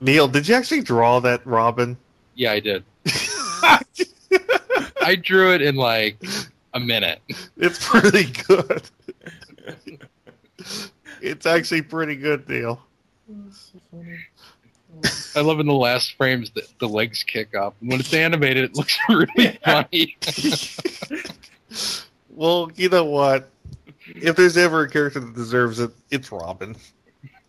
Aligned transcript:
Neil, 0.00 0.28
did 0.28 0.46
you 0.48 0.54
actually 0.54 0.82
draw 0.82 1.20
that 1.20 1.46
Robin? 1.46 1.96
Yeah, 2.34 2.52
I 2.52 2.60
did. 2.60 2.84
I 5.02 5.14
drew 5.14 5.52
it 5.54 5.62
in 5.62 5.76
like 5.76 6.22
a 6.74 6.80
minute. 6.80 7.20
It's 7.56 7.86
pretty 7.88 8.32
good. 8.46 8.82
it's 11.22 11.46
actually 11.46 11.82
pretty 11.82 12.16
good, 12.16 12.48
Neil. 12.48 12.80
I 15.34 15.40
love 15.40 15.60
in 15.60 15.66
the 15.66 15.74
last 15.74 16.16
frames 16.16 16.50
that 16.50 16.66
the 16.78 16.88
legs 16.88 17.22
kick 17.22 17.54
up. 17.54 17.74
When 17.80 18.00
it's 18.00 18.14
animated, 18.14 18.64
it 18.64 18.74
looks 18.74 18.98
really 19.08 19.58
funny. 19.64 20.16
well, 22.30 22.70
you 22.74 22.88
know 22.88 23.04
what? 23.04 23.50
If 24.06 24.36
there's 24.36 24.56
ever 24.56 24.82
a 24.82 24.90
character 24.90 25.20
that 25.20 25.34
deserves 25.34 25.80
it, 25.80 25.90
it's 26.10 26.30
Robin. 26.30 26.76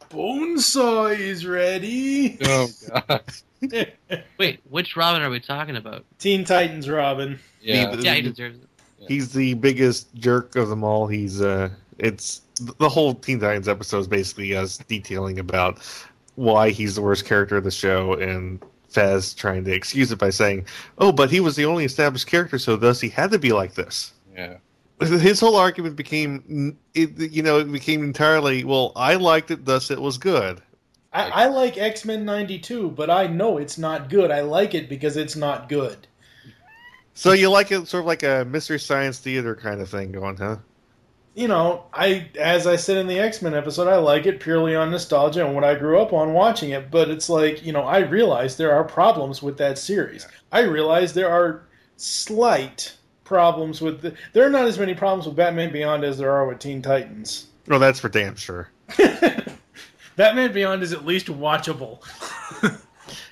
Bonesaw 0.10 1.18
is 1.18 1.46
ready. 1.46 2.38
oh 2.44 2.68
god. 3.08 3.24
Wait, 4.38 4.60
which 4.70 4.96
Robin 4.96 5.22
are 5.22 5.30
we 5.30 5.40
talking 5.40 5.76
about? 5.76 6.06
Teen 6.20 6.44
Titans 6.44 6.88
Robin. 6.90 7.40
Yeah. 7.62 7.96
Yeah, 7.96 8.14
he 8.16 8.22
deserves 8.22 8.60
it. 8.60 8.68
He's 9.08 9.34
the 9.34 9.54
biggest 9.56 10.14
jerk 10.16 10.56
of 10.56 10.70
them 10.70 10.84
all. 10.84 11.08
He's 11.08 11.42
uh, 11.42 11.70
it's 11.98 12.42
the 12.80 12.90
whole 12.90 13.14
Teen 13.16 13.40
Titans 13.40 13.68
episode 13.68 14.00
is 14.00 14.08
basically 14.08 14.56
us 14.56 14.78
detailing 14.78 15.40
about 15.40 15.80
why 16.36 16.70
he's 16.70 16.96
the 16.96 17.02
worst 17.02 17.26
character 17.26 17.58
of 17.58 17.64
the 17.64 17.72
show, 17.72 18.14
and 18.14 18.62
Fez 18.90 19.34
trying 19.34 19.64
to 19.66 19.74
excuse 19.74 20.12
it 20.12 20.20
by 20.20 20.30
saying, 20.30 20.66
"Oh, 20.98 21.12
but 21.12 21.30
he 21.30 21.40
was 21.40 21.56
the 21.56 21.66
only 21.66 21.86
established 21.86 22.28
character, 22.28 22.58
so 22.60 22.76
thus 22.76 23.00
he 23.00 23.10
had 23.10 23.32
to 23.32 23.40
be 23.40 23.52
like 23.54 23.76
this." 23.76 24.14
Yeah. 24.36 24.58
His 25.00 25.40
whole 25.40 25.56
argument 25.56 25.96
became, 25.96 26.78
it, 26.96 27.32
you 27.32 27.44
know, 27.44 27.60
it 27.60 27.72
became 27.72 28.04
entirely, 28.04 28.64
well, 28.64 28.94
I 28.96 29.16
liked 29.16 29.52
it, 29.52 29.64
thus 29.66 29.92
it 29.92 30.02
was 30.02 30.18
good. 30.18 30.62
I, 31.14 31.30
I 31.30 31.48
like 31.48 31.78
X 31.78 32.04
Men 32.06 32.26
'92, 32.26 32.92
but 32.92 33.10
I 33.10 33.28
know 33.28 33.58
it's 33.58 33.78
not 33.78 34.10
good. 34.10 34.32
I 34.32 34.42
like 34.42 34.76
it 34.76 34.90
because 34.90 35.18
it's 35.18 35.36
not 35.36 35.70
good. 35.70 36.08
So 37.14 37.32
you 37.32 37.50
like 37.50 37.72
it 37.72 37.88
sort 37.88 38.02
of 38.02 38.08
like 38.08 38.24
a 38.24 38.46
Mystery 38.46 38.80
Science 38.80 39.20
Theater 39.20 39.56
kind 39.56 39.82
of 39.82 39.90
thing 39.90 40.12
going, 40.12 40.38
huh? 40.38 40.58
You 41.34 41.48
know, 41.48 41.86
I 41.94 42.30
as 42.40 42.68
I 42.68 42.76
said 42.76 42.98
in 42.98 43.08
the 43.08 43.20
X 43.20 43.42
Men 43.42 43.54
episode, 43.54 43.88
I 43.88 43.98
like 43.98 44.26
it 44.26 44.40
purely 44.40 44.76
on 44.76 44.92
nostalgia 44.92 45.46
and 45.46 45.56
what 45.56 45.64
I 45.64 45.76
grew 45.76 46.00
up 46.00 46.12
on 46.14 46.34
watching 46.34 46.72
it. 46.72 46.92
But 46.92 47.10
it's 47.10 47.30
like, 47.30 47.66
you 47.66 47.72
know, 47.72 47.84
I 47.84 48.00
realize 48.00 48.58
there 48.58 48.74
are 48.74 48.84
problems 48.84 49.42
with 49.42 49.58
that 49.58 49.78
series. 49.78 50.28
I 50.52 50.62
realize 50.62 51.14
there 51.14 51.30
are 51.32 51.68
slight 51.96 52.97
problems 53.28 53.82
with 53.82 54.02
the, 54.02 54.14
there 54.34 54.46
are 54.46 54.50
not 54.50 54.66
as 54.66 54.80
many 54.80 54.96
problems 54.96 55.28
with 55.28 55.36
Batman 55.36 55.72
Beyond 55.72 56.04
as 56.04 56.18
there 56.18 56.32
are 56.32 56.48
with 56.48 56.60
Teen 56.60 56.82
Titans. 56.82 57.48
Well, 57.68 57.80
that's 57.80 58.00
for 58.00 58.10
damn 58.10 58.36
sure. 58.36 58.70
Batman 60.16 60.54
Beyond 60.54 60.82
is 60.82 60.94
at 60.94 61.06
least 61.06 61.28
watchable. 61.28 62.00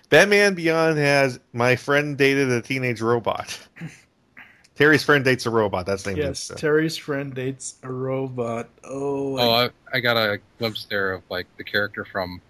Batman 0.09 0.53
Beyond 0.53 0.97
has 0.97 1.39
my 1.53 1.75
friend 1.75 2.17
dated 2.17 2.52
a 2.52 2.61
teenage 2.61 3.02
robot. 3.02 3.57
Terry's 4.75 5.03
friend 5.03 5.23
dates 5.23 5.45
a 5.45 5.49
robot. 5.49 5.85
That's 5.85 6.03
the 6.03 6.11
name 6.11 6.23
yes, 6.23 6.49
of 6.49 6.57
it. 6.57 6.59
Terry's 6.59 6.97
friend 6.97 7.33
dates 7.33 7.75
a 7.83 7.91
robot. 7.91 8.67
Oh, 8.83 9.39
Oh, 9.39 9.52
I, 9.52 9.69
I 9.93 10.02
got 10.02 10.17
a 10.17 10.41
glimpse 10.59 10.85
there 10.85 11.13
of 11.13 11.23
like 11.30 11.47
the 11.55 11.63
character 11.63 12.03
from 12.03 12.41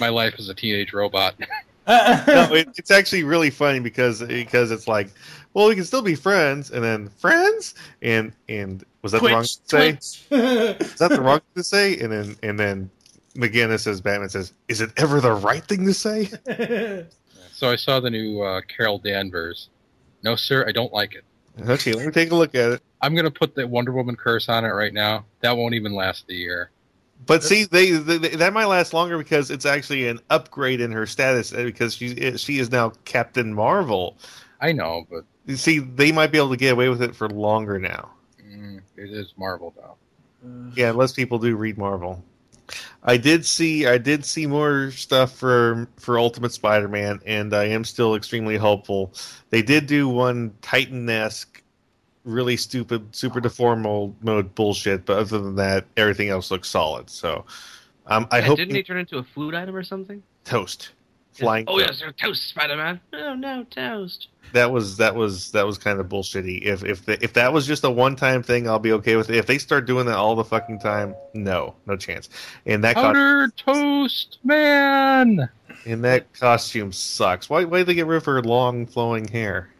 My 0.00 0.08
Life 0.08 0.36
as 0.38 0.48
a 0.48 0.54
Teenage 0.54 0.94
Robot. 0.94 1.34
no, 1.86 2.54
it, 2.54 2.68
it's 2.78 2.90
actually 2.90 3.24
really 3.24 3.50
funny 3.50 3.80
because 3.80 4.22
because 4.22 4.70
it's 4.70 4.88
like, 4.88 5.10
well, 5.54 5.68
we 5.68 5.76
can 5.76 5.84
still 5.84 6.02
be 6.02 6.16
friends, 6.16 6.70
and 6.70 6.82
then 6.82 7.08
friends, 7.08 7.74
and 8.02 8.32
and 8.48 8.84
was 9.02 9.12
that 9.12 9.22
the 9.22 9.28
wrong 9.28 9.44
thing 9.44 9.96
to 9.96 10.02
say? 10.02 10.76
Is 10.80 10.94
that 10.96 11.10
the 11.10 11.20
wrong 11.20 11.38
thing 11.54 11.62
to 11.62 11.64
say? 11.64 11.98
And 11.98 12.12
then 12.12 12.36
and 12.42 12.58
then 12.58 12.90
McGinnis 13.36 13.80
says 13.80 14.00
Batman 14.00 14.28
says, 14.28 14.52
"Is 14.68 14.80
it 14.80 14.90
ever 14.96 15.20
the 15.20 15.32
right 15.32 15.64
thing 15.64 15.86
to 15.86 15.94
say?" 15.94 16.26
so 17.52 17.70
I 17.70 17.76
saw 17.76 18.00
the 18.00 18.10
new 18.10 18.42
uh, 18.42 18.60
Carol 18.62 18.98
Danvers. 18.98 19.68
No, 20.24 20.34
sir, 20.36 20.66
I 20.66 20.72
don't 20.72 20.92
like 20.92 21.14
it. 21.14 21.24
Okay, 21.68 21.92
let 21.92 22.04
me 22.04 22.12
take 22.12 22.32
a 22.32 22.34
look 22.34 22.54
at 22.56 22.72
it. 22.72 22.82
I'm 23.00 23.14
gonna 23.14 23.30
put 23.30 23.54
the 23.54 23.66
Wonder 23.66 23.92
Woman 23.92 24.16
curse 24.16 24.48
on 24.48 24.64
it 24.64 24.70
right 24.70 24.92
now. 24.92 25.24
That 25.40 25.56
won't 25.56 25.74
even 25.74 25.94
last 25.94 26.26
the 26.26 26.34
year. 26.34 26.70
But 27.26 27.44
see, 27.44 27.64
they, 27.64 27.92
they 27.92 28.18
that 28.36 28.52
might 28.52 28.66
last 28.66 28.92
longer 28.92 29.16
because 29.16 29.50
it's 29.50 29.64
actually 29.64 30.08
an 30.08 30.18
upgrade 30.30 30.80
in 30.80 30.90
her 30.90 31.06
status 31.06 31.52
because 31.52 31.94
she 31.94 32.36
she 32.36 32.58
is 32.58 32.72
now 32.72 32.92
Captain 33.04 33.54
Marvel. 33.54 34.18
I 34.60 34.72
know, 34.72 35.06
but 35.10 35.24
You 35.46 35.56
see, 35.56 35.78
they 35.78 36.12
might 36.12 36.32
be 36.32 36.38
able 36.38 36.50
to 36.50 36.56
get 36.56 36.72
away 36.72 36.88
with 36.88 37.02
it 37.02 37.14
for 37.14 37.28
longer 37.28 37.78
now. 37.78 38.10
mm, 38.42 38.80
it 38.96 39.10
is 39.10 39.32
Marvel 39.36 39.72
though. 39.76 39.96
Yeah, 40.74 40.90
unless 40.90 41.12
people 41.12 41.38
do 41.38 41.56
read 41.56 41.78
Marvel. 41.78 42.22
I 43.02 43.18
did 43.18 43.44
see 43.44 43.86
I 43.86 43.98
did 43.98 44.24
see 44.24 44.46
more 44.46 44.90
stuff 44.90 45.36
for 45.36 45.86
for 45.98 46.18
Ultimate 46.18 46.52
Spider-Man, 46.52 47.20
and 47.26 47.52
I 47.54 47.64
am 47.64 47.84
still 47.84 48.14
extremely 48.14 48.56
hopeful. 48.56 49.12
They 49.50 49.62
did 49.62 49.86
do 49.86 50.08
one 50.08 50.54
Titan-esque, 50.62 51.62
really 52.24 52.56
stupid, 52.56 53.14
super 53.14 53.40
deformed 53.40 53.82
mode, 53.82 54.14
mode 54.22 54.54
bullshit, 54.54 55.04
but 55.04 55.18
other 55.18 55.38
than 55.40 55.56
that, 55.56 55.86
everything 55.96 56.30
else 56.30 56.50
looks 56.50 56.68
solid. 56.70 57.10
So, 57.10 57.44
um, 58.06 58.26
I 58.30 58.40
Yeah, 58.40 58.46
hope 58.46 58.58
didn't 58.58 58.74
he 58.76 58.82
turn 58.82 58.98
into 58.98 59.18
a 59.18 59.22
food 59.22 59.54
item 59.54 59.76
or 59.76 59.82
something? 59.82 60.22
toast 60.44 60.90
flying. 61.34 61.64
Oh 61.68 61.78
yes, 61.78 62.00
you're 62.00 62.12
toast, 62.12 62.48
Spider 62.48 62.76
Man. 62.76 63.00
Oh 63.12 63.34
no, 63.34 63.64
toast. 63.64 64.28
that 64.52 64.70
was 64.70 64.96
that 64.98 65.14
was 65.14 65.50
that 65.52 65.66
was 65.66 65.78
kind 65.78 66.00
of 66.00 66.08
bullshitty. 66.08 66.62
If 66.62 66.84
if 66.84 67.04
the, 67.04 67.22
if 67.22 67.32
that 67.34 67.52
was 67.52 67.66
just 67.66 67.84
a 67.84 67.90
one 67.90 68.16
time 68.16 68.42
thing, 68.42 68.68
I'll 68.68 68.78
be 68.78 68.92
okay 68.92 69.16
with 69.16 69.30
it. 69.30 69.36
If 69.36 69.46
they 69.46 69.58
start 69.58 69.86
doing 69.86 70.06
that 70.06 70.16
all 70.16 70.34
the 70.34 70.44
fucking 70.44 70.80
time, 70.80 71.14
no, 71.34 71.74
no 71.86 71.96
chance. 71.96 72.28
And 72.66 72.82
that 72.84 72.94
co- 72.94 73.02
Powder 73.02 73.48
Toast 73.56 74.38
Man. 74.44 75.48
and 75.86 76.04
that 76.04 76.32
costume 76.32 76.92
sucks. 76.92 77.50
Why 77.50 77.64
why 77.64 77.78
did 77.78 77.88
they 77.88 77.94
get 77.94 78.06
rid 78.06 78.16
of 78.18 78.24
her 78.26 78.42
long 78.42 78.86
flowing 78.86 79.28
hair? 79.28 79.70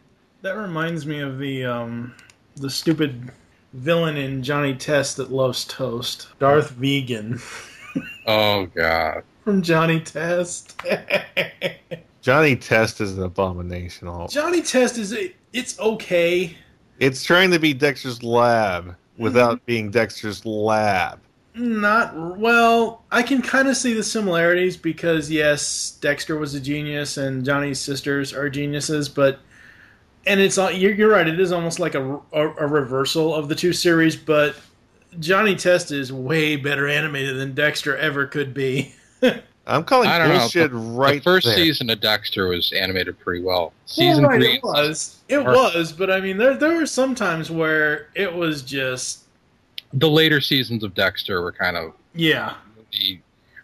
That 0.41 0.57
reminds 0.57 1.05
me 1.05 1.19
of 1.21 1.39
the 1.39 1.65
um, 1.65 2.13
the 2.57 2.69
stupid 2.69 3.31
villain 3.73 4.15
in 4.15 4.43
Johnny 4.43 4.75
Test 4.75 5.17
that 5.17 5.31
loves 5.31 5.65
toast, 5.65 6.27
Dark 6.39 6.67
Vegan 6.69 7.39
Oh 8.25 8.65
god. 8.67 9.23
From 9.45 9.61
Johnny 9.61 10.01
Test. 10.01 10.81
Johnny 12.21 12.55
Test 12.55 12.99
is 12.99 13.17
an 13.17 13.23
abomination. 13.23 14.07
All 14.07 14.27
Johnny 14.27 14.61
Test 14.61 14.97
is 14.97 15.15
it's 15.53 15.79
okay. 15.79 16.57
it's 16.99 17.23
trying 17.23 17.51
to 17.51 17.59
be 17.59 17.73
Dexter's 17.73 18.23
Lab 18.23 18.95
without 19.17 19.57
mm-hmm. 19.57 19.65
being 19.65 19.91
Dexter's 19.91 20.45
Lab. 20.45 21.19
Not 21.53 22.37
well. 22.37 23.05
I 23.11 23.21
can 23.23 23.41
kind 23.41 23.69
of 23.69 23.77
see 23.77 23.93
the 23.93 24.03
similarities 24.03 24.75
because 24.75 25.31
yes, 25.31 25.97
Dexter 26.01 26.37
was 26.37 26.55
a 26.55 26.59
genius 26.59 27.15
and 27.15 27.45
Johnny's 27.45 27.79
sisters 27.79 28.33
are 28.33 28.49
geniuses, 28.49 29.07
but 29.07 29.39
and 30.25 30.39
it's 30.39 30.57
you're, 30.57 30.93
you're 30.93 31.11
right. 31.11 31.27
It 31.27 31.39
is 31.39 31.51
almost 31.51 31.79
like 31.79 31.93
a, 31.93 32.19
a, 32.33 32.49
a 32.55 32.67
reversal 32.67 33.33
of 33.33 33.47
the 33.47 33.55
two 33.55 33.71
series, 33.71 34.15
but 34.15 34.55
Johnny 35.19 35.55
Test 35.55 35.91
is 35.91 36.11
way 36.11 36.55
better 36.55 36.89
animated 36.89 37.37
than 37.37 37.53
Dexter 37.53 37.95
ever 37.95 38.25
could 38.25 38.53
be. 38.53 38.93
I'm 39.67 39.83
calling 39.83 40.07
I 40.07 40.19
don't 40.19 40.29
know. 40.29 40.39
bullshit 40.39 40.71
The- 40.71 40.77
right 40.77 41.15
the 41.15 41.23
first 41.23 41.47
there. 41.47 41.55
season 41.55 41.89
of 41.89 41.99
Dexter 41.99 42.47
was 42.47 42.71
animated 42.73 43.19
pretty 43.19 43.41
well. 43.43 43.73
Season 43.87 44.21
Well, 44.23 44.31
right, 44.33 44.41
three 44.41 44.53
it 44.55 44.63
was. 44.63 45.17
It 45.27 45.37
Or- 45.37 45.43
was, 45.53 45.91
but 45.91 46.11
I 46.11 46.19
mean, 46.21 46.37
there 46.37 46.53
there 46.55 46.75
were 46.75 46.85
some 46.85 47.15
times 47.15 47.49
where 47.49 48.09
it 48.15 48.31
was 48.33 48.61
just 48.61 49.23
the 49.93 50.09
later 50.09 50.39
seasons 50.41 50.83
of 50.83 50.93
Dexter 50.93 51.41
were 51.41 51.51
kind 51.51 51.77
of 51.77 51.93
yeah, 52.13 52.55
really, 52.93 53.21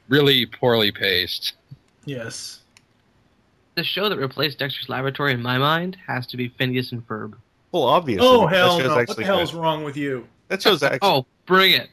really 0.10 0.46
poorly 0.48 0.92
paced. 0.92 1.54
yes. 2.06 2.58
The 3.76 3.84
show 3.86 4.10
that 4.10 4.18
replaced 4.18 4.60
Dexter's 4.60 4.90
Laboratory 4.90 5.34
in 5.34 5.42
my 5.42 5.58
mind 5.58 5.98
has 6.06 6.28
to 6.28 6.38
be 6.38 6.50
Phineas 6.50 6.92
and 6.92 7.08
Ferb. 7.08 7.36
Well, 7.72 7.84
obviously. 7.84 8.28
Oh 8.28 8.46
hell 8.48 8.78
no! 8.80 8.94
What 8.96 9.16
the 9.16 9.24
hell's 9.24 9.52
good. 9.52 9.62
wrong 9.62 9.84
with 9.86 9.96
you? 9.96 10.28
That 10.50 10.62
show's 10.62 10.84
actually. 10.84 11.00
Oh, 11.04 11.26
bring 11.46 11.72
it. 11.74 11.90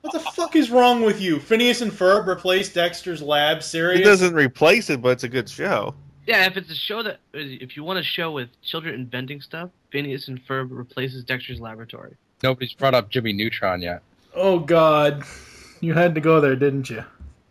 What 0.00 0.12
the 0.12 0.20
fuck 0.20 0.54
is 0.54 0.70
wrong 0.70 1.02
with 1.02 1.20
you? 1.20 1.40
Phineas 1.40 1.80
and 1.80 1.90
Ferb 1.90 2.26
replaced 2.26 2.74
Dexter's 2.74 3.20
Lab 3.20 3.62
series? 3.62 4.00
it 4.00 4.04
doesn't 4.04 4.34
replace 4.34 4.90
it, 4.90 5.02
but 5.02 5.10
it's 5.10 5.24
a 5.24 5.28
good 5.28 5.48
show. 5.48 5.94
Yeah, 6.26 6.46
if 6.46 6.56
it's 6.56 6.70
a 6.70 6.74
show 6.74 7.02
that, 7.02 7.18
if 7.32 7.76
you 7.76 7.82
want 7.82 7.98
a 7.98 8.02
show 8.02 8.30
with 8.30 8.48
children 8.62 8.94
inventing 8.94 9.40
stuff, 9.40 9.70
Phineas 9.90 10.28
and 10.28 10.40
Ferb 10.46 10.68
replaces 10.70 11.24
Dexter's 11.24 11.60
Laboratory. 11.60 12.14
Nobody's 12.42 12.74
brought 12.74 12.94
up 12.94 13.08
Jimmy 13.08 13.32
Neutron 13.32 13.82
yet. 13.82 14.02
Oh 14.34 14.58
God, 14.58 15.24
you 15.80 15.94
had 15.94 16.14
to 16.14 16.20
go 16.20 16.40
there, 16.40 16.54
didn't 16.54 16.90
you? 16.90 17.04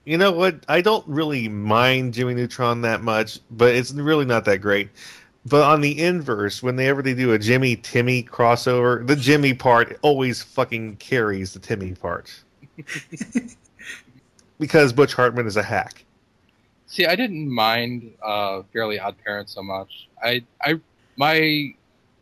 You 0.06 0.18
know 0.18 0.32
what? 0.32 0.64
I 0.70 0.82
don't 0.82 1.06
really 1.08 1.50
mind 1.50 2.14
Jimmy 2.14 2.34
Neutron 2.34 2.82
that 2.84 3.02
much, 3.02 3.40
but 3.52 3.76
it's 3.76 3.92
really 3.92 4.26
not 4.26 4.46
that 4.46 4.60
great. 4.60 4.90
But 5.50 5.64
on 5.64 5.80
the 5.80 6.02
inverse, 6.02 6.62
whenever 6.62 7.02
they 7.02 7.14
do 7.14 7.32
a 7.32 7.40
Jimmy 7.40 7.78
Timmy 7.78 8.22
crossover, 8.24 9.06
the 9.08 9.16
Jimmy 9.16 9.54
part 9.54 9.98
always 10.02 10.44
fucking 10.44 10.98
carries 10.98 11.54
the 11.54 11.60
Timmy 11.60 11.94
part. 11.94 12.44
because 14.60 14.92
Butch 14.92 15.14
Hartman 15.14 15.48
is 15.48 15.56
a 15.56 15.64
hack. 15.64 16.04
See, 16.88 17.06
I 17.06 17.16
didn't 17.16 17.50
mind 17.50 18.14
uh, 18.22 18.64
Fairly 18.74 19.00
Odd 19.00 19.16
Parents 19.24 19.54
so 19.54 19.64
much. 19.64 20.10
I, 20.22 20.44
I, 20.62 20.82
my, 21.16 21.74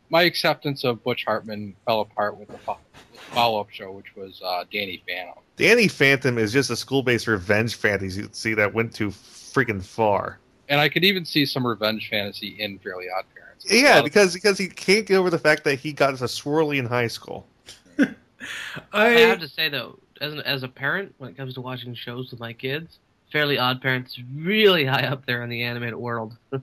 my 0.08 0.22
acceptance 0.22 0.84
of 0.84 1.02
Butch 1.02 1.24
Hartman 1.24 1.74
fell 1.84 2.02
apart 2.02 2.36
with 2.36 2.48
the 2.48 2.76
follow-up 3.32 3.70
show, 3.70 3.90
which 3.90 4.14
was 4.14 4.40
uh, 4.44 4.64
Danny 4.72 5.02
Phantom. 5.08 5.42
Danny 5.56 5.88
Phantom 5.88 6.38
is 6.38 6.52
just 6.52 6.70
a 6.70 6.76
school 6.76 7.02
based 7.02 7.26
revenge 7.26 7.74
fantasy 7.74 8.28
See, 8.30 8.54
that 8.54 8.72
went 8.72 8.94
too 8.94 9.08
freaking 9.10 9.82
far. 9.82 10.38
And 10.68 10.80
I 10.80 10.88
could 10.88 11.04
even 11.04 11.24
see 11.24 11.46
some 11.46 11.66
revenge 11.66 12.08
fantasy 12.10 12.56
in 12.58 12.78
Fairly 12.78 13.06
Odd 13.16 13.24
Parents. 13.34 13.66
Yeah, 13.70 14.00
Uh, 14.00 14.02
because 14.02 14.34
because 14.34 14.58
he 14.58 14.68
can't 14.68 15.06
get 15.06 15.16
over 15.16 15.30
the 15.30 15.38
fact 15.38 15.64
that 15.64 15.78
he 15.78 15.92
got 15.92 16.10
a 16.14 16.24
swirly 16.24 16.78
in 16.78 16.86
high 16.86 17.06
school. 17.06 17.46
I 18.92 19.08
have 19.10 19.40
to 19.40 19.48
say 19.48 19.68
though, 19.68 19.98
as 20.20 20.32
an, 20.32 20.40
as 20.40 20.62
a 20.62 20.68
parent, 20.68 21.14
when 21.18 21.30
it 21.30 21.36
comes 21.36 21.54
to 21.54 21.60
watching 21.60 21.94
shows 21.94 22.30
with 22.30 22.40
my 22.40 22.52
kids, 22.52 22.98
Fairly 23.32 23.58
Odd 23.58 23.80
Parents 23.80 24.16
is 24.18 24.24
really 24.34 24.84
high 24.84 25.06
up 25.06 25.26
there 25.26 25.42
in 25.42 25.50
the 25.50 25.62
animated 25.62 25.96
world. 25.96 26.36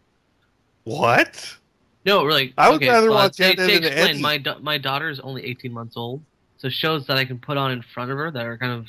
What? 0.85 1.57
No, 2.05 2.23
really. 2.25 2.53
I 2.57 2.69
would 2.69 2.81
okay, 2.81 2.87
rather 2.87 3.11
well, 3.11 3.29
watch 3.29 3.37
to, 3.37 3.43
that 3.43 3.57
to 3.67 3.67
than 3.67 3.81
the 3.81 3.87
explain, 3.87 4.17
Eddie. 4.17 4.21
my 4.21 4.37
da- 4.37 4.59
my 4.59 4.77
daughter 4.77 5.09
is 5.09 5.19
only 5.19 5.43
18 5.45 5.71
months 5.73 5.95
old, 5.97 6.23
so 6.57 6.69
shows 6.69 7.07
that 7.07 7.17
I 7.17 7.25
can 7.25 7.39
put 7.39 7.57
on 7.57 7.71
in 7.71 7.81
front 7.81 8.11
of 8.11 8.17
her 8.17 8.31
that 8.31 8.45
are 8.45 8.57
kind 8.57 8.73
of 8.73 8.87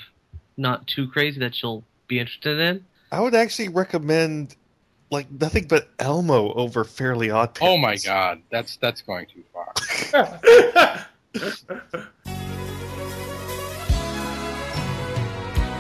not 0.56 0.86
too 0.86 1.08
crazy 1.08 1.40
that 1.40 1.54
she'll 1.54 1.84
be 2.08 2.18
interested 2.18 2.58
in. 2.58 2.86
I 3.12 3.20
would 3.20 3.34
actually 3.34 3.68
recommend 3.68 4.56
like 5.10 5.30
nothing 5.30 5.66
but 5.68 5.88
Elmo 5.98 6.52
over 6.54 6.84
Fairly 6.84 7.30
Odd 7.30 7.58
Oh 7.60 7.76
my 7.76 7.96
god, 7.96 8.42
that's 8.50 8.76
that's 8.76 9.02
going 9.02 9.26
too 9.26 9.42
far. 9.52 9.72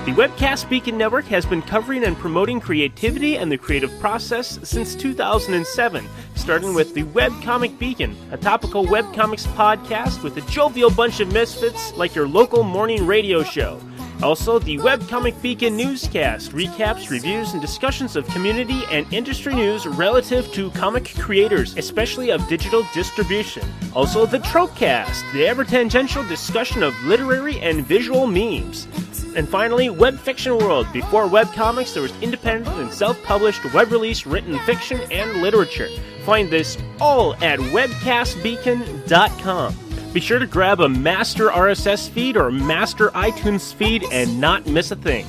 The 0.04 0.10
Webcast 0.10 0.68
Beacon 0.68 0.98
Network 0.98 1.24
has 1.26 1.46
been 1.46 1.62
covering 1.62 2.04
and 2.04 2.14
promoting 2.18 2.60
creativity 2.60 3.38
and 3.38 3.50
the 3.50 3.56
creative 3.56 3.90
process 4.00 4.58
since 4.62 4.94
2007, 4.94 6.06
starting 6.34 6.74
with 6.74 6.92
the 6.92 7.04
Webcomic 7.04 7.78
Beacon, 7.78 8.14
a 8.30 8.36
topical 8.36 8.84
webcomics 8.84 9.46
podcast 9.54 10.22
with 10.22 10.36
a 10.36 10.42
jovial 10.42 10.90
bunch 10.90 11.20
of 11.20 11.32
misfits 11.32 11.94
like 11.94 12.14
your 12.14 12.28
local 12.28 12.62
morning 12.62 13.06
radio 13.06 13.42
show. 13.42 13.80
Also, 14.22 14.58
the 14.58 14.78
Webcomic 14.78 15.40
Beacon 15.42 15.76
newscast 15.76 16.52
recaps, 16.52 17.10
reviews, 17.10 17.52
and 17.52 17.60
discussions 17.60 18.16
of 18.16 18.26
community 18.28 18.82
and 18.90 19.06
industry 19.12 19.54
news 19.54 19.86
relative 19.86 20.50
to 20.52 20.70
comic 20.70 21.14
creators, 21.18 21.76
especially 21.76 22.30
of 22.30 22.46
digital 22.48 22.86
distribution. 22.94 23.62
Also, 23.94 24.24
the 24.26 24.38
Tropecast, 24.38 25.30
the 25.32 25.46
ever 25.46 25.64
tangential 25.64 26.24
discussion 26.24 26.82
of 26.82 26.94
literary 27.04 27.60
and 27.60 27.86
visual 27.86 28.26
memes. 28.26 28.88
And 29.36 29.48
finally, 29.48 29.90
Web 29.90 30.18
Fiction 30.18 30.58
World. 30.58 30.86
Before 30.92 31.26
webcomics, 31.26 31.92
there 31.92 32.02
was 32.02 32.12
independent 32.22 32.78
and 32.78 32.92
self 32.92 33.20
published 33.24 33.64
web 33.74 33.90
release 33.90 34.26
written 34.26 34.56
fiction 34.60 35.00
and 35.10 35.42
literature. 35.42 35.88
Find 36.24 36.48
this 36.50 36.78
all 37.00 37.34
at 37.42 37.58
webcastbeacon.com. 37.58 39.83
Be 40.14 40.20
sure 40.20 40.38
to 40.38 40.46
grab 40.46 40.78
a 40.80 40.88
master 40.88 41.48
RSS 41.48 42.08
feed 42.08 42.36
or 42.36 42.48
master 42.52 43.08
iTunes 43.10 43.74
feed 43.74 44.04
and 44.12 44.40
not 44.40 44.64
miss 44.64 44.92
a 44.92 44.96
thing. 44.96 45.26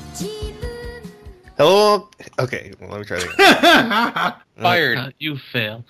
Hello. 1.57 2.07
Okay, 2.37 2.71
well, 2.79 2.91
let 2.91 2.99
me 2.99 3.05
try 3.05 3.17
that. 3.17 3.33
again. 3.33 4.41
Fired. 4.63 4.97
Uh, 4.99 5.09
you 5.17 5.39
fail. 5.39 5.83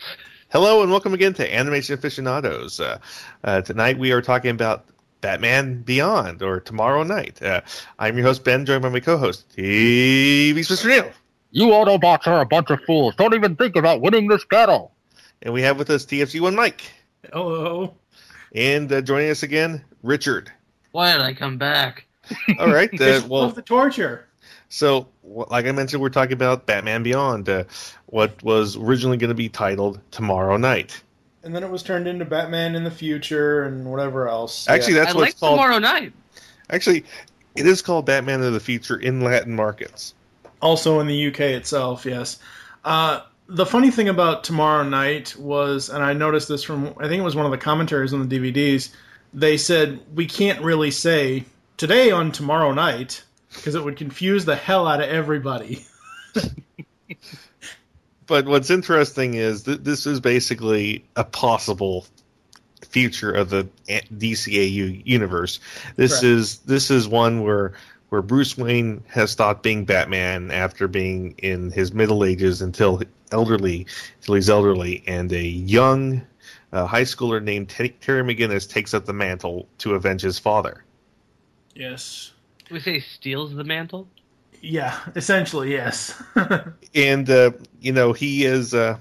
Hello 0.47 0.81
and 0.81 0.91
welcome 0.91 1.13
again 1.13 1.33
to 1.33 1.53
Animation 1.53 1.95
Aficionados. 1.95 2.79
Uh, 2.79 2.99
uh, 3.43 3.59
tonight 3.63 3.99
we 3.99 4.13
are 4.13 4.21
talking 4.21 4.51
about 4.51 4.85
Batman 5.19 5.81
Beyond 5.81 6.41
or 6.41 6.61
Tomorrow 6.61 7.03
Night. 7.03 7.41
Uh, 7.41 7.59
I'm 7.99 8.15
your 8.15 8.25
host 8.25 8.45
Ben, 8.45 8.65
joined 8.65 8.81
by 8.83 8.87
my 8.89 9.01
co-host 9.01 9.49
TV 9.57 10.53
Mr. 10.53 10.87
Neil, 10.87 11.11
You 11.51 11.65
Autobots 11.65 12.27
are 12.27 12.39
a 12.39 12.45
bunch 12.45 12.69
of 12.69 12.79
fools. 12.87 13.13
Don't 13.17 13.33
even 13.33 13.57
think 13.57 13.75
about 13.75 13.99
winning 13.99 14.29
this 14.29 14.45
battle. 14.45 14.93
and 15.41 15.53
we 15.53 15.63
have 15.63 15.77
with 15.77 15.89
us 15.89 16.05
TFC 16.05 16.39
One 16.39 16.55
Mike, 16.55 16.83
Hello. 17.33 17.93
And 18.55 18.91
uh, 18.91 19.01
joining 19.01 19.29
us 19.29 19.43
again 19.43 19.83
Richard. 20.01 20.51
Why 20.91 21.11
did 21.11 21.21
I 21.21 21.33
come 21.33 21.57
back? 21.57 22.05
All 22.59 22.71
right, 22.73 22.89
uh, 23.01 23.21
well, 23.27 23.43
of 23.43 23.53
the 23.55 23.61
torture. 23.61 24.25
So, 24.69 25.07
like 25.23 25.67
I 25.67 25.71
mentioned, 25.71 26.01
we're 26.01 26.09
talking 26.09 26.33
about 26.33 26.65
Batman 26.65 27.03
Beyond, 27.03 27.47
uh, 27.47 27.65
what 28.07 28.41
was 28.43 28.75
originally 28.77 29.17
going 29.17 29.29
to 29.29 29.35
be 29.35 29.47
titled 29.49 29.99
Tomorrow 30.11 30.57
Night. 30.57 31.01
And 31.43 31.55
then 31.55 31.63
it 31.63 31.69
was 31.69 31.83
turned 31.83 32.07
into 32.07 32.25
Batman 32.25 32.75
in 32.75 32.83
the 32.83 32.89
future 32.91 33.63
and 33.63 33.85
whatever 33.85 34.27
else. 34.27 34.67
Actually, 34.67 34.95
Yeah. 34.95 34.99
that's 35.01 35.11
I 35.11 35.15
what 35.15 35.21
like 35.21 35.29
it's 35.31 35.39
called. 35.39 35.59
Tomorrow 35.59 35.77
Night. 35.79 36.13
Actually, 36.71 37.05
it 37.55 37.67
is 37.67 37.83
called 37.83 38.07
Batman 38.07 38.41
of 38.41 38.53
the 38.53 38.59
Future 38.59 38.97
in 38.97 39.21
Latin 39.21 39.55
markets. 39.55 40.15
also 40.61 40.99
in 40.99 41.05
the 41.07 41.27
UK 41.27 41.41
itself, 41.41 42.03
yes. 42.05 42.39
Uh, 42.83 43.21
the 43.47 43.65
funny 43.65 43.91
thing 43.91 44.09
about 44.09 44.43
Tomorrow 44.43 44.83
Night 44.83 45.35
was, 45.37 45.89
and 45.89 46.03
I 46.03 46.13
noticed 46.13 46.47
this 46.47 46.63
from, 46.63 46.93
I 46.97 47.07
think 47.07 47.19
it 47.19 47.23
was 47.23 47.35
one 47.35 47.45
of 47.45 47.51
the 47.51 47.57
commentaries 47.57 48.13
on 48.13 48.27
the 48.27 48.39
DVDs, 48.39 48.89
they 49.33 49.57
said, 49.57 49.99
we 50.15 50.25
can't 50.25 50.61
really 50.61 50.91
say 50.91 51.45
today 51.77 52.11
on 52.11 52.31
Tomorrow 52.31 52.73
Night 52.73 53.23
because 53.53 53.75
it 53.75 53.83
would 53.83 53.97
confuse 53.97 54.45
the 54.45 54.55
hell 54.55 54.87
out 54.87 55.01
of 55.01 55.09
everybody. 55.09 55.85
But 58.27 58.45
what's 58.45 58.69
interesting 58.69 59.35
is 59.35 59.63
that 59.63 59.83
this 59.83 60.05
is 60.05 60.19
basically 60.19 61.05
a 61.15 61.23
possible 61.23 62.05
future 62.89 63.31
of 63.31 63.49
the 63.49 63.67
eh, 63.87 64.01
DCAU 64.13 65.05
universe. 65.05 65.59
This 65.95 66.11
Correct. 66.11 66.23
is 66.23 66.57
this 66.59 66.91
is 66.91 67.07
one 67.07 67.43
where 67.43 67.73
where 68.15 68.21
Bruce 68.21 68.57
Wayne 68.57 69.03
has 69.09 69.29
stopped 69.29 69.61
being 69.61 69.83
Batman 69.83 70.49
after 70.49 70.87
being 70.87 71.35
in 71.39 71.69
his 71.69 71.91
middle 71.91 72.23
ages 72.23 72.61
until 72.61 73.01
elderly, 73.29 73.85
until 74.21 74.35
he's 74.35 74.49
elderly, 74.49 75.03
and 75.05 75.29
a 75.33 75.43
young 75.43 76.25
uh, 76.71 76.85
high 76.85 77.01
schooler 77.01 77.43
named 77.43 77.67
Ter- 77.67 77.89
Terry 77.89 78.23
McGinnis 78.23 78.69
takes 78.69 78.93
up 78.93 79.03
the 79.03 79.11
mantle 79.11 79.67
to 79.79 79.95
avenge 79.95 80.21
his 80.21 80.39
father. 80.39 80.85
Yes. 81.73 82.31
We 82.71 82.79
say 82.79 83.01
steals 83.01 83.53
the 83.53 83.65
mantle. 83.65 84.07
Yeah, 84.61 84.97
essentially, 85.17 85.71
yes. 85.71 86.23
and 86.95 87.29
uh, 87.29 87.51
you 87.81 87.91
know 87.91 88.13
he 88.13 88.45
is 88.45 88.73
uh, 88.73 88.97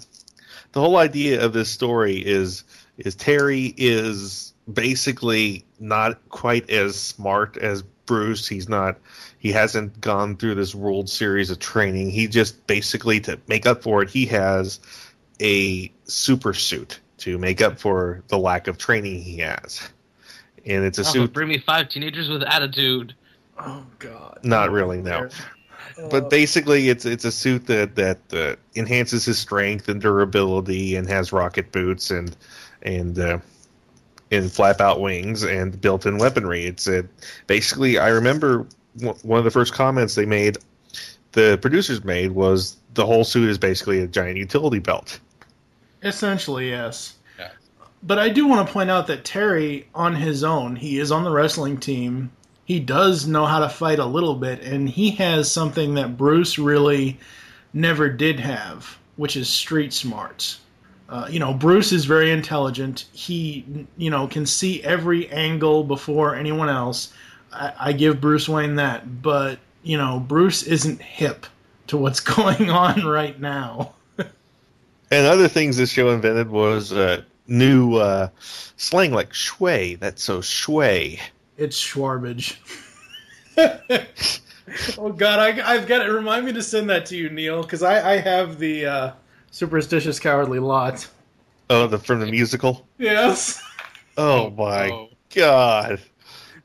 the 0.72 0.80
whole 0.80 0.96
idea 0.96 1.40
of 1.40 1.52
this 1.52 1.70
story 1.70 2.16
is 2.16 2.64
is 2.98 3.14
Terry 3.14 3.74
is 3.76 4.54
basically 4.72 5.64
not 5.78 6.18
quite 6.30 6.68
as 6.68 7.00
smart 7.00 7.56
as 7.58 7.84
Bruce. 8.06 8.46
He's 8.48 8.68
not. 8.68 8.98
He 9.38 9.52
hasn't 9.52 10.00
gone 10.00 10.36
through 10.36 10.54
this 10.54 10.74
World 10.74 11.08
Series 11.10 11.50
of 11.50 11.58
training. 11.58 12.10
He 12.10 12.26
just 12.28 12.66
basically 12.66 13.20
to 13.20 13.38
make 13.46 13.66
up 13.66 13.82
for 13.82 14.02
it, 14.02 14.10
he 14.10 14.26
has 14.26 14.80
a 15.40 15.92
super 16.04 16.54
suit 16.54 17.00
to 17.18 17.38
make 17.38 17.60
up 17.62 17.78
for 17.78 18.22
the 18.28 18.38
lack 18.38 18.66
of 18.68 18.78
training 18.78 19.20
he 19.22 19.38
has, 19.38 19.86
and 20.64 20.84
it's 20.84 20.98
a 20.98 21.02
Also, 21.02 21.20
suit. 21.20 21.32
bring 21.32 21.48
me 21.48 21.58
five 21.58 21.88
teenagers 21.88 22.28
with 22.28 22.42
attitude. 22.42 23.14
oh, 23.58 23.84
God. 23.98 24.38
Not 24.42 24.70
really, 24.70 25.00
no. 25.00 25.28
but 26.10 26.28
basically 26.30 26.88
it's 26.88 27.04
it's 27.04 27.24
a 27.24 27.30
suit 27.32 27.66
that 27.66 27.94
that 27.96 28.18
uh, 28.32 28.56
enhances 28.74 29.24
his 29.24 29.38
strength 29.38 29.88
and 29.88 30.00
durability 30.00 30.96
and 30.96 31.08
has 31.08 31.32
rocket 31.32 31.70
boots 31.70 32.10
and 32.10 32.36
and 32.82 33.18
uh, 33.18 33.38
and 34.34 34.50
flap 34.50 34.80
out 34.80 35.00
wings 35.00 35.42
and 35.42 35.80
built-in 35.80 36.18
weaponry. 36.18 36.66
It's 36.66 36.88
uh, 36.88 37.02
basically 37.46 37.98
I 37.98 38.08
remember 38.08 38.66
w- 38.98 39.18
one 39.22 39.38
of 39.38 39.44
the 39.44 39.50
first 39.50 39.72
comments 39.74 40.14
they 40.14 40.26
made, 40.26 40.58
the 41.32 41.58
producers 41.60 42.04
made 42.04 42.32
was 42.32 42.76
the 42.94 43.06
whole 43.06 43.24
suit 43.24 43.48
is 43.48 43.58
basically 43.58 44.00
a 44.00 44.06
giant 44.06 44.36
utility 44.36 44.78
belt. 44.78 45.18
Essentially, 46.02 46.70
yes. 46.70 47.14
Yeah. 47.38 47.50
But 48.02 48.18
I 48.18 48.28
do 48.28 48.46
want 48.46 48.66
to 48.66 48.72
point 48.72 48.90
out 48.90 49.06
that 49.08 49.24
Terry, 49.24 49.88
on 49.94 50.14
his 50.14 50.44
own, 50.44 50.76
he 50.76 50.98
is 50.98 51.10
on 51.10 51.24
the 51.24 51.30
wrestling 51.30 51.78
team. 51.78 52.30
He 52.66 52.80
does 52.80 53.26
know 53.26 53.46
how 53.46 53.60
to 53.60 53.68
fight 53.68 53.98
a 53.98 54.06
little 54.06 54.34
bit, 54.34 54.62
and 54.62 54.88
he 54.88 55.10
has 55.12 55.50
something 55.50 55.94
that 55.94 56.16
Bruce 56.16 56.58
really 56.58 57.18
never 57.72 58.08
did 58.08 58.40
have, 58.40 58.98
which 59.16 59.36
is 59.36 59.48
street 59.48 59.92
smarts. 59.92 60.60
Uh, 61.08 61.28
you 61.30 61.38
know, 61.38 61.52
Bruce 61.52 61.92
is 61.92 62.06
very 62.06 62.30
intelligent. 62.30 63.06
He, 63.12 63.86
you 63.96 64.10
know, 64.10 64.26
can 64.26 64.46
see 64.46 64.82
every 64.82 65.28
angle 65.30 65.84
before 65.84 66.34
anyone 66.34 66.68
else. 66.68 67.12
I, 67.52 67.72
I 67.78 67.92
give 67.92 68.20
Bruce 68.20 68.48
Wayne 68.48 68.76
that, 68.76 69.22
but 69.22 69.58
you 69.82 69.98
know, 69.98 70.18
Bruce 70.18 70.62
isn't 70.62 71.00
hip 71.02 71.46
to 71.88 71.96
what's 71.96 72.20
going 72.36 72.70
on 72.70 73.06
right 73.06 73.38
now. 73.38 73.94
And 75.10 75.26
other 75.26 75.46
things 75.46 75.76
this 75.76 75.90
show 75.90 76.10
invented 76.10 76.50
was 76.50 76.92
uh, 76.92 77.22
new 77.46 77.96
uh, 77.96 78.28
slang 78.38 79.12
like 79.12 79.30
schway. 79.30 79.98
That's 79.98 80.22
so 80.22 80.40
shui. 80.40 81.20
It's 81.56 81.80
Schwarbage. 81.80 82.56
oh 84.98 85.12
God, 85.12 85.38
I, 85.38 85.74
I've 85.74 85.86
got 85.86 86.04
it. 86.04 86.10
Remind 86.10 86.46
me 86.46 86.52
to 86.54 86.62
send 86.62 86.90
that 86.90 87.06
to 87.06 87.16
you, 87.16 87.30
Neil, 87.30 87.62
because 87.62 87.82
I, 87.82 88.14
I 88.14 88.16
have 88.16 88.58
the 88.58 88.86
uh, 88.86 89.12
superstitious 89.54 90.18
cowardly 90.18 90.58
lot. 90.58 91.06
Oh, 91.70 91.86
the 91.86 91.98
from 91.98 92.18
the 92.20 92.26
musical. 92.26 92.86
Yes. 92.98 93.62
Oh 94.18 94.50
my 94.50 94.90
Oh. 94.90 95.08
god. 95.34 96.00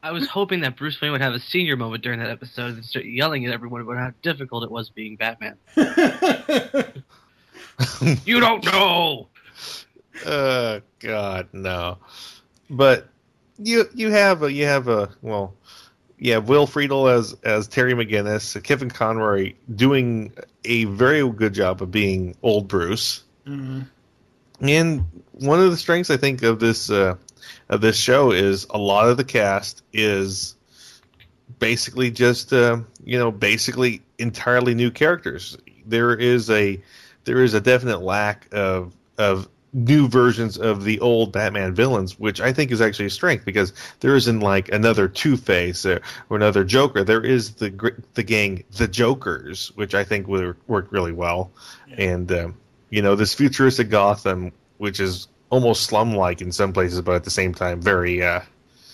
I 0.01 0.11
was 0.11 0.27
hoping 0.27 0.61
that 0.61 0.75
Bruce 0.77 0.99
Wayne 1.01 1.11
would 1.11 1.21
have 1.21 1.33
a 1.33 1.39
senior 1.39 1.75
moment 1.75 2.03
during 2.03 2.19
that 2.19 2.29
episode 2.29 2.73
and 2.75 2.85
start 2.85 3.05
yelling 3.05 3.45
at 3.45 3.53
everyone 3.53 3.81
about 3.81 3.97
how 3.97 4.11
difficult 4.21 4.63
it 4.63 4.71
was 4.71 4.89
being 4.89 5.15
Batman. 5.15 5.55
You 8.25 8.41
don't 8.41 8.63
know. 8.65 9.29
Uh, 10.25 10.81
God, 10.99 11.47
no. 11.53 11.97
But 12.69 13.07
you 13.57 13.85
you 13.93 14.11
have 14.11 14.43
a 14.43 14.51
you 14.51 14.65
have 14.65 14.89
a 14.89 15.09
well, 15.21 15.53
yeah, 16.19 16.37
Will 16.37 16.67
Friedle 16.67 17.11
as 17.11 17.35
as 17.43 17.67
Terry 17.67 17.93
McGinnis, 17.93 18.61
Kevin 18.63 18.89
Conroy 18.89 19.53
doing 19.73 20.33
a 20.65 20.85
very 20.85 21.27
good 21.31 21.53
job 21.53 21.81
of 21.81 21.91
being 21.91 22.35
old 22.43 22.67
Bruce. 22.67 23.23
Mhm. 23.47 23.87
And 24.61 25.05
one 25.31 25.61
of 25.61 25.71
the 25.71 25.77
strengths 25.77 26.09
I 26.09 26.17
think 26.17 26.43
of 26.43 26.59
this 26.59 26.89
uh, 26.89 27.15
of 27.69 27.81
this 27.81 27.97
show 27.97 28.31
is 28.31 28.67
a 28.69 28.77
lot 28.77 29.07
of 29.07 29.17
the 29.17 29.23
cast 29.23 29.81
is 29.93 30.55
basically 31.57 32.11
just 32.11 32.51
uh, 32.51 32.79
you 33.03 33.17
know 33.17 33.31
basically 33.31 34.01
entirely 34.17 34.75
new 34.75 34.91
characters. 34.91 35.57
There 35.85 36.13
is 36.13 36.49
a 36.49 36.81
there 37.23 37.41
is 37.41 37.53
a 37.53 37.61
definite 37.61 38.01
lack 38.01 38.47
of 38.51 38.93
of 39.17 39.47
new 39.71 40.07
versions 40.07 40.57
of 40.57 40.83
the 40.83 40.99
old 40.99 41.31
Batman 41.31 41.75
villains, 41.75 42.17
which 42.17 42.41
I 42.41 42.51
think 42.53 42.71
is 42.71 42.81
actually 42.81 43.05
a 43.05 43.09
strength 43.11 43.45
because 43.45 43.73
there 43.99 44.15
isn't 44.15 44.39
like 44.39 44.69
another 44.69 45.07
Two 45.07 45.37
Face 45.37 45.85
or, 45.85 46.01
or 46.29 46.37
another 46.37 46.63
Joker. 46.63 47.03
There 47.03 47.23
is 47.23 47.53
the 47.55 47.93
the 48.15 48.23
gang, 48.23 48.63
the 48.77 48.87
Jokers, 48.87 49.71
which 49.75 49.93
I 49.93 50.03
think 50.03 50.27
would 50.27 50.55
work 50.67 50.87
really 50.91 51.11
well, 51.13 51.51
and 51.97 52.31
um, 52.31 52.55
you 52.89 53.01
know 53.01 53.15
this 53.15 53.33
futuristic 53.33 53.89
Gotham, 53.89 54.51
which 54.77 54.99
is 54.99 55.27
almost 55.49 55.83
slum 55.83 56.15
like 56.15 56.41
in 56.41 56.51
some 56.51 56.73
places, 56.73 57.01
but 57.01 57.15
at 57.15 57.23
the 57.23 57.31
same 57.31 57.53
time 57.53 57.81
very 57.81 58.23
uh, 58.23 58.41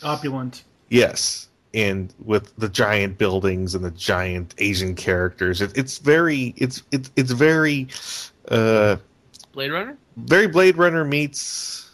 Opulent. 0.03 0.63
yes. 0.89 1.48
And 1.74 2.13
with 2.24 2.55
the 2.55 2.70
giant 2.70 3.17
buildings 3.17 3.75
and 3.75 3.84
the 3.84 3.91
giant 3.91 4.55
Asian 4.60 4.96
characters, 4.96 5.62
it, 5.62 5.77
it's 5.77 5.98
very, 5.98 6.53
it's 6.55 6.82
it's 6.94 7.12
it's 7.17 7.32
very, 7.32 7.89
uh, 8.48 8.96
Blade 9.51 9.74
Runner. 9.74 9.98
Very 10.17 10.48
Blade 10.48 10.77
Runner 10.77 11.03
meets 11.03 11.89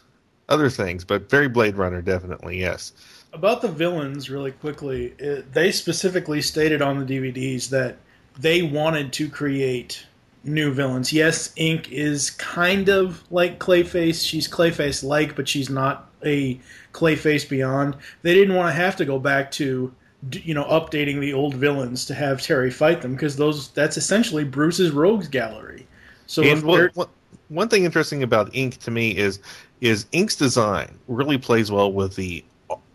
other 0.50 0.70
things, 0.70 1.04
but 1.04 1.30
very 1.30 1.48
Blade 1.48 1.76
Runner 1.76 2.02
definitely. 2.02 2.60
Yes. 2.60 2.94
About 3.34 3.62
the 3.62 3.70
villains, 3.70 4.30
really 4.30 4.52
quickly, 4.52 5.14
it, 5.18 5.54
they 5.54 5.72
specifically 5.72 6.42
stated 6.42 6.82
on 6.82 7.04
the 7.04 7.06
DVDs 7.06 7.70
that 7.70 7.98
they 8.38 8.62
wanted 8.62 9.14
to 9.14 9.30
create 9.30 10.06
new 10.44 10.74
villains. 10.74 11.14
Yes, 11.14 11.54
Inque 11.56 11.90
is 11.92 12.32
kind 12.32 12.90
of 12.90 13.24
like 13.32 13.60
Clayface. 13.60 14.28
She's 14.28 14.48
Clayface 14.48 15.04
like, 15.04 15.36
but 15.36 15.48
she's 15.48 15.70
not 15.70 16.10
a 16.26 16.60
Clayface 16.94 17.48
beyond. 17.48 17.96
They 18.22 18.34
didn't 18.34 18.56
want 18.56 18.70
to 18.70 18.74
have 18.74 18.96
to 18.98 19.06
go 19.06 19.20
back 19.20 19.52
to 19.52 19.94
you 20.32 20.54
know 20.54 20.66
updating 20.66 21.20
the 21.20 21.34
old 21.34 21.56
villains 21.56 22.06
to 22.06 22.14
have 22.14 22.42
Terry 22.42 22.70
fight 22.70 23.02
them 23.02 23.14
because 23.14 23.38
those 23.38 23.70
that's 23.70 23.98
essentially 23.98 24.44
Bruce's 24.44 24.92
rogues 24.92 25.28
gallery. 25.28 25.88
So 26.28 26.44
and 26.44 26.62
what, 26.64 27.10
one 27.52 27.68
thing 27.68 27.84
interesting 27.84 28.24
about 28.24 28.54
Inque 28.56 28.78
to 28.78 28.92
me 28.92 29.16
is 29.16 29.40
is 29.82 30.06
Inque's 30.14 30.36
design 30.36 30.98
really 31.08 31.38
plays 31.38 31.70
well 31.70 31.92
with 31.92 32.16
the 32.16 32.44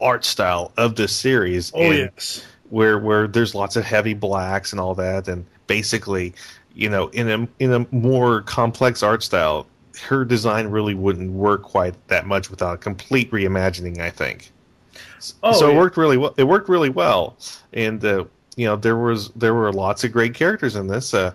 art 0.01 0.25
style 0.25 0.73
of 0.77 0.97
this 0.97 1.15
series. 1.15 1.73
oh 1.75 1.91
yes, 1.91 2.45
where 2.71 2.99
where 2.99 3.29
there's 3.29 3.55
lots 3.55 3.77
of 3.77 3.85
heavy 3.85 4.15
blacks 4.15 4.73
and 4.73 4.81
all 4.81 4.95
that, 4.95 5.29
and 5.29 5.45
basically, 5.67 6.35
you 6.75 6.89
know, 6.89 7.09
in 7.09 7.29
a 7.29 7.49
in 7.63 7.73
a 7.73 7.87
more 7.95 8.43
complex 8.43 9.03
art 9.03 9.23
style, 9.23 9.67
her 10.03 10.25
design 10.25 10.69
really 10.69 10.95
wouldn't 10.95 11.33
work 11.33 11.63
quite 11.63 11.95
that 12.09 12.27
much 12.27 12.51
without 12.51 12.75
a 12.75 12.79
complete 12.79 13.31
reimagining. 13.31 13.99
I 14.01 14.11
think. 14.11 14.51
Oh, 15.43 15.53
so 15.53 15.71
it 15.71 15.77
worked 15.77 15.99
really 15.99 16.17
well. 16.17 16.35
It 16.39 16.45
worked 16.45 16.71
really 16.71 16.91
well, 16.91 17.37
and 17.75 18.03
uh, 18.03 18.25
you 18.57 18.67
know 18.67 18.77
there 18.77 18.97
was 18.97 19.31
there 19.31 19.53
were 19.53 19.71
lots 19.71 20.03
of 20.03 20.13
great 20.13 20.33
characters 20.33 20.77
in 20.77 20.87
this. 20.87 21.13
Uh, 21.13 21.33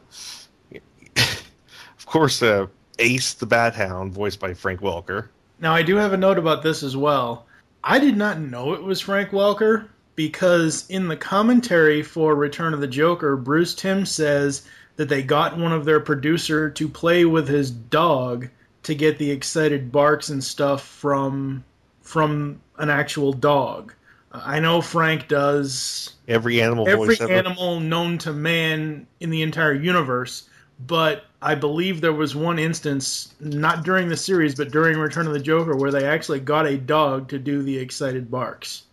of 1.18 2.06
course, 2.06 2.42
uh, 2.42 2.66
Ace 3.02 3.34
the 3.34 3.48
Bat 3.48 3.76
Hound, 3.76 4.14
voiced 4.14 4.40
by 4.40 4.54
Frank 4.54 4.80
Welker. 4.80 5.30
Now, 5.60 5.74
I 5.74 5.82
do 5.82 5.96
have 5.96 6.14
a 6.14 6.18
note 6.18 6.38
about 6.38 6.62
this 6.62 6.84
as 6.84 6.96
well. 6.96 7.48
I 7.84 7.98
did 7.98 8.16
not 8.16 8.40
know 8.40 8.74
it 8.74 8.84
was 8.84 9.02
Frank 9.02 9.32
Welker 9.32 9.88
because 10.16 10.88
in 10.90 11.08
the 11.08 11.18
commentary 11.18 12.04
for 12.04 12.36
Return 12.36 12.76
of 12.76 12.80
the 12.80 12.88
Joker, 12.88 13.36
Bruce 13.36 13.74
Timm 13.74 14.06
says 14.06 14.68
that 14.98 15.10
they 15.10 15.24
got 15.24 15.58
one 15.58 15.72
of 15.72 15.84
their 15.84 16.00
producer 16.00 16.70
to 16.70 16.88
play 16.88 17.26
with 17.26 17.48
his 17.48 17.72
dog 17.72 18.48
to 18.84 18.94
get 18.94 19.18
the 19.18 19.32
excited 19.32 19.92
barks 19.92 20.30
and 20.30 20.44
stuff 20.44 20.86
from 20.86 21.64
from 22.02 22.62
an 22.78 22.90
actual 22.90 23.34
dog. 23.34 23.94
I 24.32 24.60
know 24.60 24.82
Frank 24.82 25.28
does 25.28 26.14
Every 26.28 26.62
animal 26.62 26.88
every 26.88 27.20
animal 27.20 27.80
known 27.80 28.18
to 28.20 28.34
man 28.34 29.08
in 29.20 29.30
the 29.32 29.42
entire 29.42 29.74
universe. 29.74 30.50
But 30.88 31.26
I 31.42 31.56
believe 31.56 32.02
there 32.02 32.14
was 32.14 32.36
one 32.36 32.60
instance, 32.60 33.34
not 33.40 33.84
during 33.84 34.10
the 34.10 34.18
series, 34.18 34.54
but 34.54 34.72
during 34.72 34.98
Return 34.98 35.26
of 35.28 35.34
the 35.34 35.40
Joker, 35.40 35.76
where 35.76 35.92
they 35.92 36.06
actually 36.06 36.40
got 36.40 36.68
a 36.68 36.78
dog 36.78 37.30
to 37.30 37.40
do 37.40 37.64
the 37.64 37.78
excited 37.78 38.30
barks. 38.30 38.84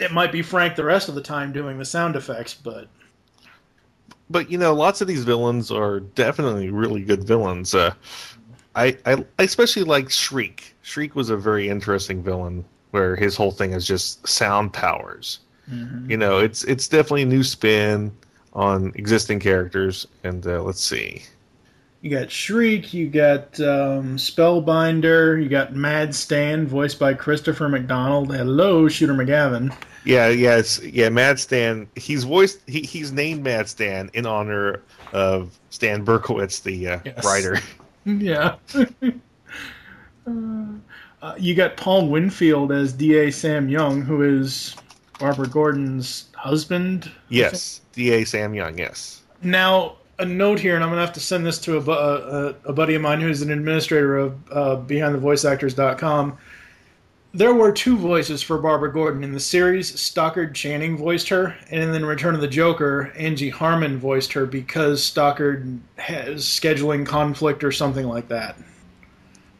It 0.00 0.12
might 0.12 0.32
be 0.32 0.40
Frank 0.40 0.76
the 0.76 0.84
rest 0.84 1.10
of 1.10 1.14
the 1.14 1.20
time 1.20 1.52
doing 1.52 1.78
the 1.78 1.84
sound 1.84 2.16
effects, 2.16 2.54
but 2.54 2.88
but 4.30 4.50
you 4.50 4.56
know, 4.56 4.72
lots 4.72 5.02
of 5.02 5.08
these 5.08 5.24
villains 5.24 5.70
are 5.70 6.00
definitely 6.00 6.70
really 6.70 7.02
good 7.02 7.24
villains. 7.24 7.74
Uh, 7.74 7.92
I, 8.74 8.96
I 9.04 9.24
I 9.38 9.42
especially 9.42 9.84
like 9.84 10.10
Shriek. 10.10 10.74
Shriek 10.82 11.14
was 11.14 11.28
a 11.28 11.36
very 11.36 11.68
interesting 11.68 12.22
villain, 12.22 12.64
where 12.92 13.14
his 13.14 13.36
whole 13.36 13.50
thing 13.50 13.72
is 13.72 13.86
just 13.86 14.26
sound 14.26 14.72
powers. 14.72 15.40
You 16.08 16.16
know, 16.16 16.38
it's 16.38 16.64
it's 16.64 16.88
definitely 16.88 17.22
a 17.22 17.26
new 17.26 17.42
spin 17.42 18.12
on 18.52 18.92
existing 18.94 19.40
characters. 19.40 20.06
And 20.22 20.46
uh, 20.46 20.62
let's 20.62 20.82
see, 20.82 21.22
you 22.04 22.10
got 22.10 22.30
Shriek, 22.30 22.92
you 22.92 23.08
got 23.08 23.58
um, 23.60 24.18
Spellbinder, 24.18 25.42
you 25.42 25.48
got 25.48 25.74
Mad 25.74 26.14
Stan, 26.14 26.66
voiced 26.66 26.98
by 26.98 27.14
Christopher 27.14 27.66
McDonald. 27.66 28.30
Hello, 28.34 28.88
Shooter 28.88 29.14
McGavin. 29.14 29.74
yeah, 30.04 30.28
yes, 30.28 30.82
yeah, 30.82 31.08
Mad 31.08 31.40
Stan. 31.40 31.88
He's 31.96 32.24
voiced. 32.24 32.60
He, 32.66 32.82
he's 32.82 33.10
named 33.10 33.42
Mad 33.42 33.70
Stan 33.70 34.10
in 34.12 34.26
honor 34.26 34.82
of 35.14 35.58
Stan 35.70 36.04
Berkowitz, 36.04 36.62
the 36.62 36.88
uh, 36.88 36.98
Yes. 37.06 37.24
writer. 37.24 37.58
Yeah. 38.06 38.56
uh, 40.26 41.34
you 41.38 41.54
got 41.54 41.78
Paul 41.78 42.08
Winfield 42.10 42.70
as 42.70 42.92
D.A. 42.92 43.30
Sam 43.32 43.66
Young, 43.70 44.02
who 44.02 44.20
is 44.20 44.76
Barbara 45.18 45.48
Gordon's 45.48 46.26
husband. 46.34 47.10
Yes, 47.30 47.80
D.A. 47.94 48.26
Sam 48.26 48.52
Young. 48.52 48.76
Yes. 48.76 49.22
Now, 49.42 49.96
a 50.18 50.24
note 50.24 50.60
here, 50.60 50.74
and 50.74 50.84
I'm 50.84 50.90
going 50.90 50.98
to 50.98 51.04
have 51.04 51.14
to 51.14 51.20
send 51.20 51.44
this 51.44 51.58
to 51.60 51.76
a, 51.76 51.80
a, 51.80 52.54
a 52.66 52.72
buddy 52.72 52.94
of 52.94 53.02
mine 53.02 53.20
who's 53.20 53.42
an 53.42 53.50
administrator 53.50 54.16
of 54.16 54.52
uh, 54.52 54.76
BehindTheVoiceActors.com. 54.86 56.38
There 57.32 57.52
were 57.52 57.72
two 57.72 57.96
voices 57.96 58.42
for 58.42 58.58
Barbara 58.58 58.92
Gordon 58.92 59.24
in 59.24 59.32
the 59.32 59.40
series. 59.40 59.98
Stockard 60.00 60.54
Channing 60.54 60.96
voiced 60.96 61.28
her, 61.30 61.56
and 61.70 61.92
then 61.92 62.04
Return 62.04 62.36
of 62.36 62.40
the 62.40 62.46
Joker, 62.46 63.12
Angie 63.16 63.50
Harmon 63.50 63.98
voiced 63.98 64.32
her 64.34 64.46
because 64.46 65.02
Stockard 65.02 65.80
has 65.96 66.44
scheduling 66.44 67.04
conflict 67.04 67.64
or 67.64 67.72
something 67.72 68.06
like 68.06 68.28
that. 68.28 68.56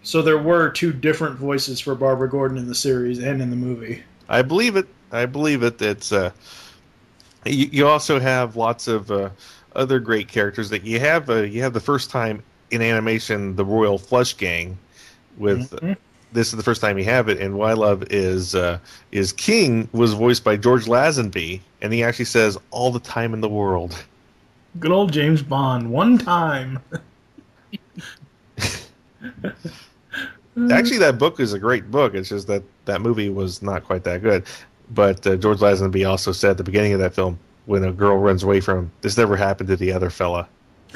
So 0.05 0.23
there 0.23 0.39
were 0.39 0.71
two 0.71 0.93
different 0.93 1.37
voices 1.37 1.81
for 1.81 1.97
Barbara 1.97 2.29
Gordon 2.29 2.59
in 2.59 2.69
the 2.69 2.75
series 2.75 3.19
and 3.19 3.43
in 3.43 3.51
the 3.51 3.57
movie. 3.57 4.05
I 4.29 4.43
believe 4.43 4.77
it. 4.77 4.87
I 5.11 5.27
believe 5.27 5.65
it. 5.65 5.83
It's 5.83 6.13
uh, 6.13 6.31
you, 7.45 7.69
you 7.73 7.87
also 7.89 8.21
have 8.21 8.55
lots 8.55 8.87
of 8.87 9.11
uh, 9.11 9.31
other 9.75 9.99
great 9.99 10.29
characters 10.29 10.71
that 10.71 10.85
you 10.85 11.01
have. 11.01 11.29
Uh, 11.29 11.43
you 11.43 11.63
have 11.63 11.73
the 11.73 11.81
first 11.81 12.11
time 12.11 12.43
in 12.71 12.81
animation 12.83 13.57
the 13.57 13.65
Royal 13.65 13.99
Flush 13.99 14.37
Gang. 14.37 14.77
With 15.37 15.71
Mhm. 15.81 15.97
this 16.33 16.49
is 16.49 16.57
the 16.57 16.63
first 16.63 16.81
time 16.81 16.97
you 16.99 17.05
have 17.05 17.29
it, 17.29 17.41
and 17.41 17.55
what 17.55 17.71
I 17.71 17.75
love 17.75 18.05
is 18.11 18.55
uh, 18.55 18.79
is 19.13 19.33
King 19.33 19.89
was 19.93 20.13
voiced 20.15 20.45
by 20.45 20.57
George 20.57 20.85
Lazenby, 20.87 21.61
and 21.83 21.93
he 21.93 22.03
actually 22.05 22.25
says 22.27 22.57
all 22.71 22.91
the 22.93 23.01
time 23.01 23.35
in 23.35 23.41
the 23.41 23.49
world. 23.49 23.97
Good 24.81 24.91
old 24.93 25.13
James 25.13 25.43
Bond, 25.43 25.91
one 25.91 26.19
time. 26.19 26.79
Actually, 30.71 30.99
that 30.99 31.19
book 31.19 31.41
is 31.41 31.53
a 31.53 31.59
great 31.59 31.91
book. 31.91 32.15
It's 32.15 32.29
just 32.29 32.47
that 32.47 32.63
that 32.85 33.01
movie 33.01 33.29
was 33.29 33.61
not 33.63 33.85
quite 33.85 34.05
that 34.05 34.23
good. 34.23 34.45
But 34.91 35.27
uh, 35.27 35.37
George 35.37 35.59
Lazenby 35.59 36.09
also 36.09 36.31
said 36.33 36.53
at 36.53 36.57
the 36.59 36.65
beginning 36.65 36.93
of 36.93 37.01
that 37.01 37.15
film, 37.15 37.39
when 37.67 37.85
a 37.85 37.93
girl 37.93 38.19
runs 38.19 38.43
away 38.43 38.61
from 38.61 38.79
him, 38.79 38.93
this 39.01 39.17
never 39.17 39.37
happened 39.37 39.69
to 39.69 39.77
the 39.77 39.93
other 39.93 40.11
fella. 40.11 40.49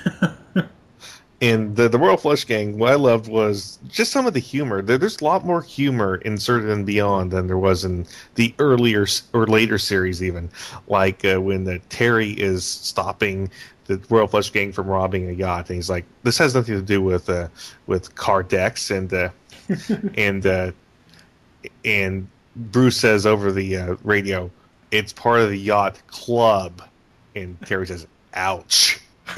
and 1.41 1.77
the 1.77 1.89
the 1.89 1.99
Royal 1.99 2.17
Flush 2.17 2.45
Gang, 2.45 2.79
what 2.79 2.93
I 2.93 2.97
loved 2.97 3.29
was 3.29 3.79
just 3.89 4.13
some 4.13 4.27
of 4.27 4.35
the 4.35 4.41
humor. 4.41 4.83
There, 4.83 4.99
there's 4.99 5.21
a 5.21 5.25
lot 5.25 5.45
more 5.45 5.63
humor 5.63 6.17
inserted 6.17 6.69
in 6.69 6.85
Beyond 6.85 7.31
than 7.31 7.47
there 7.47 7.59
was 7.59 7.85
in 7.85 8.07
the 8.35 8.55
earlier 8.59 9.07
or 9.33 9.47
later 9.47 9.79
series, 9.79 10.23
even 10.23 10.51
like 10.89 11.25
uh, 11.25 11.41
when 11.41 11.65
the 11.65 11.79
Terry 11.91 12.33
is 12.33 12.65
stopping 12.65 13.51
the 13.89 14.01
Royal 14.11 14.27
Flush 14.27 14.53
Gang 14.53 14.73
from 14.73 14.87
robbing 14.87 15.29
a 15.29 15.33
yacht, 15.33 15.69
and 15.69 15.77
he's 15.77 15.91
like, 15.91 16.05
"This 16.23 16.39
has 16.39 16.55
nothing 16.55 16.75
to 16.75 16.83
do 16.83 17.01
with 17.01 17.29
uh, 17.29 17.49
with 17.87 18.15
car 18.15 18.43
decks," 18.43 18.91
and 18.91 19.13
uh, 19.13 19.31
and 20.17 20.47
uh, 20.47 20.73
and 21.85 22.29
Bruce 22.57 22.97
says 22.97 23.27
over 23.27 23.53
the 23.53 23.77
uh, 23.77 23.97
radio, 24.03 24.51
"It's 24.91 25.13
part 25.13 25.41
of 25.41 25.51
the 25.51 25.59
yacht 25.59 26.01
club," 26.07 26.83
and 27.35 27.57
Terry 27.67 27.87
says, 27.87 28.07
"Ouch." 28.35 29.01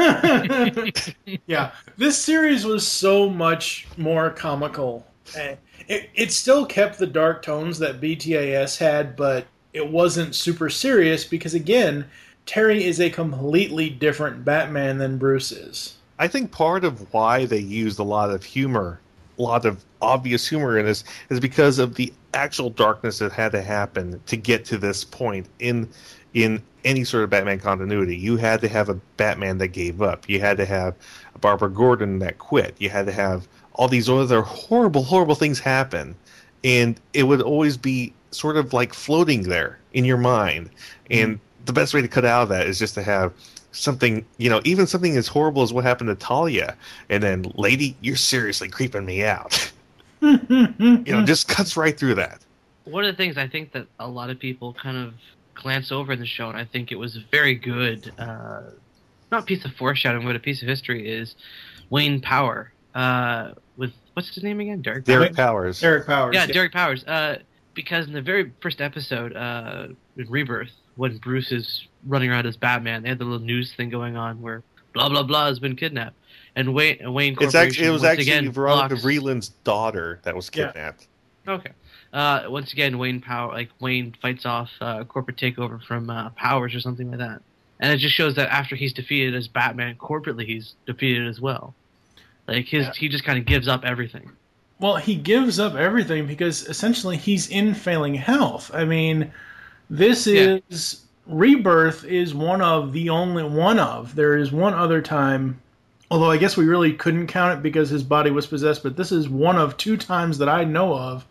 yeah, 1.46 1.72
this 1.96 2.16
series 2.16 2.64
was 2.64 2.86
so 2.86 3.28
much 3.28 3.86
more 3.96 4.30
comical. 4.30 5.06
Eh, 5.36 5.56
It, 5.88 6.10
it 6.14 6.32
still 6.32 6.64
kept 6.64 6.98
the 6.98 7.06
dark 7.06 7.42
tones 7.42 7.78
that 7.80 8.00
BTAS 8.00 8.78
had, 8.78 9.16
but 9.16 9.46
it 9.72 9.88
wasn't 9.88 10.34
super 10.34 10.70
serious 10.70 11.24
because 11.24 11.54
again, 11.54 12.04
Terry 12.46 12.84
is 12.84 13.00
a 13.00 13.10
completely 13.10 13.90
different 13.90 14.44
Batman 14.44 14.98
than 14.98 15.18
Bruce 15.18 15.52
is. 15.52 15.96
I 16.18 16.28
think 16.28 16.50
part 16.52 16.84
of 16.84 17.12
why 17.12 17.46
they 17.46 17.58
used 17.58 17.98
a 17.98 18.04
lot 18.04 18.30
of 18.30 18.44
humor, 18.44 19.00
a 19.38 19.42
lot 19.42 19.64
of 19.64 19.84
obvious 20.02 20.48
humor 20.48 20.78
in 20.78 20.86
this, 20.86 21.04
is 21.28 21.40
because 21.40 21.78
of 21.78 21.94
the 21.94 22.12
actual 22.34 22.70
darkness 22.70 23.18
that 23.18 23.32
had 23.32 23.52
to 23.52 23.62
happen 23.62 24.20
to 24.26 24.36
get 24.36 24.64
to 24.66 24.78
this 24.78 25.04
point 25.04 25.48
in 25.58 25.88
in 26.32 26.62
any 26.84 27.04
sort 27.04 27.24
of 27.24 27.30
Batman 27.30 27.58
continuity. 27.58 28.16
You 28.16 28.36
had 28.36 28.60
to 28.60 28.68
have 28.68 28.88
a 28.88 28.94
Batman 29.16 29.58
that 29.58 29.68
gave 29.68 30.00
up. 30.00 30.28
You 30.28 30.40
had 30.40 30.56
to 30.58 30.64
have 30.64 30.94
Barbara 31.40 31.70
Gordon 31.70 32.20
that 32.20 32.38
quit. 32.38 32.74
You 32.78 32.90
had 32.90 33.06
to 33.06 33.12
have 33.12 33.48
all 33.74 33.88
these 33.88 34.08
other 34.08 34.42
horrible, 34.42 35.02
horrible 35.02 35.34
things 35.34 35.58
happen, 35.58 36.14
and 36.62 37.00
it 37.14 37.24
would 37.24 37.40
always 37.40 37.76
be 37.76 38.12
sort 38.30 38.56
of 38.56 38.72
like 38.72 38.94
floating 38.94 39.42
there 39.42 39.78
in 39.92 40.04
your 40.04 40.16
mind. 40.16 40.70
Mm-hmm. 41.10 41.30
And 41.30 41.40
the 41.66 41.72
best 41.72 41.94
way 41.94 42.00
to 42.00 42.08
cut 42.08 42.24
out 42.24 42.44
of 42.44 42.48
that 42.50 42.66
is 42.66 42.78
just 42.78 42.94
to 42.94 43.02
have 43.02 43.32
something, 43.72 44.24
you 44.38 44.50
know, 44.50 44.60
even 44.64 44.86
something 44.86 45.16
as 45.16 45.28
horrible 45.28 45.62
as 45.62 45.72
what 45.72 45.84
happened 45.84 46.08
to 46.08 46.14
Talia, 46.14 46.76
and 47.08 47.22
then, 47.22 47.52
lady, 47.54 47.96
you're 48.00 48.16
seriously 48.16 48.68
creeping 48.68 49.04
me 49.04 49.24
out. 49.24 49.72
you 50.30 51.04
know, 51.06 51.24
just 51.24 51.48
cuts 51.56 51.76
right 51.76 51.98
through 51.98 52.14
that. 52.16 52.40
One 52.84 53.04
of 53.04 53.14
the 53.14 53.16
things 53.16 53.36
I 53.36 53.48
think 53.48 53.72
that 53.72 53.86
a 53.98 54.08
lot 54.08 54.30
of 54.30 54.38
people 54.38 54.74
kind 54.74 54.96
of 54.96 55.14
glance 55.54 55.92
over 55.92 56.12
in 56.12 56.18
the 56.18 56.26
show, 56.26 56.48
and 56.48 56.58
I 56.58 56.64
think 56.64 56.92
it 56.92 56.96
was 56.96 57.16
a 57.16 57.20
very 57.30 57.54
good, 57.54 58.12
uh, 58.18 58.62
not 59.30 59.46
piece 59.46 59.64
of 59.64 59.72
foreshadowing, 59.72 60.26
but 60.26 60.36
a 60.36 60.40
piece 60.40 60.62
of 60.62 60.68
history, 60.68 61.08
is 61.08 61.36
Wayne 61.90 62.20
Power 62.20 62.72
uh, 62.94 63.52
with 63.76 63.92
what's 64.14 64.34
his 64.34 64.42
name 64.42 64.60
again? 64.60 64.82
Derek. 64.82 65.04
Derek 65.04 65.30
Wait, 65.30 65.36
Powers. 65.36 65.80
Derek 65.80 66.06
Powers. 66.06 66.34
yeah, 66.34 66.46
Derek 66.46 66.72
Powers. 66.72 67.04
Uh, 67.04 67.38
because 67.74 68.06
in 68.06 68.12
the 68.12 68.22
very 68.22 68.52
first 68.60 68.80
episode, 68.80 69.34
uh, 69.36 69.88
in 70.16 70.28
Rebirth, 70.28 70.70
when 70.96 71.16
Bruce 71.18 71.52
is 71.52 71.86
running 72.06 72.30
around 72.30 72.46
as 72.46 72.56
Batman, 72.56 73.02
they 73.02 73.08
had 73.08 73.18
the 73.18 73.24
little 73.24 73.44
news 73.44 73.72
thing 73.74 73.90
going 73.90 74.16
on 74.16 74.40
where 74.42 74.62
blah 74.92 75.08
blah 75.08 75.22
blah 75.22 75.46
has 75.46 75.58
been 75.58 75.76
kidnapped, 75.76 76.16
and 76.56 76.74
Wayne 76.74 77.12
Wayne 77.12 77.32
It's 77.32 77.38
Corporation 77.52 77.66
actually 77.68 77.86
it 77.86 77.90
was 77.90 78.04
actually 78.04 78.22
again 78.24 78.50
Veronica 78.52 78.88
blocks- 78.96 79.04
Vreeland's 79.04 79.48
daughter 79.64 80.20
that 80.24 80.34
was 80.34 80.50
Yeah. 80.54 80.66
kidnapped. 80.66 81.06
Okay. 81.48 81.70
Uh, 82.12 82.42
once 82.48 82.72
again, 82.72 82.98
Wayne 82.98 83.20
Power, 83.20 83.52
like 83.52 83.70
Wayne 83.80 84.14
fights 84.20 84.44
off 84.44 84.70
uh, 84.80 84.98
a 85.00 85.04
corporate 85.04 85.36
takeover 85.36 85.82
from 85.82 86.10
uh, 86.10 86.30
Powers 86.30 86.74
or 86.74 86.80
something 86.80 87.08
like 87.10 87.18
that, 87.18 87.40
and 87.78 87.92
it 87.92 87.98
just 87.98 88.14
shows 88.14 88.34
that 88.34 88.48
after 88.52 88.74
he's 88.74 88.92
defeated 88.92 89.34
as 89.34 89.46
Batman 89.48 89.94
corporately, 89.96 90.44
he's 90.44 90.74
defeated 90.86 91.26
as 91.28 91.40
well. 91.40 91.72
Like 92.48 92.66
his, 92.66 92.86
Yeah. 92.86 92.92
he 92.96 93.08
just 93.08 93.22
kind 93.24 93.38
of 93.38 93.44
gives 93.44 93.68
up 93.68 93.84
everything. 93.84 94.30
Well, 94.80 94.96
he 94.96 95.14
gives 95.14 95.60
up 95.60 95.74
everything 95.74 96.26
because 96.26 96.66
essentially 96.66 97.16
he's 97.16 97.48
in 97.48 97.74
failing 97.74 98.14
health. 98.14 98.70
I 98.74 98.84
mean, 98.84 99.30
this 99.88 100.26
Yeah. 100.26 100.58
is 100.68 101.02
Rebirth 101.26 102.04
is 102.04 102.34
one 102.34 102.60
of 102.60 102.92
the 102.92 103.08
only 103.10 103.44
one 103.44 103.78
of. 103.78 104.16
There 104.16 104.36
is 104.36 104.50
one 104.50 104.74
other 104.74 105.00
time, 105.00 105.60
although 106.10 106.30
I 106.30 106.36
guess 106.36 106.56
we 106.56 106.64
really 106.64 106.92
couldn't 106.92 107.28
count 107.28 107.58
it 107.58 107.62
because 107.62 107.88
his 107.88 108.02
body 108.02 108.30
was 108.30 108.46
possessed, 108.46 108.82
but 108.82 108.96
this 108.96 109.12
is 109.12 109.28
one 109.28 109.56
of 109.56 109.76
two 109.76 109.96
times 109.96 110.38
that 110.38 110.48
I 110.48 110.64
know 110.64 110.94
of 110.94 111.26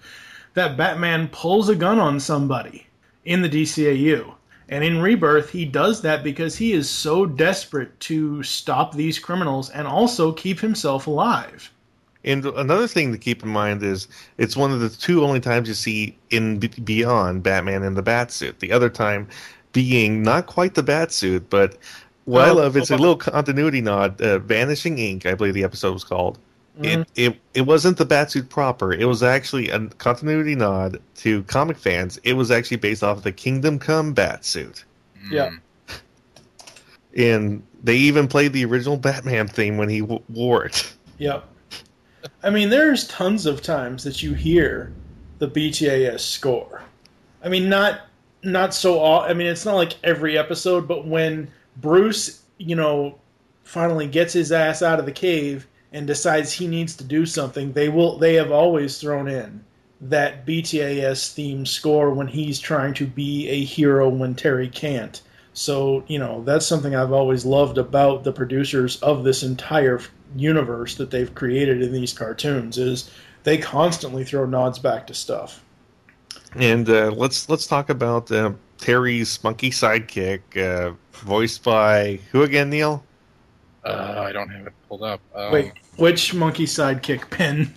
that 0.53 0.77
Batman 0.77 1.27
pulls 1.29 1.69
a 1.69 1.75
gun 1.75 2.00
on 2.00 2.19
somebody 2.19 2.88
in 3.25 3.41
the 3.41 3.50
DCAU. 3.50 4.33
And 4.69 4.83
in 4.83 5.01
Rebirth, 5.01 5.50
he 5.50 5.65
does 5.65 6.01
that 6.01 6.24
because 6.24 6.55
he 6.55 6.74
is 6.74 6.89
so 6.89 7.25
desperate 7.25 8.00
to 8.01 8.43
stop 8.43 8.93
these 8.93 9.17
criminals 9.17 9.69
and 9.71 9.88
also 9.88 10.31
keep 10.31 10.59
himself 10.59 11.07
alive. 11.07 11.71
And 12.24 12.45
another 12.45 12.88
thing 12.88 13.12
to 13.12 13.17
keep 13.17 13.43
in 13.43 13.50
mind 13.50 13.81
is 13.81 14.07
it's 14.38 14.57
one 14.57 14.71
of 14.71 14.79
the 14.79 14.89
two 14.89 15.24
only 15.24 15.39
times 15.39 15.67
you 15.67 15.74
see 15.74 16.17
in 16.29 16.59
Beyond 16.59 17.43
Batman 17.43 17.83
in 17.83 17.95
the 17.95 18.03
Batsuit. 18.03 18.59
The 18.59 18.71
other 18.71 18.89
time 18.89 19.27
being 19.71 20.21
not 20.21 20.45
quite 20.45 20.75
the 20.75 20.83
Batsuit, 20.83 21.45
but 21.50 21.77
what 22.29 22.45
I 22.48 22.51
love, 22.51 22.77
it's 22.77 22.91
a 22.91 22.98
little 22.98 23.15
continuity 23.15 23.81
nod. 23.81 24.21
Uh, 24.21 24.39
Vanishing 24.39 24.98
Inque, 24.98 25.31
I 25.31 25.36
believe 25.36 25.53
the 25.53 25.63
episode 25.63 25.93
was 25.93 26.03
called. 26.03 26.38
Mm-hmm. 26.79 27.01
It, 27.01 27.07
it 27.15 27.41
it 27.53 27.62
wasn't 27.62 27.98
the 27.98 28.05
Batsuit 28.05 28.50
proper. 28.50 28.93
It 28.93 29.05
was 29.05 29.24
actually 29.24 29.69
a 29.69 29.88
continuity 29.88 30.55
nod 30.55 31.01
to 31.18 31.44
comic 31.44 31.77
fans. 31.77 32.20
It 32.24 32.33
was 32.33 32.51
actually 32.51 32.77
based 32.77 33.03
off 33.03 33.18
of 33.18 33.24
the 33.24 33.31
Kingdom 33.31 33.79
Come 33.79 34.13
Batsuit. 34.15 34.83
Yeah. 35.31 35.51
And 37.18 37.63
they 37.83 37.96
even 37.96 38.27
played 38.27 38.53
the 38.53 38.63
original 38.65 38.96
Batman 38.96 39.48
theme 39.48 39.77
when 39.77 39.89
he 39.89 40.01
w- 40.01 40.22
wore 40.29 40.65
it. 40.65 40.94
Yep. 41.18 41.44
I 42.44 42.51
mean, 42.51 42.70
there's 42.70 43.07
tons 43.07 43.48
of 43.48 43.63
times 43.63 44.03
that 44.03 44.22
you 44.22 44.35
hear 44.35 44.94
the 45.39 45.48
BTAS 45.48 46.20
score. 46.20 46.83
I 47.44 47.50
mean, 47.50 47.68
not 47.68 48.01
not 48.44 48.75
so. 48.75 49.00
all. 49.00 49.22
I 49.22 49.33
mean, 49.33 49.48
it's 49.48 49.65
not 49.65 49.74
like 49.75 49.96
every 50.03 50.37
episode, 50.37 50.87
but 50.87 51.07
when 51.07 51.50
Bruce, 51.81 52.44
you 52.57 52.75
know, 52.75 53.20
finally 53.63 54.07
gets 54.07 54.33
his 54.33 54.51
ass 54.51 54.81
out 54.81 55.00
of 55.00 55.05
the 55.05 55.11
cave 55.11 55.68
and 55.92 56.05
decides 56.05 56.51
he 56.51 56.68
needs 56.68 56.96
to 56.96 57.03
do 57.03 57.25
something, 57.25 57.74
they 57.74 57.89
will. 57.89 58.18
They 58.18 58.35
have 58.35 58.51
always 58.51 59.00
thrown 59.00 59.27
in 59.27 59.63
that 60.01 60.46
BTAS 60.46 61.33
theme 61.33 61.65
score 61.65 62.13
when 62.13 62.27
he's 62.27 62.59
trying 62.59 62.94
to 62.96 63.05
be 63.05 63.48
a 63.50 63.63
hero 63.63 64.07
when 64.07 64.35
Terry 64.35 64.70
can't. 64.70 65.22
So, 65.53 66.03
you 66.07 66.20
know, 66.20 66.44
that's 66.44 66.65
something 66.65 66.96
I've 66.96 67.11
always 67.11 67.46
loved 67.46 67.77
about 67.77 68.24
the 68.24 68.31
producers 68.31 69.01
of 69.01 69.24
this 69.24 69.44
entire 69.44 70.00
universe 70.35 70.96
that 70.96 71.11
they've 71.11 71.33
created 71.33 71.81
in 71.81 71.92
these 71.92 72.13
cartoons 72.13 72.77
is 72.77 73.11
they 73.44 73.57
constantly 73.57 74.24
throw 74.24 74.46
nods 74.46 74.79
back 74.79 75.07
to 75.07 75.13
stuff. 75.13 75.63
And 76.55 76.90
uh, 76.90 77.12
let's 77.12 77.48
let's 77.50 77.68
talk 77.68 77.90
about 77.90 78.31
uh, 78.31 78.53
Terry's 78.77 79.29
spunky 79.29 79.70
sidekick, 79.70 80.42
uh, 80.57 80.94
voiced 81.14 81.64
by 81.64 82.20
who 82.31 82.44
again, 82.44 82.70
Neil? 82.70 83.03
Uh, 83.85 84.24
I 84.27 84.31
don't 84.31 84.50
have 84.50 84.68
it 84.68 84.74
pulled 84.88 85.03
up. 85.03 85.22
Um, 85.35 85.51
Wait, 85.51 85.74
which 85.98 86.33
monkey 86.33 86.66
sidekick 86.66 87.29
pin? 87.29 87.74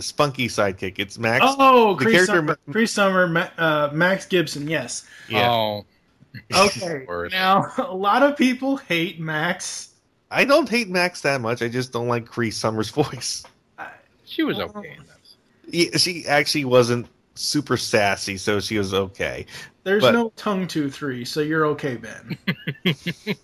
Spunky 0.00 0.48
sidekick. 0.48 0.98
It's 0.98 1.18
Max. 1.18 1.44
Oh, 1.46 1.94
the 1.94 2.04
Cree 2.04 2.12
character 2.12 2.34
Summer, 2.36 2.58
Cree 2.70 2.86
Summer 2.86 3.26
Ma- 3.28 3.48
uh, 3.56 3.90
Max 3.92 4.26
Gibson, 4.26 4.68
yes. 4.68 5.06
yeah, 5.28 5.50
Oh, 5.50 5.84
Okay. 6.54 7.06
Now, 7.30 7.72
a 7.78 7.94
lot 7.94 8.22
of 8.22 8.36
people 8.36 8.76
hate 8.76 9.18
Max. 9.20 9.94
I 10.30 10.44
don't 10.44 10.68
hate 10.68 10.88
Max 10.88 11.22
that 11.22 11.40
much. 11.40 11.62
I 11.62 11.68
just 11.68 11.92
don't 11.92 12.08
like 12.08 12.26
Cree 12.26 12.50
Summers' 12.50 12.90
voice. 13.02 13.44
she 14.24 14.42
was 14.42 14.58
okay 14.58 14.96
in 14.98 15.04
this. 15.06 15.36
Yeah, 15.68 15.96
she 15.98 16.26
actually 16.26 16.64
wasn't 16.66 17.06
super 17.36 17.76
sassy, 17.76 18.36
so 18.36 18.60
she 18.60 18.78
was 18.78 18.92
okay. 18.94 19.46
There's 19.84 20.02
But- 20.02 20.12
no 20.12 20.32
tongue 20.36 20.66
to 20.68 20.90
three, 20.90 21.24
so 21.24 21.40
you're 21.40 21.66
okay, 21.66 21.96
Ben. 21.96 22.36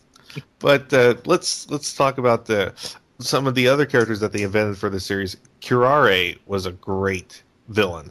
But 0.60 0.92
uh, 0.94 1.16
let's 1.26 1.68
let's 1.70 1.92
talk 1.94 2.16
about 2.18 2.46
the 2.46 2.72
some 3.18 3.46
of 3.46 3.54
the 3.54 3.68
other 3.68 3.84
characters 3.84 4.18
that 4.20 4.32
they 4.32 4.42
invented 4.42 4.78
for 4.78 4.88
the 4.88 4.98
series. 5.00 5.36
Curare 5.60 6.38
was 6.46 6.64
a 6.66 6.72
great 6.72 7.42
villain. 7.68 8.10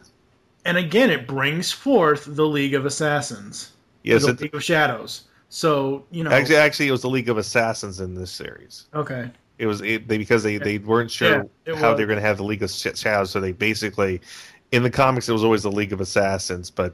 and 0.66 0.78
again, 0.78 1.10
it 1.10 1.26
brings 1.28 1.72
forth 1.72 2.26
the 2.28 2.46
League 2.46 2.76
of 2.76 2.86
Assassins, 2.86 3.72
Yes, 4.04 4.24
the 4.26 4.32
it, 4.32 4.42
League 4.42 4.54
of 4.56 4.64
Shadows. 4.64 5.24
So 5.50 6.06
you 6.12 6.24
know, 6.24 6.30
actually, 6.30 6.58
actually, 6.58 6.90
it 6.90 6.92
was 6.92 7.02
the 7.02 7.10
League 7.10 7.30
of 7.30 7.38
Assassins 7.40 8.00
in 8.00 8.14
this 8.14 8.32
series. 8.32 8.86
okay, 8.94 9.32
It 9.58 9.66
was 9.66 9.82
it, 9.82 10.08
they, 10.08 10.20
because 10.20 10.44
they, 10.44 10.58
they 10.58 10.78
weren't 10.78 11.10
sure 11.10 11.50
Yeah, 11.66 11.76
how 11.76 11.90
was. 11.90 11.98
they 11.98 12.04
were 12.04 12.08
going 12.08 12.22
to 12.22 12.26
have 12.28 12.38
the 12.38 12.44
League 12.44 12.62
of 12.62 12.70
Shadows, 12.70 13.32
so 13.32 13.40
they 13.40 13.52
basically, 13.52 14.22
in 14.72 14.84
the 14.84 14.90
comics, 14.90 15.28
it 15.28 15.34
was 15.34 15.44
always 15.44 15.64
the 15.64 15.72
League 15.72 15.94
of 15.94 16.02
Assassins, 16.02 16.70
but 16.70 16.94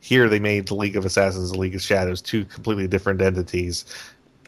here 0.00 0.28
they 0.28 0.40
made 0.40 0.66
the 0.66 0.74
League 0.74 0.96
of 0.96 1.04
Assassins 1.04 1.52
the 1.52 1.58
League 1.58 1.74
of 1.74 1.82
Shadows, 1.82 2.20
two 2.20 2.44
completely 2.44 2.88
different 2.88 3.22
entities. 3.22 3.84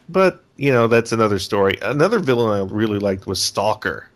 But 0.09 0.43
you 0.57 0.71
know 0.71 0.87
that's 0.87 1.11
another 1.11 1.39
story. 1.39 1.77
Another 1.81 2.19
villain 2.19 2.59
I 2.59 2.71
really 2.71 2.99
liked 2.99 3.25
was 3.25 3.41
Stalker, 3.41 4.09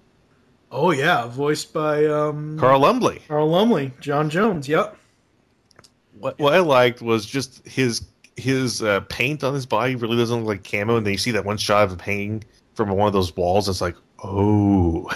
oh 0.71 0.91
yeah, 0.91 1.27
voiced 1.27 1.73
by 1.73 2.05
um, 2.05 2.59
Carl 2.59 2.81
Lumbly. 2.81 3.21
Carl 3.27 3.49
Lumbly, 3.49 3.91
J'onn 4.01 4.29
J'onzz. 4.29 4.67
Yep. 4.67 4.95
What, 6.19 6.37
what 6.37 6.53
I 6.53 6.59
liked 6.59 7.01
was 7.01 7.25
just 7.25 7.65
his 7.67 8.05
his 8.35 8.83
uh, 8.83 9.01
paint 9.09 9.43
on 9.43 9.53
his 9.53 9.65
body 9.65 9.95
really 9.95 10.17
doesn't 10.17 10.37
look 10.37 10.47
like 10.47 10.69
camo, 10.69 10.97
and 10.97 11.05
then 11.05 11.13
you 11.13 11.17
see 11.17 11.31
that 11.31 11.45
one 11.45 11.57
shot 11.57 11.85
of 11.85 11.91
him 11.93 11.99
hanging 11.99 12.43
from 12.75 12.89
one 12.89 13.07
of 13.07 13.13
those 13.13 13.35
walls. 13.35 13.67
It's 13.67 13.81
like, 13.81 13.95
oh, 14.23 15.09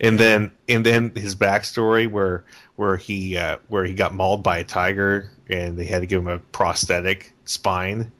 and 0.00 0.18
then 0.18 0.50
and 0.68 0.84
then 0.84 1.12
his 1.14 1.36
backstory 1.36 2.10
where 2.10 2.44
where 2.76 2.96
he 2.96 3.36
uh, 3.36 3.58
where 3.68 3.84
he 3.84 3.94
got 3.94 4.14
mauled 4.14 4.42
by 4.42 4.58
a 4.58 4.64
tiger, 4.64 5.30
and 5.48 5.78
they 5.78 5.84
had 5.84 6.00
to 6.00 6.06
give 6.06 6.22
him 6.22 6.28
a 6.28 6.38
prosthetic 6.38 7.32
spine 7.44 8.10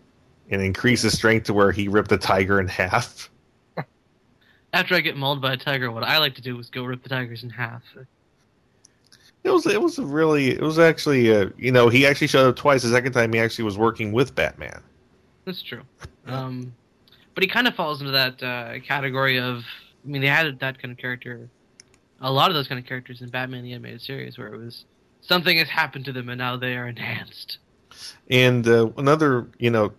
and 0.50 0.62
increase 0.62 1.02
his 1.02 1.16
strength 1.16 1.44
to 1.44 1.54
where 1.54 1.72
he 1.72 1.88
ripped 1.88 2.10
the 2.10 2.18
tiger 2.18 2.60
in 2.60 2.68
half. 2.68 3.30
After 4.72 4.94
I 4.94 5.00
get 5.00 5.16
mauled 5.16 5.40
by 5.40 5.54
a 5.54 5.56
tiger, 5.56 5.90
what 5.90 6.04
I 6.04 6.18
like 6.18 6.34
to 6.34 6.42
do 6.42 6.58
is 6.58 6.68
go 6.68 6.84
rip 6.84 7.02
the 7.02 7.08
tigers 7.08 7.42
in 7.42 7.50
half. 7.50 7.82
It 9.42 9.50
was 9.50 9.66
it 9.66 9.80
was 9.80 9.98
a 9.98 10.04
really 10.04 10.50
it 10.50 10.60
was 10.60 10.78
actually 10.78 11.34
uh, 11.34 11.48
you 11.56 11.72
know 11.72 11.88
he 11.88 12.06
actually 12.06 12.26
showed 12.26 12.48
up 12.48 12.56
twice. 12.56 12.82
The 12.82 12.90
second 12.90 13.12
time 13.12 13.32
he 13.32 13.40
actually 13.40 13.64
was 13.64 13.78
working 13.78 14.12
with 14.12 14.34
Batman. 14.34 14.82
That's 15.46 15.62
true. 15.62 15.82
Um, 16.26 16.74
but 17.34 17.42
he 17.42 17.48
kind 17.48 17.66
of 17.66 17.74
falls 17.74 18.00
into 18.00 18.12
that 18.12 18.42
uh, 18.42 18.80
category 18.80 19.38
of. 19.38 19.64
I 20.04 20.08
mean, 20.08 20.22
they 20.22 20.28
had 20.28 20.58
that 20.60 20.80
kind 20.80 20.92
of 20.92 20.98
character. 20.98 21.48
A 22.20 22.30
lot 22.30 22.50
of 22.50 22.54
those 22.54 22.68
kind 22.68 22.78
of 22.78 22.86
characters 22.86 23.22
in 23.22 23.28
Batman 23.30 23.64
the 23.64 23.72
Animated 23.72 24.02
Series, 24.02 24.36
where 24.38 24.52
it 24.52 24.58
was 24.58 24.84
something 25.20 25.58
has 25.58 25.68
happened 25.68 26.04
to 26.06 26.12
them 26.12 26.28
and 26.28 26.38
now 26.38 26.56
they 26.56 26.76
are 26.76 26.88
enhanced. 26.88 27.58
And 28.28 28.66
uh, 28.66 28.90
another, 28.96 29.48
you 29.58 29.70
know, 29.70 29.92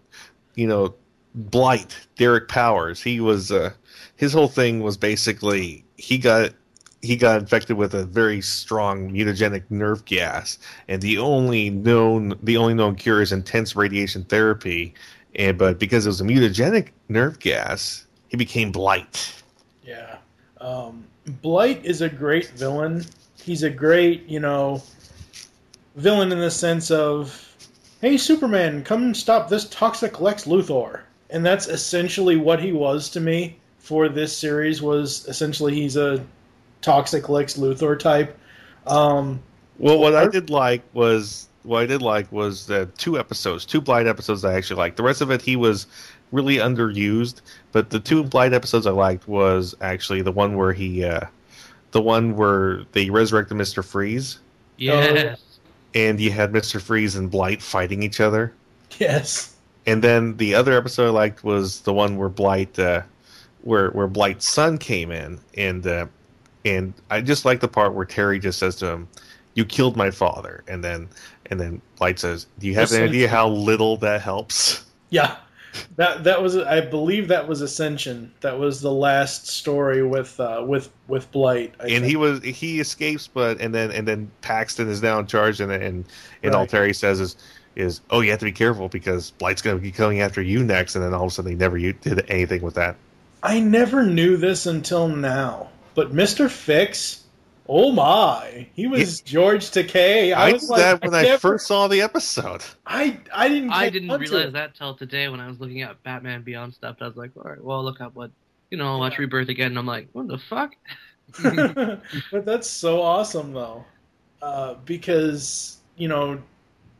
you 0.55 0.67
know, 0.67 0.93
Blight, 1.34 2.07
Derek 2.17 2.47
Powers. 2.47 3.01
He 3.01 3.19
was 3.19 3.51
uh, 3.51 3.71
his 4.15 4.34
whole 4.34 4.47
thing 4.47 4.81
was 4.81 4.97
basically 4.97 5.84
he 5.97 6.17
got 6.17 6.51
he 7.01 7.15
got 7.15 7.39
infected 7.39 7.77
with 7.77 7.93
a 7.93 8.05
very 8.05 8.41
strong 8.41 9.12
mutagenic 9.12 9.63
nerve 9.69 10.05
gas, 10.05 10.57
and 10.88 11.01
the 11.01 11.17
only 11.17 11.69
known 11.69 12.38
the 12.43 12.57
only 12.57 12.73
known 12.73 12.95
cure 12.95 13.21
is 13.21 13.31
intense 13.31 13.75
radiation 13.75 14.23
therapy. 14.25 14.93
And 15.36 15.57
but 15.57 15.79
because 15.79 16.05
it 16.05 16.10
was 16.10 16.21
a 16.21 16.25
mutagenic 16.25 16.89
nerve 17.07 17.39
gas, 17.39 18.05
he 18.27 18.38
became 18.38 18.71
Blight. 18.71 19.41
Yeah. 19.84 20.17
Um, 20.60 21.05
Blight 21.25 21.86
is 21.86 22.01
a 22.01 22.10
great 22.10 22.49
villain. 22.49 23.05
He's 23.43 23.63
a 23.63 23.69
great, 23.69 24.27
you 24.27 24.39
know, 24.39 24.81
villain 25.95 26.31
in 26.31 26.39
the 26.39 26.51
sense 26.51 26.91
of, 26.91 27.55
hey, 28.01 28.17
Superman, 28.17 28.84
come 28.84 29.13
stop 29.13 29.49
this 29.49 29.67
toxic 29.69 30.19
Lex 30.19 30.45
Luthor. 30.45 31.01
And 31.29 31.45
that's 31.45 31.67
essentially 31.67 32.36
what 32.36 32.62
he 32.62 32.71
was 32.71 33.10
to 33.12 33.19
me 33.19 33.57
for 33.79 34.10
this 34.10 34.36
series. 34.36 34.81
Was 34.81 35.25
essentially 35.27 35.73
he's 35.73 35.95
a 35.95 36.23
toxic 36.81 37.29
Lex 37.29 37.57
Luthor 37.57 37.97
type. 37.97 38.38
Um, 38.88 39.41
Well, 39.77 39.99
what 39.99 40.15
I 40.15 40.27
did 40.27 40.49
like 40.49 40.81
was 40.93 41.47
what 41.63 41.84
I 41.84 41.86
did 41.86 42.01
like 42.01 42.31
was 42.31 42.65
the 42.65 42.88
two 42.97 43.19
episodes, 43.19 43.65
two 43.65 43.81
Blight 43.81 44.07
episodes 44.07 44.43
I 44.43 44.55
actually 44.55 44.77
liked. 44.77 44.97
The 44.97 45.03
rest 45.03 45.21
of 45.21 45.31
it 45.31 45.41
he 45.41 45.55
was 45.55 45.88
really 46.32 46.58
underused, 46.58 47.41
but 47.72 47.89
the 47.89 48.00
two 48.00 48.24
Blight 48.24 48.54
episodes 48.54 48.88
I 48.88 48.91
liked 48.91 49.28
was 49.28 49.76
actually 49.82 50.22
the 50.22 50.32
one 50.32 50.56
where 50.56 50.74
he, 50.74 51.04
uh, 51.04 51.22
the 51.91 52.02
one 52.02 52.36
where 52.36 52.84
they 52.94 53.10
resurrected 53.10 53.58
Mister 53.58 53.84
Freeze, 53.84 54.39
Yes. 54.78 55.39
and 55.94 56.20
you 56.20 56.32
had 56.32 56.54
Mister 56.54 56.80
Freeze 56.80 57.15
and 57.15 57.30
Blight 57.30 57.62
fighting 57.62 58.02
each 58.04 58.20
other. 58.20 58.54
yes. 59.00 59.56
And 59.88 60.04
then 60.04 60.38
the 60.38 60.54
other 60.54 60.78
episode 60.78 61.08
I 61.08 61.10
liked 61.10 61.44
was 61.44 61.82
the 61.82 61.91
one 61.94 62.15
where 62.17 62.30
Blight, 62.30 62.78
uh, 62.78 63.02
where 63.63 63.89
where 63.91 64.08
Blight's 64.08 64.48
son 64.48 64.78
came 64.78 65.12
in, 65.12 65.39
and 65.58 65.86
uh, 65.88 66.06
and 66.65 66.94
I 67.10 67.22
just 67.22 67.46
like 67.46 67.60
the 67.62 67.67
part 67.67 67.94
where 67.96 68.06
Terry 68.06 68.38
just 68.38 68.60
says 68.60 68.76
to 68.76 68.86
him, 68.86 69.08
"You 69.56 69.65
killed 69.65 69.98
my 69.98 70.12
father," 70.12 70.63
and 70.67 70.84
then 70.84 71.10
and 71.48 71.60
then 71.60 71.82
Blight 71.98 72.20
says, 72.20 72.46
"Do 72.60 72.67
you 72.67 72.76
have 72.76 72.91
any 72.91 73.06
idea 73.06 73.28
how 73.28 73.50
little 73.50 73.98
that 73.98 74.22
helps?" 74.22 74.86
Yeah. 75.10 75.36
That 75.95 76.23
that 76.25 76.41
was 76.41 76.57
I 76.57 76.81
believe 76.81 77.27
that 77.29 77.47
was 77.47 77.62
Ascension. 77.62 78.31
That 78.41 78.60
was 78.60 78.81
the 78.81 78.91
last 78.91 79.47
story 79.47 80.03
with 80.03 80.39
uh, 80.39 80.63
with 80.67 80.89
with 81.07 81.31
Blight. 81.31 81.73
I 81.79 81.84
and 81.84 81.91
think. 81.91 82.05
he 82.05 82.15
was 82.15 82.43
he 82.43 82.79
escapes, 82.79 83.27
but 83.27 83.60
and 83.62 83.73
then 83.73 83.91
and 83.91 84.07
then 84.07 84.31
Paxton 84.41 84.89
is 84.89 85.01
now 85.01 85.19
in 85.19 85.27
charge, 85.27 85.60
and 85.62 85.71
and 85.71 86.05
and 86.43 86.55
all 86.55 86.62
Right. 86.62 86.69
Terry 86.69 86.93
says 86.93 87.19
is. 87.19 87.36
Is 87.73 88.01
oh 88.10 88.19
you 88.19 88.31
have 88.31 88.39
to 88.39 88.45
be 88.45 88.51
careful 88.51 88.89
because 88.89 89.31
Blight's 89.31 89.62
going 89.62 89.77
to 89.77 89.81
be 89.81 89.93
coming 89.93 90.19
after 90.19 90.41
you 90.41 90.62
next, 90.62 90.93
and 90.95 91.05
then 91.05 91.13
all 91.13 91.23
of 91.23 91.31
a 91.31 91.34
sudden 91.34 91.51
they 91.51 91.55
never 91.57 91.79
did 91.79 92.29
anything 92.29 92.62
with 92.62 92.73
that. 92.75 92.97
I 93.43 93.62
never 93.62 94.05
knew 94.05 94.36
this 94.36 94.65
until 94.65 95.07
now, 95.07 95.69
but 95.95 96.12
Mr. 96.13 96.49
Fix, 96.49 97.20
oh 97.69 97.91
my, 97.91 98.67
he 98.74 98.88
was 98.88 99.21
George 99.21 99.65
Takei. 99.71 100.34
I, 100.34 100.41
I 100.43 100.45
did 100.47 100.54
was 100.54 100.69
like, 100.69 100.80
that 100.82 101.02
when 101.04 101.15
I, 101.15 101.24
never- 101.24 101.38
first 101.38 101.67
saw 101.67 101.88
the 101.88 102.02
episode. 102.02 102.63
I 102.86 103.19
I 103.34 103.47
didn't. 103.47 103.71
I 103.71 103.89
didn't 103.89 104.10
realize 104.10 104.47
it. 104.47 104.54
that 104.54 104.76
till 104.76 104.95
today 104.95 105.30
when 105.30 105.39
I 105.39 105.47
was 105.47 105.60
looking 105.60 105.82
at 105.82 106.02
Batman 106.04 106.41
Beyond 106.43 106.74
stuff. 106.74 106.97
I 107.02 107.08
was 107.08 107.17
like, 107.17 107.32
all 107.38 107.43
right, 107.43 107.63
well, 107.63 107.84
look 107.84 108.02
up 108.02 108.15
what 108.15 108.32
you 108.69 108.78
know, 108.78 108.88
I'll 108.88 109.00
watch 109.00 109.17
Rebirth 109.17 109.50
again, 109.50 109.71
and 109.71 109.80
I'm 109.80 109.86
like, 109.86 110.08
what 110.13 110.28
the 110.30 110.38
fuck? 110.38 110.76
but 111.43 112.45
that's 112.45 112.69
so 112.69 113.02
awesome 113.02 113.54
though, 113.54 113.86
uh, 114.41 114.76
because 114.86 115.78
you 115.97 116.08
know 116.08 116.41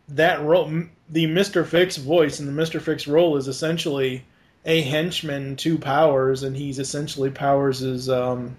that 0.10 0.41
role, 0.41 0.67
m- 0.67 0.91
the 1.10 1.28
Mister 1.28 1.63
Fix 1.65 1.97
voice 1.97 2.39
and 2.39 2.47
the 2.47 2.52
Mister 2.54 2.80
Fix 2.80 3.08
role 3.08 3.38
is 3.38 3.47
essentially 3.47 4.24
a 4.65 4.82
henchman 4.82 5.56
to 5.58 5.78
Powers, 5.78 6.43
and 6.43 6.56
he's 6.56 6.78
essentially 6.80 7.30
Powers' 7.30 8.08
um, 8.10 8.56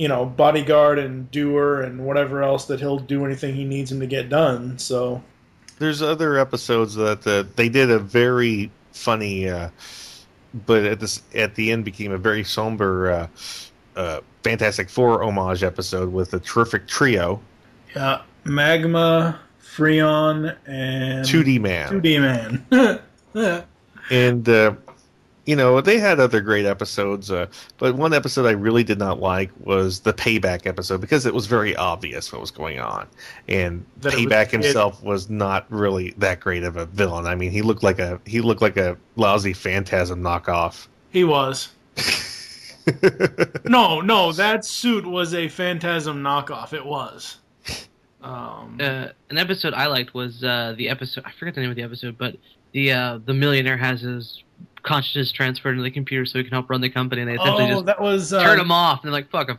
you 0.00 0.08
know 0.08 0.24
bodyguard 0.24 0.98
and 0.98 1.30
doer 1.30 1.82
and 1.82 2.06
whatever 2.06 2.42
else 2.42 2.64
that 2.64 2.80
he'll 2.80 2.98
do 2.98 3.26
anything 3.26 3.54
he 3.54 3.64
needs 3.64 3.92
him 3.92 4.00
to 4.00 4.06
get 4.06 4.30
done. 4.30 4.78
So 4.78 5.22
There's 5.78 6.00
other 6.00 6.38
episodes 6.38 6.94
that 6.94 7.26
uh, 7.26 7.44
they 7.54 7.68
did 7.68 7.90
a 7.90 7.98
very 7.98 8.70
funny, 8.92 9.50
uh, 9.50 9.68
but 10.66 10.84
at 10.84 11.00
this 11.00 11.20
at 11.34 11.54
the 11.54 11.70
end 11.70 11.84
became 11.84 12.12
a 12.12 12.16
very 12.16 12.44
somber, 12.44 13.10
uh, 13.10 13.28
uh, 13.94 14.20
Fantastic 14.42 14.88
Four 14.88 15.22
homage 15.22 15.62
episode 15.62 16.10
with 16.10 16.32
a 16.32 16.40
terrific 16.40 16.88
trio, 16.88 17.38
yeah, 17.94 18.22
Magma, 18.44 19.38
Freon, 19.62 20.56
and 20.66 21.26
2D 21.26 21.60
Man, 21.60 22.00
2D 22.00 22.62
Man. 23.34 23.64
and 24.10 24.48
uh, 24.48 24.74
you 25.50 25.56
know 25.56 25.80
they 25.80 25.98
had 25.98 26.20
other 26.20 26.40
great 26.40 26.64
episodes. 26.64 27.30
Uh, 27.30 27.46
but 27.78 27.94
one 27.96 28.14
episode 28.14 28.46
I 28.46 28.52
really 28.52 28.84
did 28.84 28.98
not 28.98 29.18
like 29.20 29.50
was 29.60 30.00
the 30.00 30.12
Payback 30.12 30.64
episode 30.66 31.00
because 31.00 31.26
it 31.26 31.34
was 31.34 31.46
very 31.46 31.74
obvious 31.76 32.32
what 32.32 32.40
was 32.40 32.50
going 32.52 32.78
on, 32.78 33.06
and 33.48 33.84
That 34.02 34.12
it 34.14 34.16
was- 34.16 34.26
Payback 34.26 34.44
it- 34.46 34.52
himself 34.62 35.02
was 35.02 35.28
not 35.28 35.66
really 35.70 36.14
that 36.18 36.38
great 36.40 36.62
of 36.62 36.76
a 36.76 36.86
villain. 36.86 37.26
I 37.26 37.34
mean, 37.34 37.50
he 37.50 37.62
looked 37.62 37.82
like 37.82 37.98
a 37.98 38.20
he 38.24 38.40
looked 38.40 38.62
like 38.62 38.76
a 38.76 38.96
lousy 39.16 39.52
Phantasm 39.52 40.22
knockoff. 40.22 40.86
he 41.10 41.24
was. 41.24 41.70
no, 43.64 44.00
no, 44.00 44.32
that 44.32 44.64
suit 44.64 45.06
was 45.06 45.34
a 45.34 45.48
Phantasm 45.48 46.22
knockoff. 46.22 46.72
It 46.72 46.84
was. 46.84 47.36
Um, 48.22 48.78
Uh, 48.80 49.08
an 49.30 49.38
episode 49.38 49.72
I 49.74 49.86
liked 49.86 50.12
was 50.14 50.44
uh, 50.44 50.74
the 50.76 50.88
episode. 50.88 51.24
I 51.26 51.30
forget 51.32 51.54
the 51.54 51.60
name 51.62 51.70
of 51.70 51.76
the 51.76 51.82
episode, 51.82 52.18
but 52.18 52.36
the 52.72 52.92
uh, 52.92 53.18
the 53.24 53.34
millionaire 53.34 53.76
has 53.76 54.00
his 54.02 54.42
consciousness 54.82 55.32
transferred 55.32 55.72
into 55.72 55.82
the 55.82 55.90
computer 55.90 56.24
so 56.26 56.38
he 56.38 56.44
can 56.44 56.52
help 56.52 56.68
run 56.70 56.80
the 56.80 56.90
company, 56.90 57.22
and 57.22 57.30
they 57.30 57.34
essentially 57.34 57.64
oh, 57.64 57.68
just 57.68 57.86
that 57.86 58.00
was 58.00 58.32
uh, 58.32 58.42
turn 58.42 58.60
him 58.60 58.72
off, 58.72 59.02
and 59.02 59.08
they're 59.08 59.12
like, 59.12 59.30
"Fuck 59.30 59.48
him." 59.48 59.58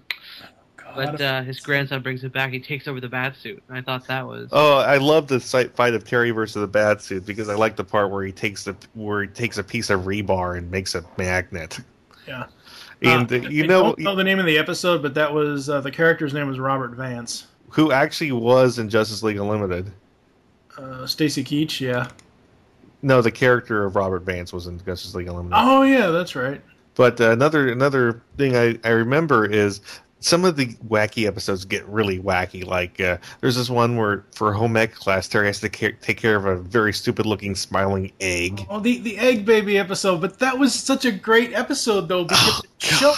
God, 0.77 0.95
But 0.95 1.21
uh, 1.21 1.41
his 1.43 1.59
grandson 1.59 2.01
brings 2.01 2.23
it 2.23 2.33
back. 2.33 2.51
He 2.51 2.59
takes 2.59 2.87
over 2.87 2.99
the 2.99 3.07
bat 3.09 3.35
suit, 3.35 3.61
and 3.67 3.77
I 3.77 3.81
thought 3.81 4.07
that 4.07 4.25
was. 4.27 4.49
Oh, 4.51 4.79
I 4.79 4.97
love 4.97 5.27
the 5.27 5.39
fight 5.39 5.93
of 5.93 6.03
Terry 6.03 6.31
versus 6.31 6.61
the 6.61 6.67
Batsuit 6.79 7.25
because 7.25 7.49
I 7.49 7.55
like 7.55 7.75
the 7.75 7.83
part 7.83 8.11
where 8.11 8.23
he 8.23 8.31
takes 8.31 8.63
the 8.65 8.75
where 8.93 9.21
he 9.23 9.27
takes 9.27 9.57
a 9.57 9.63
piece 9.63 9.89
of 9.89 10.01
rebar 10.01 10.57
and 10.57 10.69
makes 10.69 10.95
a 10.95 11.03
magnet. 11.17 11.79
Yeah. 12.27 12.45
And 13.03 13.31
Uh, 13.31 13.37
uh, 13.37 13.49
you 13.49 13.63
I 13.63 13.67
know 13.67 13.83
don't 13.83 13.99
know 13.99 14.15
the 14.15 14.23
name 14.23 14.37
of 14.37 14.45
the 14.45 14.59
episode, 14.59 15.01
but 15.01 15.15
that 15.15 15.33
was 15.33 15.69
uh, 15.69 15.81
the 15.81 15.89
character's 15.89 16.35
name 16.35 16.47
was 16.47 16.59
Robert 16.59 16.91
Vance. 16.91 17.47
who 17.69 17.91
actually 17.91 18.31
was 18.31 18.77
in 18.77 18.89
Justice 18.89 19.23
League 19.23 19.37
Unlimited? 19.37 19.91
Uh, 20.77 21.07
Stacy 21.07 21.43
Keach, 21.43 21.79
yeah. 21.79 22.09
No, 23.01 23.21
the 23.21 23.31
character 23.31 23.85
of 23.85 23.95
Robert 23.95 24.23
Vance 24.23 24.53
was 24.53 24.67
in 24.67 24.77
Justice 24.85 25.15
League 25.15 25.27
Unlimited. 25.27 25.57
Oh 25.57 25.81
yeah, 25.83 26.07
that's 26.07 26.35
right. 26.35 26.61
But 26.95 27.19
uh, 27.21 27.31
another 27.31 27.69
another 27.71 28.21
thing 28.37 28.55
I, 28.55 28.77
I 28.83 28.89
remember 28.89 29.45
is 29.45 29.81
some 30.19 30.45
of 30.45 30.55
the 30.55 30.67
wacky 30.87 31.25
episodes 31.25 31.65
get 31.65 31.85
really 31.87 32.19
wacky. 32.19 32.65
Like 32.65 32.99
uh, 33.01 33.17
there's 33.39 33.55
this 33.55 33.69
one 33.69 33.97
where 33.97 34.25
for 34.35 34.53
home 34.53 34.77
ec 34.77 34.93
class, 34.93 35.27
Terry 35.27 35.47
has 35.47 35.59
to 35.61 35.69
care, 35.69 35.93
take 35.93 36.17
care 36.17 36.35
of 36.35 36.45
a 36.45 36.57
very 36.57 36.93
stupid 36.93 37.25
looking 37.25 37.55
smiling 37.55 38.11
egg. 38.19 38.65
Oh, 38.69 38.79
the 38.79 38.99
the 38.99 39.17
egg 39.17 39.45
baby 39.45 39.79
episode, 39.79 40.21
but 40.21 40.37
that 40.39 40.57
was 40.59 40.73
such 40.73 41.05
a 41.05 41.11
great 41.11 41.53
episode 41.53 42.07
though 42.07 42.23
because 42.25 42.39
Oh, 42.43 42.61
it 42.63 42.81
showed. 42.83 43.13
God. 43.13 43.17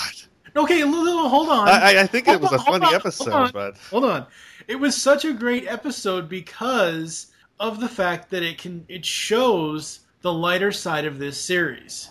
Okay, 0.56 0.82
a 0.82 0.86
little, 0.86 1.04
little 1.04 1.30
hold 1.30 1.50
on. 1.50 1.68
I, 1.68 2.02
I 2.02 2.08
think 2.08 2.28
it 2.28 2.40
was 2.40 2.54
on, 2.54 2.60
a 2.60 2.64
funny 2.64 2.86
on, 2.86 2.94
episode, 2.94 3.32
hold 3.32 3.54
but 3.54 3.76
hold 3.90 4.06
on. 4.06 4.28
It 4.68 4.76
was 4.76 4.96
such 4.96 5.26
a 5.26 5.34
great 5.34 5.68
episode 5.68 6.30
because 6.30 7.33
of 7.60 7.80
the 7.80 7.88
fact 7.90 8.30
that 8.32 8.44
it 8.44 8.58
can 8.58 8.86
it 8.90 9.06
shows 9.06 10.02
the 10.22 10.34
lighter 10.34 10.72
side 10.72 11.06
of 11.06 11.20
this 11.20 11.40
series. 11.40 12.10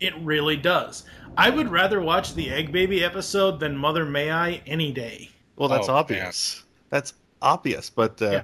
It 0.00 0.14
really 0.20 0.56
does. 0.56 1.04
I 1.36 1.50
would 1.50 1.70
rather 1.70 2.00
watch 2.00 2.34
the 2.34 2.50
Egg 2.50 2.70
Baby 2.72 3.02
episode 3.02 3.58
than 3.60 3.76
Mother 3.76 4.04
May 4.04 4.30
I 4.30 4.62
any 4.66 4.92
day. 4.92 5.30
Well, 5.56 5.68
that's 5.68 5.88
Oh, 5.88 5.94
obvious. 5.94 6.64
That's 6.90 7.14
obvious. 7.42 7.90
But 7.90 8.20
uh, 8.22 8.30
Yeah. 8.30 8.42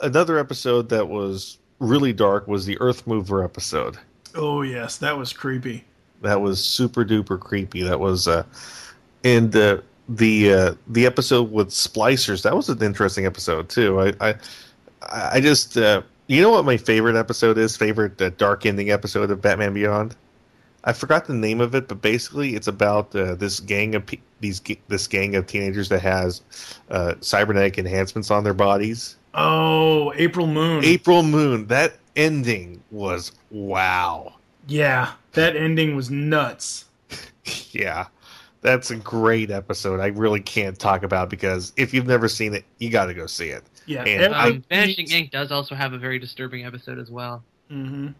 another 0.00 0.38
episode 0.38 0.88
that 0.90 1.08
was 1.08 1.58
really 1.78 2.12
dark 2.12 2.46
was 2.46 2.66
the 2.66 2.78
Earth 2.80 3.06
Mover 3.06 3.42
episode. 3.42 3.98
Oh 4.34 4.62
yes, 4.62 4.96
that 4.98 5.16
was 5.16 5.32
creepy. 5.32 5.84
That 6.22 6.40
was 6.40 6.62
super 6.64 7.04
duper 7.04 7.38
creepy. 7.40 7.82
That 7.82 7.98
was, 8.00 8.28
uh, 8.28 8.44
and 9.24 9.54
uh, 9.56 9.78
the 10.08 10.52
uh, 10.52 10.74
the 10.88 11.04
episode 11.06 11.50
with 11.50 11.68
splicers. 11.70 12.42
That 12.42 12.54
was 12.56 12.68
an 12.68 12.82
interesting 12.82 13.26
episode 13.26 13.68
too. 13.68 14.00
I 14.00 14.12
I, 14.20 14.34
I 15.10 15.40
just 15.40 15.76
uh, 15.76 16.02
you 16.26 16.42
know 16.42 16.50
what 16.50 16.64
my 16.64 16.76
favorite 16.76 17.16
episode 17.16 17.58
is? 17.58 17.76
Favorite 17.76 18.20
uh, 18.20 18.30
dark 18.30 18.66
ending 18.66 18.90
episode 18.90 19.30
of 19.30 19.40
Batman 19.42 19.74
Beyond. 19.74 20.16
I 20.84 20.92
forgot 20.92 21.26
the 21.26 21.34
name 21.34 21.60
of 21.60 21.74
it, 21.74 21.86
but 21.88 22.02
basically 22.02 22.54
it's 22.56 22.66
about 22.66 23.14
uh, 23.14 23.34
this 23.36 23.60
gang 23.60 23.94
of 23.94 24.06
pe- 24.06 24.18
these 24.40 24.60
this 24.88 25.06
gang 25.06 25.36
of 25.36 25.46
teenagers 25.46 25.88
that 25.90 26.00
has 26.00 26.42
uh, 26.90 27.14
cybernetic 27.20 27.78
enhancements 27.78 28.30
on 28.30 28.44
their 28.44 28.54
bodies. 28.54 29.16
Oh, 29.34 30.12
April 30.16 30.46
Moon. 30.46 30.84
April 30.84 31.22
Moon. 31.22 31.66
That 31.68 31.94
ending 32.16 32.82
was 32.90 33.32
wow. 33.50 34.34
yeah, 34.66 35.12
that 35.32 35.56
ending 35.56 35.96
was 35.96 36.10
nuts. 36.10 36.86
Yeah, 37.72 38.06
that's 38.60 38.90
a 38.92 38.96
great 38.96 39.50
episode. 39.50 39.98
I 39.98 40.06
really 40.08 40.40
can't 40.40 40.78
talk 40.78 41.02
about 41.02 41.28
because 41.28 41.72
if 41.76 41.92
you've 41.92 42.06
never 42.06 42.28
seen 42.28 42.54
it, 42.54 42.64
you 42.78 42.88
got 42.88 43.06
to 43.06 43.14
go 43.14 43.26
see 43.26 43.48
it. 43.48 43.64
Yeah, 43.86 44.00
And 44.04 44.22
every- 44.22 44.36
Um, 44.36 44.64
Vanishing 44.68 45.10
Inque 45.10 45.28
does 45.30 45.50
also 45.52 45.74
have 45.74 45.92
a 45.92 45.98
very 45.98 46.18
disturbing 46.18 46.64
episode 46.64 46.98
as 46.98 47.10
well. 47.10 47.42
Mhm. 47.70 48.14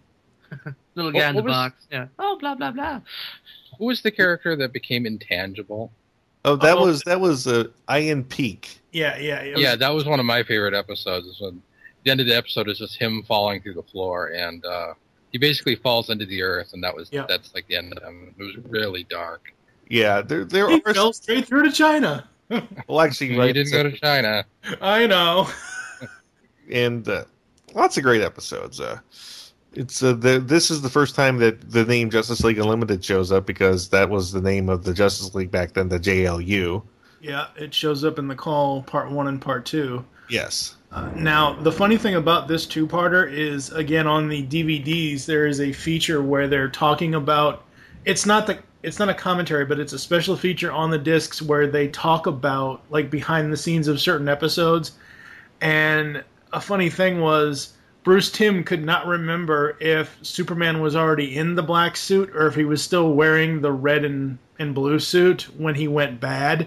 Little 0.94 1.12
What- 1.12 1.18
guy 1.20 1.28
in 1.28 1.36
the 1.36 1.42
what 1.42 1.44
was- 1.48 1.52
box. 1.52 1.86
Yeah. 1.90 2.06
Oh, 2.18 2.36
blah 2.38 2.54
blah 2.54 2.70
blah. 2.72 3.00
Who 3.78 3.86
was 3.86 4.02
the 4.02 4.10
character 4.10 4.54
that 4.56 4.72
became 4.72 5.06
intangible? 5.06 5.90
Oh, 6.44 6.56
that 6.56 6.76
Oh. 6.78 6.84
was 6.86 7.02
that 7.02 7.20
was 7.20 7.46
uh, 7.46 7.64
Ian 7.90 8.24
Peek. 8.24 8.78
Yeah, 8.92 9.16
yeah, 9.18 9.52
was- 9.52 9.60
Yeah, 9.60 9.76
that 9.76 9.88
was 9.90 10.04
one 10.04 10.20
of 10.20 10.26
my 10.26 10.42
favorite 10.42 10.74
episodes. 10.74 11.26
Is 11.26 11.40
when 11.40 11.62
the 12.04 12.10
end 12.10 12.20
of 12.20 12.26
the 12.26 12.36
episode 12.36 12.68
is 12.68 12.78
just 12.78 12.96
him 12.96 13.22
falling 13.22 13.62
through 13.62 13.74
the 13.74 13.82
floor, 13.84 14.28
and 14.34 14.64
uh, 14.64 14.94
he 15.30 15.38
basically 15.38 15.76
falls 15.76 16.10
into 16.10 16.26
the 16.26 16.42
earth, 16.42 16.72
and 16.74 16.82
that 16.84 16.94
was 16.94 17.08
Yeah. 17.12 17.24
that's 17.28 17.54
like 17.54 17.66
the 17.68 17.76
end 17.76 17.96
of 17.96 18.02
him. 18.02 18.34
It 18.38 18.42
was 18.42 18.56
really 18.68 19.04
dark. 19.04 19.54
Yeah, 19.88 20.20
there 20.20 20.44
there 20.44 20.68
He 20.68 20.82
are 20.84 20.92
fell 20.94 21.12
straight 21.12 21.46
through 21.46 21.62
to 21.64 21.72
China. 21.72 22.28
Well 22.88 23.00
actually 23.00 23.28
He 23.30 23.38
right, 23.38 23.52
didn't 23.52 23.72
go 23.72 23.82
to 23.82 23.92
China. 23.92 24.44
I 24.80 25.06
know. 25.06 25.48
and 26.70 27.06
uh, 27.08 27.24
lots 27.74 27.96
of 27.96 28.02
great 28.02 28.22
episodes. 28.22 28.80
Uh, 28.80 28.98
it's 29.74 30.02
uh, 30.02 30.12
the, 30.12 30.38
this 30.38 30.70
is 30.70 30.82
the 30.82 30.90
first 30.90 31.14
time 31.14 31.38
that 31.38 31.70
the 31.70 31.84
name 31.84 32.10
Justice 32.10 32.44
League 32.44 32.58
Unlimited 32.58 33.04
shows 33.04 33.32
up 33.32 33.46
because 33.46 33.88
that 33.88 34.10
was 34.10 34.32
the 34.32 34.40
name 34.40 34.68
of 34.68 34.84
the 34.84 34.92
Justice 34.92 35.34
League 35.34 35.50
back 35.50 35.72
then, 35.72 35.88
the 35.88 35.98
JLU. 35.98 36.82
Yeah, 37.20 37.46
it 37.56 37.72
shows 37.72 38.04
up 38.04 38.18
in 38.18 38.28
the 38.28 38.34
call 38.34 38.82
part 38.82 39.10
one 39.10 39.28
and 39.28 39.40
part 39.40 39.64
two. 39.64 40.04
Yes. 40.28 40.76
Uh, 40.90 41.10
now, 41.14 41.54
the 41.54 41.72
funny 41.72 41.96
thing 41.96 42.16
about 42.16 42.48
this 42.48 42.66
two-parter 42.66 43.30
is, 43.32 43.70
again, 43.72 44.06
on 44.06 44.28
the 44.28 44.46
DVDs, 44.46 45.24
there 45.24 45.46
is 45.46 45.60
a 45.60 45.72
feature 45.72 46.22
where 46.22 46.48
they're 46.48 46.68
talking 46.68 47.14
about. 47.14 47.64
It's 48.04 48.26
not 48.26 48.46
the. 48.46 48.58
It's 48.82 48.98
not 48.98 49.08
a 49.08 49.14
commentary, 49.14 49.64
but 49.64 49.78
it's 49.78 49.92
a 49.92 49.98
special 49.98 50.36
feature 50.36 50.72
on 50.72 50.90
the 50.90 50.98
discs 50.98 51.40
where 51.40 51.66
they 51.66 51.88
talk 51.88 52.26
about 52.26 52.82
like 52.90 53.10
behind 53.10 53.52
the 53.52 53.56
scenes 53.56 53.88
of 53.88 54.00
certain 54.00 54.28
episodes. 54.28 54.92
And 55.60 56.24
a 56.52 56.60
funny 56.60 56.90
thing 56.90 57.20
was, 57.20 57.74
Bruce 58.04 58.32
Timm 58.32 58.64
could 58.64 58.84
not 58.84 59.06
remember 59.06 59.76
if 59.78 60.18
Superman 60.22 60.80
was 60.80 60.96
already 60.96 61.36
in 61.36 61.54
the 61.54 61.62
black 61.62 61.96
suit 61.96 62.30
or 62.34 62.48
if 62.48 62.56
he 62.56 62.64
was 62.64 62.82
still 62.82 63.12
wearing 63.12 63.60
the 63.60 63.70
red 63.70 64.04
and, 64.04 64.38
and 64.58 64.74
blue 64.74 64.98
suit 64.98 65.42
when 65.56 65.76
he 65.76 65.86
went 65.86 66.20
bad. 66.20 66.66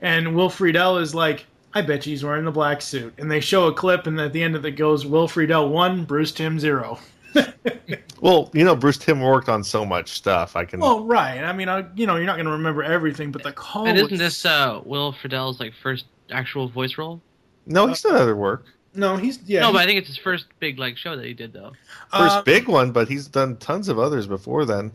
And 0.00 0.34
Will 0.34 0.50
Friedle 0.50 1.00
is 1.00 1.14
like, 1.14 1.46
I 1.72 1.82
bet 1.82 2.04
you 2.04 2.10
he's 2.10 2.24
wearing 2.24 2.44
the 2.44 2.50
black 2.50 2.82
suit. 2.82 3.14
And 3.16 3.30
they 3.30 3.38
show 3.38 3.68
a 3.68 3.72
clip, 3.72 4.08
and 4.08 4.20
at 4.20 4.32
the 4.32 4.42
end 4.42 4.56
of 4.56 4.66
it 4.66 4.72
goes, 4.72 5.06
Will 5.06 5.28
Friedle 5.28 5.70
1, 5.70 6.04
Bruce 6.04 6.32
Timm 6.32 6.58
0. 6.58 6.98
Well, 8.20 8.50
you 8.54 8.64
know, 8.64 8.76
Bruce 8.76 8.98
Timm 8.98 9.20
worked 9.20 9.48
on 9.48 9.64
so 9.64 9.84
much 9.84 10.10
stuff. 10.10 10.54
I 10.54 10.64
can. 10.64 10.78
Well, 10.78 11.04
right. 11.04 11.42
I 11.42 11.52
mean, 11.52 11.68
I, 11.68 11.84
you 11.96 12.06
know, 12.06 12.14
you're 12.14 12.24
not 12.24 12.36
going 12.36 12.46
to 12.46 12.52
remember 12.52 12.84
everything, 12.84 13.32
but 13.32 13.42
the 13.42 13.50
call. 13.52 13.86
and 13.86 13.96
isn't 13.96 14.12
was- 14.12 14.20
this 14.20 14.46
uh, 14.46 14.80
Will 14.84 15.12
Friedle's 15.12 15.58
like 15.58 15.74
first 15.82 16.06
actual 16.30 16.68
voice 16.68 16.96
role? 16.98 17.20
no, 17.66 17.86
he's 17.88 18.00
done 18.00 18.14
other 18.16 18.36
work. 18.36 18.66
No, 18.94 19.16
he's. 19.16 19.40
Yeah. 19.42 19.60
no, 19.60 19.66
he's- 19.66 19.72
but 19.74 19.82
I 19.82 19.86
think 19.86 19.98
it's 19.98 20.08
his 20.08 20.16
first 20.18 20.46
big 20.60 20.78
like 20.78 20.96
show 20.96 21.16
that 21.16 21.24
he 21.24 21.34
did 21.34 21.52
though. 21.52 21.72
First 22.16 22.36
uh, 22.36 22.42
big 22.42 22.68
one, 22.68 22.92
but 22.92 23.08
he's 23.08 23.26
done 23.26 23.56
tons 23.56 23.88
of 23.88 23.98
others 23.98 24.28
before 24.28 24.64
then. 24.64 24.92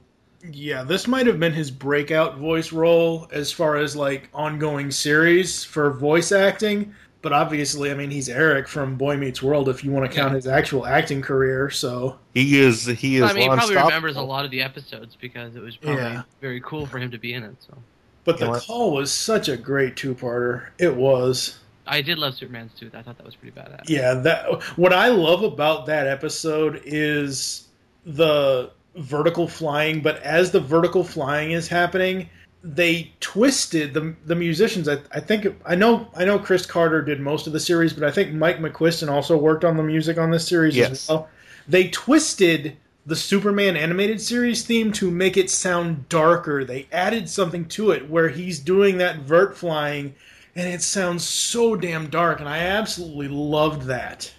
Yeah, 0.49 0.83
this 0.83 1.05
might 1.07 1.27
have 1.27 1.39
been 1.39 1.51
his 1.51 1.69
breakout 1.69 2.37
voice 2.37 2.71
role 2.71 3.27
as 3.33 3.51
far 3.51 3.75
as 3.75 3.95
like 3.95 4.29
ongoing 4.33 4.89
series 4.91 5.65
for 5.65 5.91
voice 5.91 6.31
acting. 6.31 6.93
But 7.23 7.33
obviously, 7.33 7.89
I 7.91 7.95
mean, 7.95 8.11
he's 8.11 8.29
Eric 8.29 8.67
from 8.67 8.95
Boy 8.95 9.17
Meets 9.17 9.41
World 9.41 9.69
if 9.69 9.83
you 9.83 9.91
want 9.91 10.09
to 10.09 10.15
count 10.15 10.31
Yeah. 10.31 10.35
his 10.35 10.47
actual 10.47 10.85
acting 10.85 11.21
career. 11.21 11.69
So, 11.69 12.19
He 12.33 12.59
is 12.59 12.85
he 12.85 13.17
is. 13.17 13.23
I 13.23 13.33
mean, 13.33 13.43
he 13.43 13.47
probably 13.47 13.75
non-stop- 13.75 13.85
remembers 13.89 14.15
a 14.17 14.21
lot 14.21 14.45
of 14.45 14.51
the 14.51 14.61
episodes 14.61 15.17
because 15.19 15.55
it 15.55 15.61
was 15.61 15.75
probably 15.77 16.01
Yeah. 16.01 16.21
very 16.41 16.61
cool 16.61 16.85
for 16.85 16.99
him 16.99 17.09
to 17.11 17.17
be 17.17 17.33
in 17.33 17.43
it. 17.43 17.55
So 17.59 17.75
but 18.23 18.39
You 18.39 18.45
the 18.53 18.59
call 18.59 18.91
was 18.93 19.11
such 19.11 19.47
a 19.49 19.57
great 19.57 19.95
two-parter. 19.95 20.67
It 20.77 20.95
was. 20.95 21.57
I 21.87 22.01
did 22.01 22.17
love 22.19 22.35
Superman's 22.35 22.73
too. 22.77 22.91
I 22.93 23.01
thought 23.01 23.17
that 23.17 23.25
was 23.25 23.35
pretty 23.35 23.57
badass. 23.57 23.87
Yeah, 23.89 24.13
that 24.15 24.61
what 24.77 24.91
I 24.93 25.07
love 25.07 25.43
about 25.43 25.85
that 25.87 26.05
episode 26.07 26.81
is 26.85 27.67
the 28.05 28.69
vertical 28.97 29.47
flying, 29.47 30.01
but 30.01 30.21
as 30.23 30.51
the 30.51 30.59
vertical 30.59 31.03
flying 31.03 31.51
is 31.51 31.67
happening, 31.67 32.29
they 32.63 33.11
twisted 33.19 33.93
the 33.93 34.15
the 34.25 34.35
musicians. 34.35 34.87
I, 34.89 34.97
I 35.11 35.19
think 35.19 35.47
I 35.65 35.75
know 35.75 36.07
I 36.15 36.25
know 36.25 36.39
Chris 36.39 36.65
Carter 36.65 37.01
did 37.01 37.19
most 37.19 37.47
of 37.47 37.53
the 37.53 37.59
series, 37.59 37.93
but 37.93 38.03
I 38.03 38.11
think 38.11 38.33
Mike 38.33 38.59
McCuistion 38.59 39.09
also 39.09 39.37
worked 39.37 39.63
on 39.63 39.77
the 39.77 39.83
music 39.83 40.17
on 40.17 40.31
this 40.31 40.47
series 40.47 40.75
Yes. 40.75 40.91
as 40.91 41.09
well. 41.09 41.29
They 41.67 41.89
twisted 41.89 42.75
the 43.05 43.15
Superman 43.15 43.77
animated 43.77 44.19
series 44.19 44.63
theme 44.65 44.91
to 44.93 45.09
make 45.09 45.37
it 45.37 45.49
sound 45.49 46.09
darker. 46.09 46.65
They 46.65 46.87
added 46.91 47.29
something 47.29 47.65
to 47.69 47.91
it 47.91 48.09
where 48.09 48.27
he's 48.29 48.59
doing 48.59 48.97
that 48.97 49.19
vert 49.19 49.57
flying 49.57 50.13
and 50.55 50.67
it 50.67 50.81
sounds 50.81 51.23
so 51.23 51.75
damn 51.75 52.09
dark 52.09 52.39
and 52.39 52.49
I 52.49 52.59
absolutely 52.59 53.27
loved 53.29 53.83
that. 53.83 54.33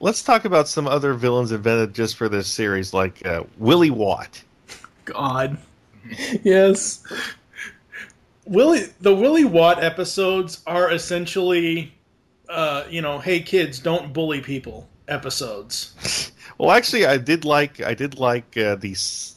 Let's 0.00 0.22
talk 0.22 0.44
about 0.44 0.68
some 0.68 0.86
other 0.86 1.14
villains 1.14 1.52
invented 1.52 1.94
just 1.94 2.16
for 2.16 2.28
this 2.28 2.48
series, 2.48 2.92
like 2.94 3.24
uh, 3.26 3.44
Willie 3.58 3.90
Watt. 3.90 4.42
God. 5.06 5.58
yes. 6.42 7.02
Willie 8.46 8.86
the 9.00 9.14
Willie 9.14 9.44
Watt 9.44 9.82
episodes 9.82 10.62
are 10.66 10.90
essentially 10.90 11.92
uh, 12.48 12.84
you 12.88 13.02
know, 13.02 13.18
hey 13.18 13.40
kids, 13.40 13.78
don't 13.78 14.12
bully 14.12 14.40
people 14.40 14.88
episodes. 15.08 16.32
Well, 16.58 16.70
actually, 16.70 17.04
I 17.04 17.18
did 17.18 17.44
like 17.44 17.82
I 17.82 17.92
did 17.92 18.18
like 18.18 18.56
uh, 18.56 18.76
the 18.76 18.96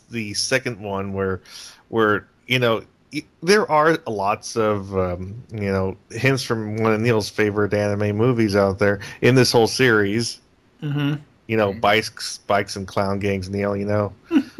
the 0.10 0.34
second 0.34 0.80
one 0.80 1.12
where 1.12 1.41
where 1.89 2.28
you 2.48 2.60
know 2.60 2.84
there 3.43 3.69
are 3.69 3.98
lots 4.08 4.56
of 4.56 4.98
um, 4.98 5.43
you 5.52 5.69
know 5.69 5.98
hints 6.12 6.43
from 6.43 6.78
one 6.78 6.93
of 6.93 7.02
Neil's 7.02 7.30
favorite 7.30 7.74
anime 7.74 8.15
movies 8.15 8.56
out 8.56 8.80
there 8.80 9.02
in 9.22 9.36
this 9.36 9.52
whole 9.52 9.67
series. 9.67 10.39
Mm-hmm. 10.82 11.15
You 11.48 11.58
know, 11.58 11.74
bikes, 11.74 12.38
bikes, 12.48 12.78
and 12.78 12.88
clown 12.88 13.19
gangs. 13.19 13.50
Neil, 13.50 13.76
you 13.76 13.86
know. 13.86 14.13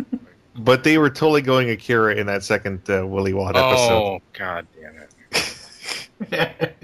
but 0.60 0.84
they 0.84 0.98
were 0.98 1.10
totally 1.10 1.41
going 1.41 1.69
Akira 1.69 2.15
in 2.15 2.28
that 2.28 2.43
second 2.43 2.89
uh, 2.89 3.06
Willie 3.06 3.34
Watt 3.34 3.56
episode. 3.56 3.91
Oh 3.91 4.22
God 4.34 4.67
damn 4.80 4.95
it! 4.98 6.76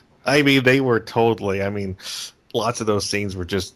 I 0.26 0.42
mean, 0.42 0.64
they 0.64 0.80
were 0.80 1.00
totally. 1.00 1.62
I 1.62 1.70
mean, 1.70 1.96
lots 2.54 2.80
of 2.80 2.86
those 2.86 3.06
scenes 3.06 3.36
were 3.36 3.44
just. 3.44 3.74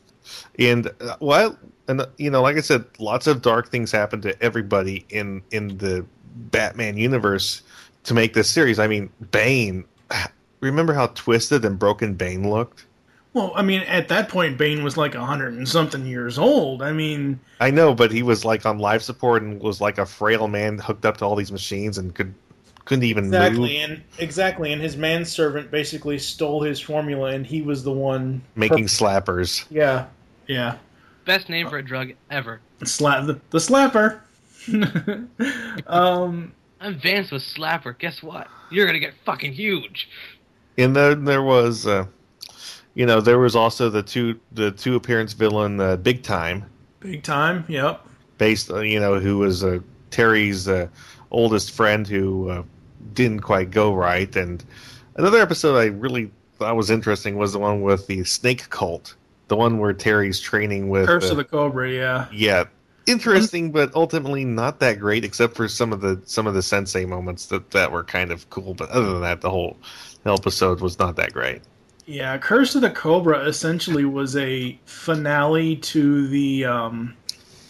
And 0.59 0.91
uh, 1.01 1.17
well, 1.21 1.59
and 1.89 2.01
uh, 2.01 2.07
you 2.17 2.31
know, 2.31 2.43
like 2.43 2.57
I 2.57 2.61
said, 2.61 2.85
lots 2.99 3.27
of 3.27 3.43
dark 3.43 3.71
things 3.71 3.93
happened 3.93 4.23
to 4.23 4.43
everybody 4.43 5.05
in 5.11 5.43
in 5.51 5.79
the 5.79 6.05
Batman 6.35 6.97
universe 6.97 7.63
to 8.05 8.15
make 8.15 8.35
this 8.35 8.51
series. 8.51 8.79
I 8.79 8.87
mean, 8.87 9.11
Bane. 9.31 9.85
Remember 10.61 10.95
how 10.95 11.09
twisted 11.09 11.63
and 11.67 11.79
broken 11.79 12.15
Bane 12.15 12.49
looked? 12.49 12.87
Well, 13.35 13.53
I 13.55 13.63
mean, 13.63 13.83
at 13.83 14.09
that 14.09 14.29
point 14.29 14.57
Bane 14.57 14.83
was 14.83 14.97
like 14.97 15.15
a 15.15 15.25
hundred 15.25 15.55
and 15.55 15.69
something 15.69 16.07
years 16.07 16.39
old. 16.39 16.83
I 16.83 16.93
mean 16.93 17.41
I 17.61 17.71
know, 17.71 17.95
but 17.95 18.11
he 18.11 18.23
was 18.23 18.45
like 18.45 18.65
on 18.65 18.79
life 18.79 19.03
support 19.03 19.43
and 19.43 19.61
was 19.61 19.81
like 19.81 19.99
a 19.99 20.07
frail 20.07 20.49
man 20.49 20.79
hooked 20.79 21.05
up 21.05 21.19
to 21.19 21.25
all 21.25 21.37
these 21.37 21.53
machines 21.53 21.99
and 21.99 22.15
could 22.15 22.35
couldn't 22.85 23.05
even 23.05 23.27
Exactly, 23.27 23.79
move, 23.79 23.91
and 23.91 24.03
exactly, 24.19 24.73
and 24.73 24.81
his 24.83 24.97
manservant 24.97 25.71
basically 25.71 26.19
stole 26.19 26.63
his 26.63 26.81
formula, 26.81 27.31
and 27.31 27.47
he 27.47 27.63
was 27.63 27.83
the 27.83 27.93
one 27.93 28.43
making 28.57 28.87
slappers. 28.87 29.65
Yeah, 29.71 30.07
yeah. 30.47 30.77
Best 31.25 31.49
name 31.49 31.69
for 31.69 31.79
a 31.79 31.83
drug 31.83 32.13
ever. 32.31 32.61
Slap 32.85 33.27
the, 33.27 33.41
the 33.51 33.59
slapper. 33.59 34.21
um, 35.87 36.53
I'm 36.81 36.99
Vance 37.01 37.31
with 37.31 37.43
Slapper. 37.43 37.99
Guess 37.99 38.23
what? 38.23 38.49
You're 38.71 38.87
gonna 38.87 38.99
get 38.99 39.15
fucking 39.25 39.55
huge. 39.55 40.09
And 40.77 40.95
then 40.95 41.25
there 41.25 41.43
was, 41.43 41.87
uh, 41.87 42.07
you 42.95 43.07
know, 43.07 43.21
there 43.21 43.39
was 43.39 43.57
also 43.57 43.91
the 43.91 44.03
two 44.03 44.39
the 44.53 44.71
two 44.71 44.95
appearance 44.95 45.33
villain, 45.33 45.81
uh, 45.81 45.97
Big 45.97 46.23
Time, 46.23 46.65
big 47.01 47.23
time. 47.23 47.65
Yep. 47.69 48.07
based, 48.39 48.71
uh, 48.71 48.81
you 48.81 49.01
know, 49.01 49.19
who 49.19 49.39
was 49.39 49.65
uh, 49.65 49.81
Terry's 50.11 50.69
uh, 50.69 50.89
oldest 51.31 51.73
friend 51.73 52.07
who 52.07 52.49
uh, 52.49 52.63
didn't 53.13 53.41
quite 53.41 53.71
go 53.71 53.95
right. 53.95 54.35
And 54.37 54.65
another 55.17 55.39
episode 55.39 55.77
I 55.77 55.87
really 55.87 56.31
thought 56.59 56.77
was 56.77 56.91
interesting 56.91 57.37
was 57.37 57.53
the 57.53 57.59
one 57.59 57.83
with 57.83 58.07
the 58.07 58.25
snake 58.25 58.71
cult, 58.71 59.17
the 59.49 59.57
one 59.57 59.79
where 59.79 59.93
Terry's 59.93 60.41
training 60.41 60.89
with 60.89 61.07
Curse 61.07 61.29
uh, 61.29 61.33
of 61.33 61.37
the 61.39 61.45
Cobra. 61.45 61.91
Yeah. 61.91 62.29
yeah 62.33 62.65
interesting 63.07 63.71
but 63.71 63.95
ultimately 63.95 64.47
not 64.47 64.81
that 64.81 64.99
great 64.99 65.27
except 65.27 65.55
for 65.55 65.69
some 65.69 65.93
of 65.93 66.01
the 66.01 66.19
some 66.25 66.47
of 66.47 66.55
the 66.55 66.63
sensei 66.63 67.05
moments 67.05 67.47
that 67.47 67.71
that 67.71 67.93
were 67.93 68.03
kind 68.03 68.33
of 68.33 68.49
cool 68.49 68.73
but 68.73 68.89
other 68.89 69.13
than 69.13 69.21
that 69.21 69.43
the 69.43 69.51
whole 69.51 69.77
episode 70.25 70.81
was 70.81 70.99
not 70.99 71.15
that 71.15 71.31
great 71.31 71.61
Yeah, 72.07 72.37
Curse 72.39 72.75
of 72.75 72.83
the 72.83 72.91
Cobra 72.91 73.41
essentially 73.47 74.05
was 74.05 74.37
a 74.37 74.79
finale 74.85 75.77
to 75.77 76.29
the 76.29 76.65
um, 76.67 77.17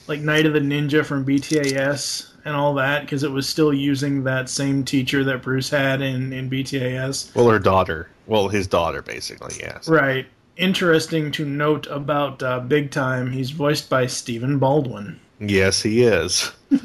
like 0.09 0.21
Night 0.21 0.45
of 0.47 0.53
the 0.55 0.61
Ninja 0.61 1.05
from 1.05 1.25
BTAS 1.25 2.33
and 2.45 2.55
all 2.57 2.75
that 2.75 3.03
because 3.03 3.23
it 3.23 3.31
was 3.31 3.49
still 3.49 3.73
using 3.73 4.25
that 4.25 4.49
same 4.51 4.85
teacher 4.85 5.25
that 5.25 5.43
Bruce 5.43 5.71
had 5.71 6.03
in 6.03 6.33
in 6.33 6.51
BTAS. 6.51 7.35
well 7.35 7.49
her 7.49 7.59
daughter 7.59 8.11
well 8.27 8.49
his 8.49 8.67
daughter 8.67 9.03
basically 9.03 9.55
yes 9.61 9.89
Right. 9.89 10.27
Interesting 10.57 11.33
to 11.33 11.45
note 11.45 11.89
about 11.89 12.41
uh, 12.41 12.61
Big 12.61 12.93
Time. 12.93 13.33
He's 13.33 13.51
voiced 13.51 13.91
by 13.91 14.07
Stephen 14.07 14.59
Baldwin. 14.59 15.19
yes 15.41 15.83
he 15.83 16.03
is 16.03 16.53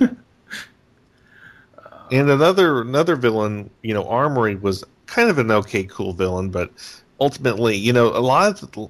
And 2.11 2.27
another 2.29 2.81
another 2.81 3.15
villain, 3.15 3.69
you 3.83 3.93
know, 3.93 4.03
Armory 4.07 4.55
was 4.55 4.83
kind 5.05 5.29
of 5.29 5.37
an 5.37 5.51
okay, 5.51 5.83
cool 5.83 6.13
villain, 6.13 6.49
but 6.49 6.71
ultimately, 7.19 7.75
you 7.75 7.93
know, 7.93 8.07
a 8.07 8.19
lot 8.19 8.63
of 8.63 8.89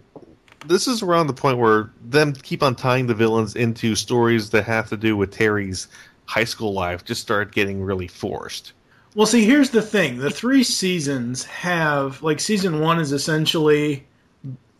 this 0.65 0.87
is 0.87 1.01
around 1.01 1.27
the 1.27 1.33
point 1.33 1.57
where 1.57 1.91
them 2.03 2.33
keep 2.33 2.61
on 2.61 2.75
tying 2.75 3.07
the 3.07 3.13
villains 3.13 3.55
into 3.55 3.95
stories 3.95 4.49
that 4.51 4.63
have 4.65 4.89
to 4.89 4.97
do 4.97 5.15
with 5.15 5.31
Terry's 5.31 5.87
high 6.25 6.43
school 6.43 6.73
life 6.73 7.03
just 7.05 7.21
start 7.21 7.51
getting 7.51 7.81
really 7.81 8.07
forced. 8.07 8.73
Well, 9.15 9.25
see, 9.25 9.45
here's 9.45 9.71
the 9.71 9.81
thing: 9.81 10.19
the 10.19 10.29
three 10.29 10.63
seasons 10.63 11.43
have 11.45 12.21
like 12.21 12.39
season 12.39 12.79
one 12.79 12.99
is 12.99 13.11
essentially 13.11 14.05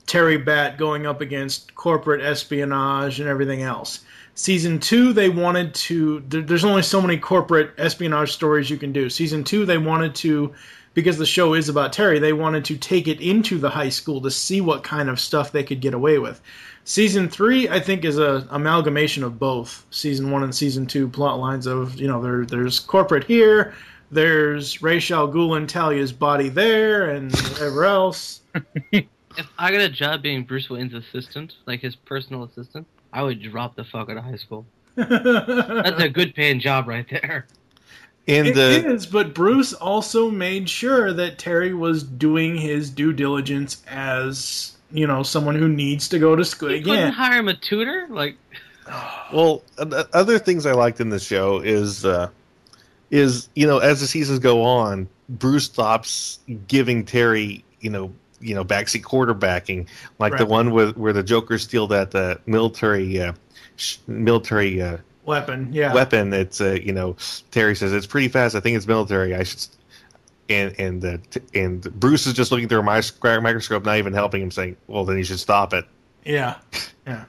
Terry 0.06 0.38
Bat 0.38 0.78
going 0.78 1.06
up 1.06 1.22
against 1.22 1.76
corporate 1.76 2.22
espionage 2.22 3.20
and 3.20 3.30
everything 3.30 3.62
else. 3.62 4.02
Season 4.36 4.80
two, 4.80 5.14
they 5.14 5.30
wanted 5.30 5.74
to. 5.76 6.22
There, 6.28 6.42
there's 6.42 6.64
only 6.64 6.82
so 6.82 7.02
many 7.02 7.18
corporate 7.18 7.72
espionage 7.78 8.32
stories 8.32 8.70
you 8.70 8.78
can 8.78 8.92
do. 8.92 9.10
Season 9.10 9.44
two, 9.44 9.66
they 9.66 9.78
wanted 9.78 10.16
to, 10.16 10.54
because 11.00 11.18
the 11.18 11.26
show 11.26 11.54
is 11.54 11.70
about 11.70 11.94
Terry, 11.94 12.20
they 12.20 12.34
wanted 12.34 12.66
to 12.66 12.78
take 12.78 13.08
it 13.08 13.22
into 13.22 13.58
the 13.58 13.70
high 13.70 13.88
school 13.88 14.20
to 14.20 14.30
see 14.30 14.60
what 14.60 14.84
kind 14.84 15.10
of 15.10 15.18
stuff 15.18 15.54
they 15.54 15.64
could 15.64 15.80
get 15.80 15.94
away 15.94 16.20
with. 16.20 16.42
Season 16.84 17.30
three, 17.30 17.70
I 17.70 17.80
think, 17.80 18.04
is 18.04 18.18
a 18.18 18.46
amalgamation 18.52 19.24
of 19.24 19.40
both 19.40 19.86
season 19.92 20.30
one 20.30 20.44
and 20.44 20.54
season 20.54 20.86
two 20.86 21.08
plot 21.08 21.40
lines. 21.40 21.68
Of 21.68 21.98
you 22.00 22.08
know, 22.08 22.22
there 22.22 22.46
there's 22.46 22.82
corporate 22.82 23.24
here, 23.24 23.74
there's 24.12 24.82
Ra's 24.82 25.10
al 25.10 25.32
Ghul 25.32 25.56
and 25.56 25.70
Talia's 25.70 26.12
body 26.12 26.50
there, 26.50 27.12
and 27.12 27.32
whatever 27.32 27.86
else. 27.86 28.42
If 29.38 29.46
I 29.60 29.72
got 29.72 29.80
a 29.80 29.90
job 29.90 30.24
being 30.24 30.44
Bruce 30.44 30.70
Wayne's 30.70 30.94
assistant, 30.94 31.54
like 31.68 31.80
his 31.82 31.96
personal 31.96 32.44
assistant, 32.44 32.88
I 33.14 33.22
would 33.22 33.42
drop 33.42 33.76
the 33.76 33.86
fuck 33.86 34.10
out 34.10 34.18
of 34.18 34.24
high 34.24 34.36
school. 34.36 34.66
That's 34.96 36.02
a 36.02 36.10
good 36.10 36.34
paying 36.36 36.60
job 36.60 36.88
right 36.88 37.06
there. 37.10 37.46
And 38.30 38.48
It 38.50 38.58
uh, 38.58 38.90
is, 38.90 39.08
but 39.08 39.34
Bruce 39.34 39.74
also 39.74 40.30
made 40.30 40.70
sure 40.70 41.12
that 41.14 41.40
Terry 41.40 41.74
was 41.74 42.04
doing 42.04 42.56
his 42.56 42.92
due 42.92 43.12
diligence 43.12 43.82
as 43.88 44.78
you 44.92 45.08
know 45.08 45.24
someone 45.24 45.56
who 45.56 45.68
needs 45.68 46.08
to 46.10 46.20
go 46.20 46.36
to 46.36 46.46
school. 46.46 46.72
You 46.72 46.84
couldn't 46.84 47.00
Again, 47.00 47.14
hire 47.14 47.40
him 47.40 47.48
a 47.48 47.56
tutor? 47.56 48.06
Like, 48.08 48.38
well, 49.34 49.64
other 49.78 50.38
things 50.38 50.68
I 50.68 50.74
liked 50.74 51.02
in 51.02 51.10
the 51.10 51.20
show 51.20 51.60
is 51.60 52.06
uh, 52.06 52.30
is 53.10 53.50
you 53.56 53.66
know 53.66 53.80
as 53.80 54.00
the 54.00 54.08
seasons 54.08 54.38
go 54.38 54.62
on, 54.62 55.10
Bruce 55.28 55.66
stops 55.66 56.38
giving 56.68 57.06
Terry 57.06 57.64
you 57.80 57.90
know 57.90 58.14
you 58.40 58.54
know 58.54 58.64
backseat 58.64 59.02
quarterbacking 59.02 59.88
like 60.20 60.38
the 60.38 60.46
one 60.46 60.70
with 60.72 60.98
where 60.98 61.14
the 61.14 61.24
Joker 61.24 61.58
steal 61.58 61.88
that 61.88 62.14
uh, 62.14 62.36
military 62.46 63.20
uh, 63.20 63.34
sh- 63.76 63.98
military 64.08 64.82
uh, 64.82 64.98
weapon, 65.30 65.72
yeah, 65.72 65.94
weapon. 65.94 66.34
It's 66.34 66.60
uh, 66.60 66.78
you 66.82 66.92
know 66.92 67.16
Terry 67.52 67.76
says 67.76 67.94
it's 67.94 68.08
pretty 68.08 68.28
fast. 68.28 68.56
I 68.56 68.60
think 68.60 68.76
it's 68.76 68.88
military. 68.88 69.36
I 69.36 69.44
should. 69.44 69.66
And 70.50 70.76
and 70.80 71.06
uh, 71.06 71.18
t- 71.30 71.42
and 71.54 71.82
Bruce 72.00 72.26
is 72.26 72.34
just 72.34 72.52
looking 72.52 72.68
through 72.68 72.80
a 72.80 72.84
microscope, 72.84 73.86
not 73.86 73.98
even 73.98 74.14
helping 74.14 74.42
him, 74.42 74.50
saying, 74.50 74.78
"Well, 74.88 75.06
then 75.06 75.18
you 75.18 75.24
should 75.24 75.40
stop 75.40 75.74
it." 75.74 75.86
yeah, 76.26 76.56
yeah. 77.08 77.26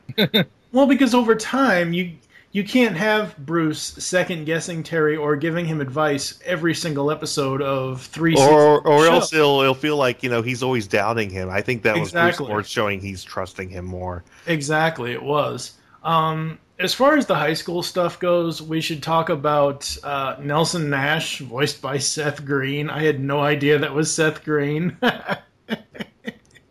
well, 0.72 0.86
because 0.86 1.14
over 1.14 1.34
time 1.34 1.92
you 1.92 2.12
you 2.52 2.64
can't 2.64 2.96
have 2.96 3.36
Bruce 3.36 3.80
second 3.80 4.44
guessing 4.44 4.82
Terry 4.82 5.16
or 5.16 5.36
giving 5.36 5.66
him 5.66 5.80
advice 5.80 6.40
every 6.44 6.74
single 6.74 7.10
episode 7.10 7.62
of 7.62 8.02
three. 8.02 8.34
seasons 8.34 8.52
or 8.52 8.80
or 8.86 9.06
else 9.06 9.32
it'll, 9.32 9.60
it'll 9.60 9.74
feel 9.74 9.96
like 9.96 10.22
you 10.22 10.30
know 10.30 10.42
he's 10.42 10.62
always 10.62 10.86
doubting 10.86 11.30
him. 11.30 11.50
I 11.50 11.60
think 11.60 11.82
that 11.82 11.98
was 11.98 12.08
Exactly. 12.08 12.46
Bruce 12.46 12.68
showing 12.68 13.00
he's 13.00 13.22
trusting 13.22 13.68
him 13.68 13.84
more. 13.84 14.24
Exactly, 14.46 15.12
it 15.12 15.22
was. 15.22 15.74
Um, 16.02 16.58
as 16.80 16.94
far 16.94 17.16
as 17.16 17.26
the 17.26 17.34
high 17.34 17.54
school 17.54 17.82
stuff 17.82 18.18
goes, 18.18 18.62
we 18.62 18.80
should 18.80 19.02
talk 19.02 19.28
about 19.28 19.96
uh, 20.02 20.36
Nelson 20.40 20.90
Nash, 20.90 21.40
voiced 21.40 21.80
by 21.82 21.98
Seth 21.98 22.44
Green. 22.44 22.90
I 22.90 23.02
had 23.02 23.20
no 23.20 23.40
idea 23.40 23.78
that 23.78 23.94
was 23.94 24.12
Seth 24.12 24.44
Green. 24.44 24.96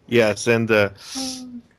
Yes, 0.09 0.47
and 0.47 0.69
uh, 0.71 0.89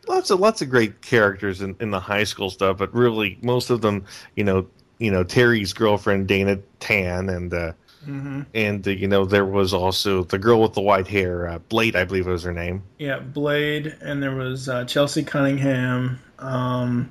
lots 0.09 0.31
of 0.31 0.41
lots 0.41 0.63
of 0.63 0.71
great 0.71 1.03
characters 1.03 1.61
in, 1.61 1.77
in 1.81 1.91
the 1.91 2.01
high 2.01 2.25
school 2.25 2.49
stuff, 2.49 2.79
but 2.79 2.95
really 2.95 3.39
most 3.43 3.71
of 3.71 3.81
them, 3.81 4.05
you 4.37 4.45
know, 4.45 4.67
you 4.99 5.11
know 5.11 5.25
Terry's 5.25 5.73
girlfriend 5.73 6.29
Dana 6.29 6.59
Tan, 6.79 7.29
and 7.29 7.53
uh, 7.53 7.73
hmm 8.05 8.43
and 8.55 8.87
uh, 8.87 8.93
you 8.93 9.09
know 9.09 9.25
there 9.25 9.45
was 9.45 9.75
also 9.75 10.23
the 10.23 10.39
girl 10.39 10.63
with 10.63 10.75
the 10.75 10.81
white 10.81 11.09
hair, 11.09 11.49
uh, 11.49 11.59
Blade, 11.59 11.97
I 11.97 12.05
believe 12.05 12.27
was 12.27 12.45
her 12.45 12.53
name. 12.53 12.85
Yeah, 12.99 13.19
Blade, 13.19 13.97
and 14.01 14.23
there 14.23 14.37
was 14.37 14.69
uh, 14.69 14.85
Chelsea 14.85 15.25
Cunningham. 15.25 16.21
Um, 16.39 17.11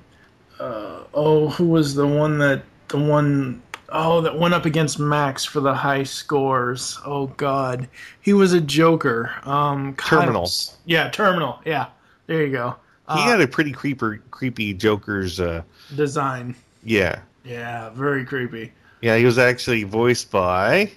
uh, 0.60 1.04
oh, 1.14 1.50
who 1.50 1.66
was 1.68 1.96
the 1.96 2.08
one 2.08 2.38
that 2.40 2.64
the 2.90 3.00
one 3.00 3.62
oh 3.90 4.22
that 4.22 4.38
went 4.38 4.54
up 4.54 4.66
against 4.66 5.00
Max 5.00 5.46
for 5.46 5.60
the 5.62 5.74
high 5.74 6.04
scores? 6.04 7.00
Oh 7.06 7.28
God, 7.28 7.88
he 8.22 8.34
was 8.34 8.54
a 8.54 8.62
Joker. 8.62 9.32
Um, 9.44 9.96
Terminal. 9.96 10.50
Yeah, 10.86 11.10
Terminal. 11.10 11.60
Yeah, 11.66 11.88
there 12.28 12.46
you 12.46 12.52
go. 12.52 12.76
He 13.08 13.14
Uh, 13.16 13.24
had 13.26 13.42
a 13.42 13.48
pretty 13.48 13.72
creeper, 13.72 14.22
creepy 14.32 14.74
Joker's. 14.74 15.40
Uh, 15.40 15.64
design. 15.96 16.56
yeah, 16.84 17.20
Yeah, 17.44 17.90
very 17.90 18.24
creepy. 18.26 18.72
yeah, 19.02 19.18
he 19.18 19.26
was 19.26 19.40
actually 19.40 19.84
voiced 19.84 20.30
by 20.30 20.92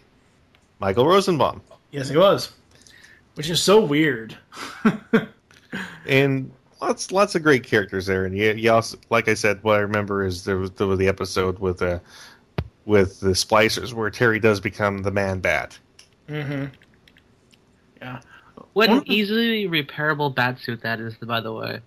Michael 0.78 1.06
Rosenbaum. 1.06 1.62
Yes, 1.90 2.08
he 2.10 2.16
was. 2.18 2.52
Which 3.34 3.48
is 3.48 3.62
so 3.62 3.82
weird. 3.82 4.36
and 6.06 6.50
lots 6.82 7.12
lots 7.12 7.34
of 7.34 7.42
great 7.42 7.64
characters 7.64 8.06
there. 8.06 8.24
And 8.24 8.36
you, 8.36 8.52
you 8.52 8.70
also, 8.72 8.98
like 9.10 9.28
I 9.28 9.34
said, 9.34 9.62
what 9.62 9.76
I 9.76 9.80
remember 9.80 10.24
is 10.24 10.44
there 10.44 10.58
was, 10.58 10.70
there 10.72 10.86
was 10.86 10.98
the 10.98 11.08
episode 11.08 11.58
with 11.58 11.80
uh, 11.82 12.00
with 12.84 13.20
the 13.20 13.28
Splicers 13.30 13.92
where 13.94 14.10
Terry 14.10 14.40
does 14.40 14.60
become 14.60 14.98
the 15.02 15.10
Man 15.10 15.40
Bat. 15.40 15.78
mm-hmm. 16.28 16.64
Yeah. 18.00 18.20
what 18.72 18.90
an 18.90 19.02
easily 19.06 19.68
repairable 19.68 20.34
batsuit 20.34 20.80
that 20.80 20.98
is, 20.98 21.14
by 21.16 21.40
the 21.40 21.52
way. 21.52 21.80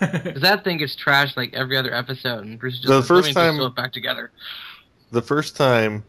Because 0.00 0.42
that 0.42 0.64
thing 0.64 0.78
gets 0.78 0.96
trashed 0.96 1.36
like 1.36 1.54
every 1.54 1.76
other 1.76 1.94
episode, 1.94 2.44
and 2.44 2.58
Bruce 2.58 2.74
just 2.80 2.88
The 2.88 2.96
like, 2.98 3.04
first 3.06 3.10
"Let 3.34 3.42
me 3.44 3.48
just 3.48 3.58
time- 3.58 3.66
it 3.66 3.74
back 3.76 3.92
together. 3.92 4.30
The 5.12 5.22
first 5.22 5.56
time 5.56 6.04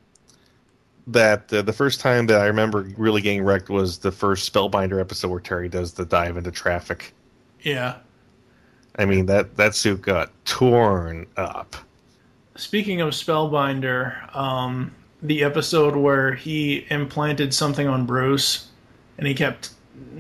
that 1.06 1.54
uh, 1.54 1.62
the 1.62 1.72
first 1.72 2.02
time 2.02 2.26
that 2.28 2.42
I 2.42 2.48
remember 2.48 2.90
really 2.98 3.22
getting 3.22 3.44
wrecked 3.44 3.70
was 3.70 4.00
the 4.00 4.12
first 4.12 4.52
Spellbinder 4.52 5.00
episode 5.00 5.30
where 5.30 5.40
Terry 5.40 5.70
does 5.70 5.94
the 5.94 6.04
dive 6.04 6.36
into 6.36 6.52
traffic. 6.52 7.14
yeah. 7.62 7.98
I 8.98 9.06
mean 9.06 9.26
that 9.28 9.56
that 9.58 9.76
suit 9.76 10.02
got 10.02 10.32
torn 10.46 11.28
up. 11.38 11.76
Speaking 12.56 13.02
of 13.02 13.10
Spellbinder, 13.10 14.36
um, 14.36 14.92
the 15.22 15.44
episode 15.44 15.96
where 15.96 16.34
he 16.34 16.86
implanted 16.90 17.54
something 17.54 17.88
on 17.88 18.06
Bruce, 18.06 18.68
and 19.18 19.28
he 19.28 19.34
kept 19.36 19.72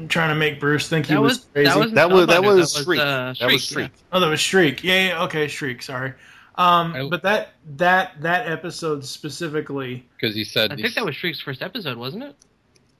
trying 0.07 0.29
to 0.29 0.35
make 0.35 0.59
Bruce 0.59 0.87
think 0.87 1.07
he 1.07 1.15
was, 1.17 1.37
was 1.39 1.45
crazy. 1.53 1.69
that 1.69 1.79
was 1.79 1.91
That 1.93 2.09
was 2.11 2.27
that 2.27 2.41
Spellbinder, 2.41 2.55
was 2.55 2.73
Shriek. 2.83 2.99
uh, 2.99 3.05
that 3.05 3.51
was 3.51 3.63
Shriek, 3.63 3.87
Shriek. 3.89 3.91
oh, 4.11 4.19
that 4.19 4.29
was 4.29 4.39
Shriek. 4.39 4.83
Yeah, 4.83 5.07
yeah, 5.07 5.23
okay, 5.23 5.47
Shriek. 5.47 5.81
Sorry. 5.81 6.13
Um, 6.55 6.93
I- 6.95 7.07
but 7.09 7.23
that 7.23 7.49
that 7.77 8.21
that 8.21 8.47
episode 8.47 9.03
specifically, 9.05 10.05
because 10.19 10.35
he 10.35 10.43
said 10.43 10.71
I 10.71 10.75
think 10.75 10.93
that 10.95 11.05
was 11.05 11.15
Shriek's 11.15 11.41
first 11.41 11.61
episode, 11.61 11.97
wasn't 11.97 12.23
it? 12.23 12.35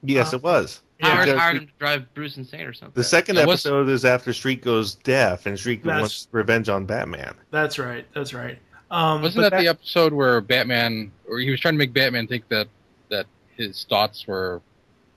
Yes, 0.02 0.32
it 0.32 0.42
was. 0.42 0.80
Yeah, 1.00 1.08
Howard 1.10 1.26
Because 1.26 1.40
hired 1.40 1.56
him 1.58 1.66
to 1.66 1.72
drive 1.78 2.14
Bruce 2.14 2.36
insane 2.36 2.62
or 2.66 2.72
something. 2.72 2.92
The 2.94 3.04
second 3.04 3.36
That 3.36 3.46
was- 3.46 3.64
episode 3.64 3.88
is 3.88 4.04
after 4.04 4.32
Street 4.32 4.62
goes 4.62 4.96
deaf 4.96 5.46
and 5.46 5.58
Street 5.58 5.84
wants 5.84 6.26
revenge 6.32 6.68
on 6.68 6.86
Batman. 6.86 7.34
that's 7.50 7.78
right. 7.78 8.04
That's 8.14 8.34
right. 8.34 8.58
Um, 8.90 9.22
wasn't 9.22 9.44
but 9.44 9.50
that, 9.50 9.60
the 9.60 9.68
episode 9.68 10.12
where 10.12 10.40
Batman, 10.40 11.12
or 11.28 11.38
he 11.38 11.50
was 11.50 11.60
trying 11.60 11.74
to 11.74 11.78
make 11.78 11.92
Batman 11.92 12.26
think 12.26 12.48
that 12.48 12.68
that 13.10 13.26
his 13.56 13.84
thoughts 13.88 14.26
were, 14.26 14.60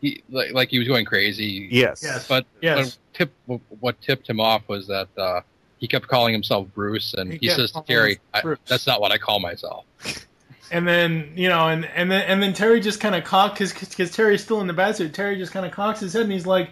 he 0.01 0.21
like 0.29 0.51
like 0.51 0.69
he 0.69 0.77
was 0.77 0.87
going 0.87 1.05
crazy. 1.05 1.67
Yes. 1.71 2.01
Yes. 2.03 2.27
But, 2.27 2.45
Yes. 2.61 2.97
but 3.13 3.15
tip 3.17 3.61
what 3.79 3.99
tipped 4.01 4.29
him 4.29 4.39
off 4.41 4.67
was 4.67 4.87
that 4.87 5.07
uh, 5.17 5.39
he 5.77 5.87
kept 5.87 6.07
calling 6.07 6.33
himself 6.33 6.67
Bruce, 6.75 7.13
and 7.15 7.31
He 7.31 7.39
he, 7.39 7.49
says 7.49 7.71
to 7.71 7.81
Terry, 7.87 8.19
I, 8.33 8.41
"That's 8.67 8.85
not 8.85 8.99
what 9.01 9.11
I 9.13 9.17
call 9.17 9.39
myself." 9.39 9.85
And 10.71 10.87
then 10.87 11.33
you 11.35 11.49
know, 11.49 11.67
and 11.67 11.85
and 11.85 12.09
then 12.11 12.21
and 12.23 12.41
then 12.41 12.53
Terry 12.53 12.79
just 12.79 12.99
kind 12.99 13.13
of 13.15 13.23
cocks 13.23 13.71
because 13.73 13.89
because 13.89 14.11
Terry's 14.11 14.41
still 14.43 14.61
in 14.61 14.67
the 14.67 14.73
batsuit. 14.73 15.13
Terry 15.13 15.37
just 15.37 15.51
kind 15.51 15.65
of 15.65 15.71
cocks 15.71 15.99
his 15.99 16.13
head 16.13 16.23
and 16.23 16.31
he's 16.31 16.45
like, 16.47 16.71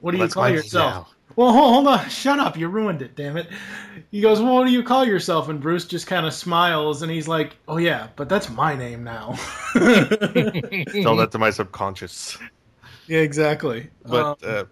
"What 0.00 0.12
do 0.12 0.18
you 0.18 0.24
That's 0.24 0.34
call 0.34 0.48
yourself?" 0.48 1.08
yeah. 1.08 1.14
Well, 1.36 1.52
hold, 1.52 1.72
hold 1.74 1.86
on, 1.86 2.08
shut 2.08 2.38
up! 2.38 2.56
You 2.56 2.68
ruined 2.68 3.02
it, 3.02 3.14
damn 3.16 3.36
it. 3.36 3.48
He 4.10 4.20
goes, 4.20 4.40
"Well, 4.40 4.54
what 4.54 4.66
do 4.66 4.72
you 4.72 4.82
call 4.82 5.04
yourself?" 5.06 5.48
And 5.48 5.60
Bruce 5.60 5.84
just 5.84 6.06
kind 6.06 6.26
of 6.26 6.34
smiles 6.34 7.02
and 7.02 7.10
he's 7.10 7.28
like, 7.28 7.56
"Oh 7.68 7.76
yeah, 7.76 8.08
but 8.16 8.28
that's 8.28 8.48
my 8.50 8.74
name 8.74 9.04
now." 9.04 9.34
Tell 9.74 11.16
that 11.16 11.28
to 11.32 11.38
my 11.38 11.50
subconscious. 11.50 12.36
yeah, 13.06 13.20
exactly. 13.20 13.90
But 14.04 14.24
Um, 14.24 14.36
uh, 14.42 14.64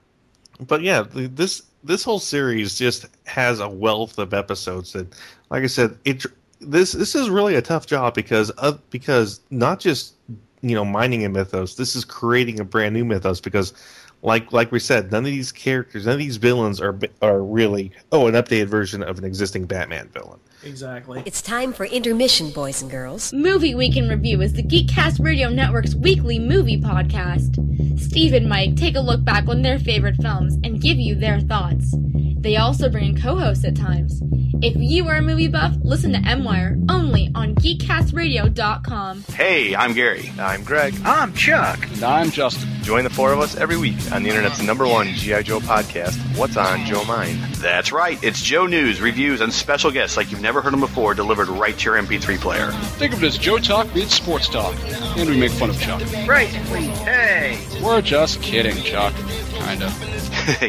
but 0.66 0.82
yeah, 0.82 1.04
this 1.12 1.62
this 1.84 2.02
whole 2.02 2.18
series 2.18 2.78
just 2.78 3.06
has 3.26 3.60
a 3.60 3.68
wealth 3.68 4.18
of 4.18 4.34
episodes 4.34 4.92
that, 4.92 5.14
like 5.50 5.62
I 5.62 5.68
said, 5.68 5.96
it 6.04 6.24
this 6.60 6.92
this 6.92 7.14
is 7.14 7.30
really 7.30 7.54
a 7.54 7.62
tough 7.62 7.86
job 7.86 8.14
because 8.14 8.50
because 8.90 9.40
not 9.50 9.80
just 9.80 10.14
you 10.60 10.74
know 10.74 10.84
mining 10.84 11.24
a 11.24 11.28
mythos, 11.28 11.76
this 11.76 11.94
is 11.96 12.04
creating 12.04 12.60
a 12.60 12.64
brand 12.64 12.94
new 12.94 13.04
mythos 13.04 13.40
because. 13.40 13.72
Like 14.20 14.52
like 14.52 14.72
we 14.72 14.80
said, 14.80 15.12
none 15.12 15.20
of 15.20 15.30
these 15.30 15.52
characters, 15.52 16.06
none 16.06 16.14
of 16.14 16.18
these 16.18 16.38
villains 16.38 16.80
are 16.80 16.98
are 17.22 17.40
really 17.40 17.92
oh 18.10 18.26
an 18.26 18.34
updated 18.34 18.66
version 18.66 19.00
of 19.00 19.16
an 19.16 19.24
existing 19.24 19.66
Batman 19.66 20.08
villain. 20.08 20.40
Exactly. 20.64 21.22
It's 21.24 21.40
time 21.42 21.72
for 21.72 21.84
intermission, 21.84 22.50
boys 22.50 22.82
and 22.82 22.90
girls. 22.90 23.32
Movie 23.32 23.74
Week 23.74 23.96
in 23.96 24.08
Review 24.08 24.40
is 24.42 24.52
the 24.54 24.62
Geekcast 24.62 25.22
Radio 25.24 25.48
Network's 25.50 25.94
weekly 25.94 26.38
movie 26.38 26.80
podcast. 26.80 27.54
Steve 28.00 28.32
and 28.32 28.48
Mike 28.48 28.76
take 28.76 28.96
a 28.96 29.00
look 29.00 29.24
back 29.24 29.46
on 29.48 29.62
their 29.62 29.78
favorite 29.78 30.16
films 30.20 30.54
and 30.64 30.80
give 30.80 30.98
you 30.98 31.14
their 31.14 31.40
thoughts. 31.40 31.94
They 32.40 32.56
also 32.56 32.88
bring 32.88 33.16
in 33.16 33.20
co-hosts 33.20 33.64
at 33.64 33.76
times. 33.76 34.20
If 34.60 34.74
you 34.76 35.06
are 35.08 35.16
a 35.16 35.22
movie 35.22 35.46
buff, 35.46 35.74
listen 35.84 36.12
to 36.14 36.18
M-Wire 36.28 36.76
only 36.88 37.30
on 37.36 37.54
GeekCastRadio.com. 37.56 39.22
Hey, 39.28 39.76
I'm 39.76 39.92
Gary. 39.92 40.32
I'm 40.38 40.64
Greg. 40.64 40.94
I'm 41.04 41.32
Chuck. 41.34 41.78
And 41.92 42.02
I'm 42.02 42.30
Justin. 42.32 42.68
Join 42.82 43.04
the 43.04 43.10
four 43.10 43.32
of 43.32 43.38
us 43.38 43.54
every 43.56 43.76
week 43.76 43.94
on 44.12 44.22
the 44.22 44.30
internet's 44.30 44.62
number 44.62 44.86
one 44.86 45.08
G.I. 45.08 45.42
Joe 45.42 45.60
podcast, 45.60 46.16
What's 46.38 46.56
on 46.56 46.86
Joe 46.86 47.04
Mind? 47.04 47.38
That's 47.56 47.92
right. 47.92 48.18
It's 48.24 48.40
Joe 48.42 48.66
News, 48.66 49.00
reviews, 49.00 49.42
and 49.42 49.52
special 49.52 49.90
guests 49.90 50.16
like 50.16 50.30
you've 50.30 50.40
never 50.40 50.47
heard 50.56 50.72
them 50.72 50.80
before 50.80 51.14
delivered 51.14 51.48
right 51.48 51.76
to 51.78 51.84
your 51.84 52.02
MP3 52.02 52.38
player. 52.38 52.70
Think 52.96 53.12
of 53.12 53.22
it 53.22 53.26
as 53.26 53.38
Joe 53.38 53.58
Talk 53.58 53.94
meets 53.94 54.14
Sports 54.14 54.48
Talk. 54.48 54.74
And 55.16 55.28
we 55.28 55.38
make 55.38 55.52
fun 55.52 55.70
of 55.70 55.80
Chuck. 55.80 56.00
Right, 56.26 56.48
please. 56.66 56.96
Hey. 56.98 57.58
We're 57.82 58.00
just 58.00 58.42
kidding, 58.42 58.76
Chuck. 58.76 59.14
Kinda. 59.52 59.92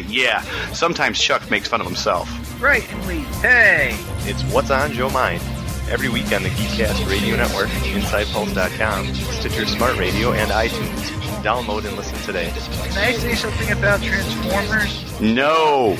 yeah, 0.08 0.42
sometimes 0.72 1.18
Chuck 1.20 1.50
makes 1.50 1.68
fun 1.68 1.80
of 1.80 1.86
himself. 1.86 2.28
Right, 2.62 2.82
please. 3.02 3.26
Hey. 3.40 3.96
It's 4.20 4.42
What's 4.52 4.70
on 4.70 4.92
Joe 4.92 5.10
Mind. 5.10 5.42
Every 5.88 6.08
week 6.08 6.32
on 6.32 6.42
the 6.42 6.50
Geekcast 6.50 7.08
Radio 7.10 7.36
Network, 7.36 7.68
InsidePulse.com, 7.68 9.14
Stitcher 9.14 9.66
Smart 9.66 9.96
Radio, 9.96 10.32
and 10.32 10.50
iTunes. 10.50 11.10
Download 11.42 11.84
and 11.84 11.96
listen 11.96 12.16
today. 12.18 12.52
Can 12.52 12.98
I 12.98 13.12
say 13.12 13.34
something 13.34 13.70
about 13.72 14.00
Transformers? 14.02 15.20
No! 15.20 15.96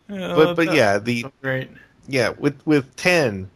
Yeah, 0.07 0.35
But 0.35 0.55
but 0.55 0.67
that- 0.67 0.77
yeah, 0.77 0.99
the 0.99 1.25
great. 1.41 1.71
yeah 2.09 2.29
with 2.39 2.55
with 2.67 2.95
ten, 2.97 3.49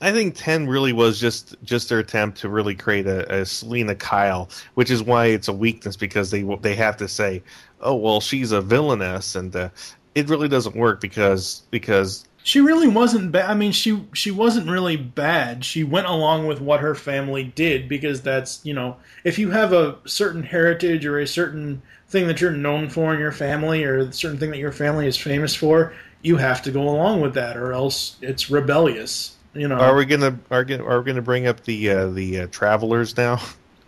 I 0.00 0.12
think 0.12 0.36
ten 0.36 0.68
really 0.68 0.92
was 0.92 1.18
just 1.18 1.56
just 1.64 1.88
their 1.88 1.98
attempt 1.98 2.38
to 2.42 2.48
really 2.48 2.76
create 2.76 3.08
a, 3.08 3.40
a 3.40 3.44
Selina 3.44 3.96
Kyle, 3.96 4.48
which 4.74 4.88
is 4.88 5.02
why 5.02 5.26
it's 5.26 5.48
a 5.48 5.52
weakness 5.52 5.96
because 5.96 6.30
they 6.30 6.44
they 6.62 6.76
have 6.76 6.96
to 6.98 7.08
say, 7.08 7.42
oh 7.80 7.96
well, 7.96 8.20
she's 8.20 8.52
a 8.52 8.60
villainess, 8.60 9.34
and 9.34 9.54
uh, 9.56 9.68
it 10.14 10.28
really 10.28 10.48
doesn't 10.48 10.76
work 10.76 11.00
because 11.00 11.62
because 11.70 12.24
She 12.42 12.60
really 12.60 12.88
wasn't 12.88 13.32
bad. 13.32 13.50
I 13.50 13.54
mean, 13.54 13.72
she 13.72 14.02
she 14.14 14.30
wasn't 14.30 14.68
really 14.70 14.96
bad. 14.96 15.64
She 15.64 15.84
went 15.84 16.06
along 16.06 16.46
with 16.46 16.60
what 16.60 16.80
her 16.80 16.94
family 16.94 17.44
did 17.44 17.88
because 17.88 18.22
that's 18.22 18.60
you 18.64 18.74
know, 18.74 18.96
if 19.24 19.38
you 19.38 19.50
have 19.50 19.72
a 19.72 19.96
certain 20.06 20.42
heritage 20.42 21.04
or 21.06 21.18
a 21.20 21.26
certain 21.26 21.82
thing 22.08 22.26
that 22.26 22.40
you're 22.40 22.50
known 22.50 22.88
for 22.88 23.12
in 23.14 23.20
your 23.20 23.30
family 23.32 23.84
or 23.84 23.98
a 23.98 24.12
certain 24.12 24.38
thing 24.38 24.50
that 24.50 24.58
your 24.58 24.72
family 24.72 25.06
is 25.06 25.16
famous 25.16 25.54
for, 25.54 25.92
you 26.22 26.36
have 26.36 26.60
to 26.62 26.70
go 26.72 26.82
along 26.82 27.20
with 27.20 27.34
that, 27.34 27.56
or 27.56 27.72
else 27.72 28.16
it's 28.20 28.50
rebellious. 28.50 29.36
You 29.54 29.68
know, 29.68 29.76
Are 29.76 29.94
we 29.94 30.04
gonna 30.04 30.38
are, 30.50 30.64
gonna- 30.64 30.84
are 30.84 31.00
we 31.00 31.06
gonna 31.06 31.22
bring 31.22 31.46
up 31.46 31.62
the 31.64 31.90
uh, 31.90 32.08
the 32.08 32.40
uh, 32.40 32.46
travelers 32.50 33.16
now? 33.16 33.40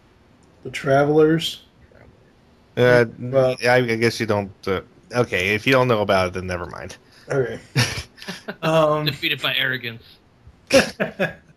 the 0.62 0.70
travelers. 0.70 1.62
Uh, 2.76 3.04
Well- 3.18 3.56
I, 3.64 3.76
I 3.76 3.96
guess 3.96 4.18
you 4.20 4.26
don't. 4.26 4.52
Uh, 4.66 4.80
okay, 5.14 5.54
if 5.54 5.66
you 5.66 5.72
don't 5.72 5.88
know 5.88 6.00
about 6.00 6.28
it, 6.28 6.32
then 6.34 6.46
never 6.46 6.66
mind. 6.66 6.96
Okay. 7.28 7.58
um, 8.62 9.06
Defeated 9.06 9.40
by 9.42 9.54
arrogance. 9.54 10.02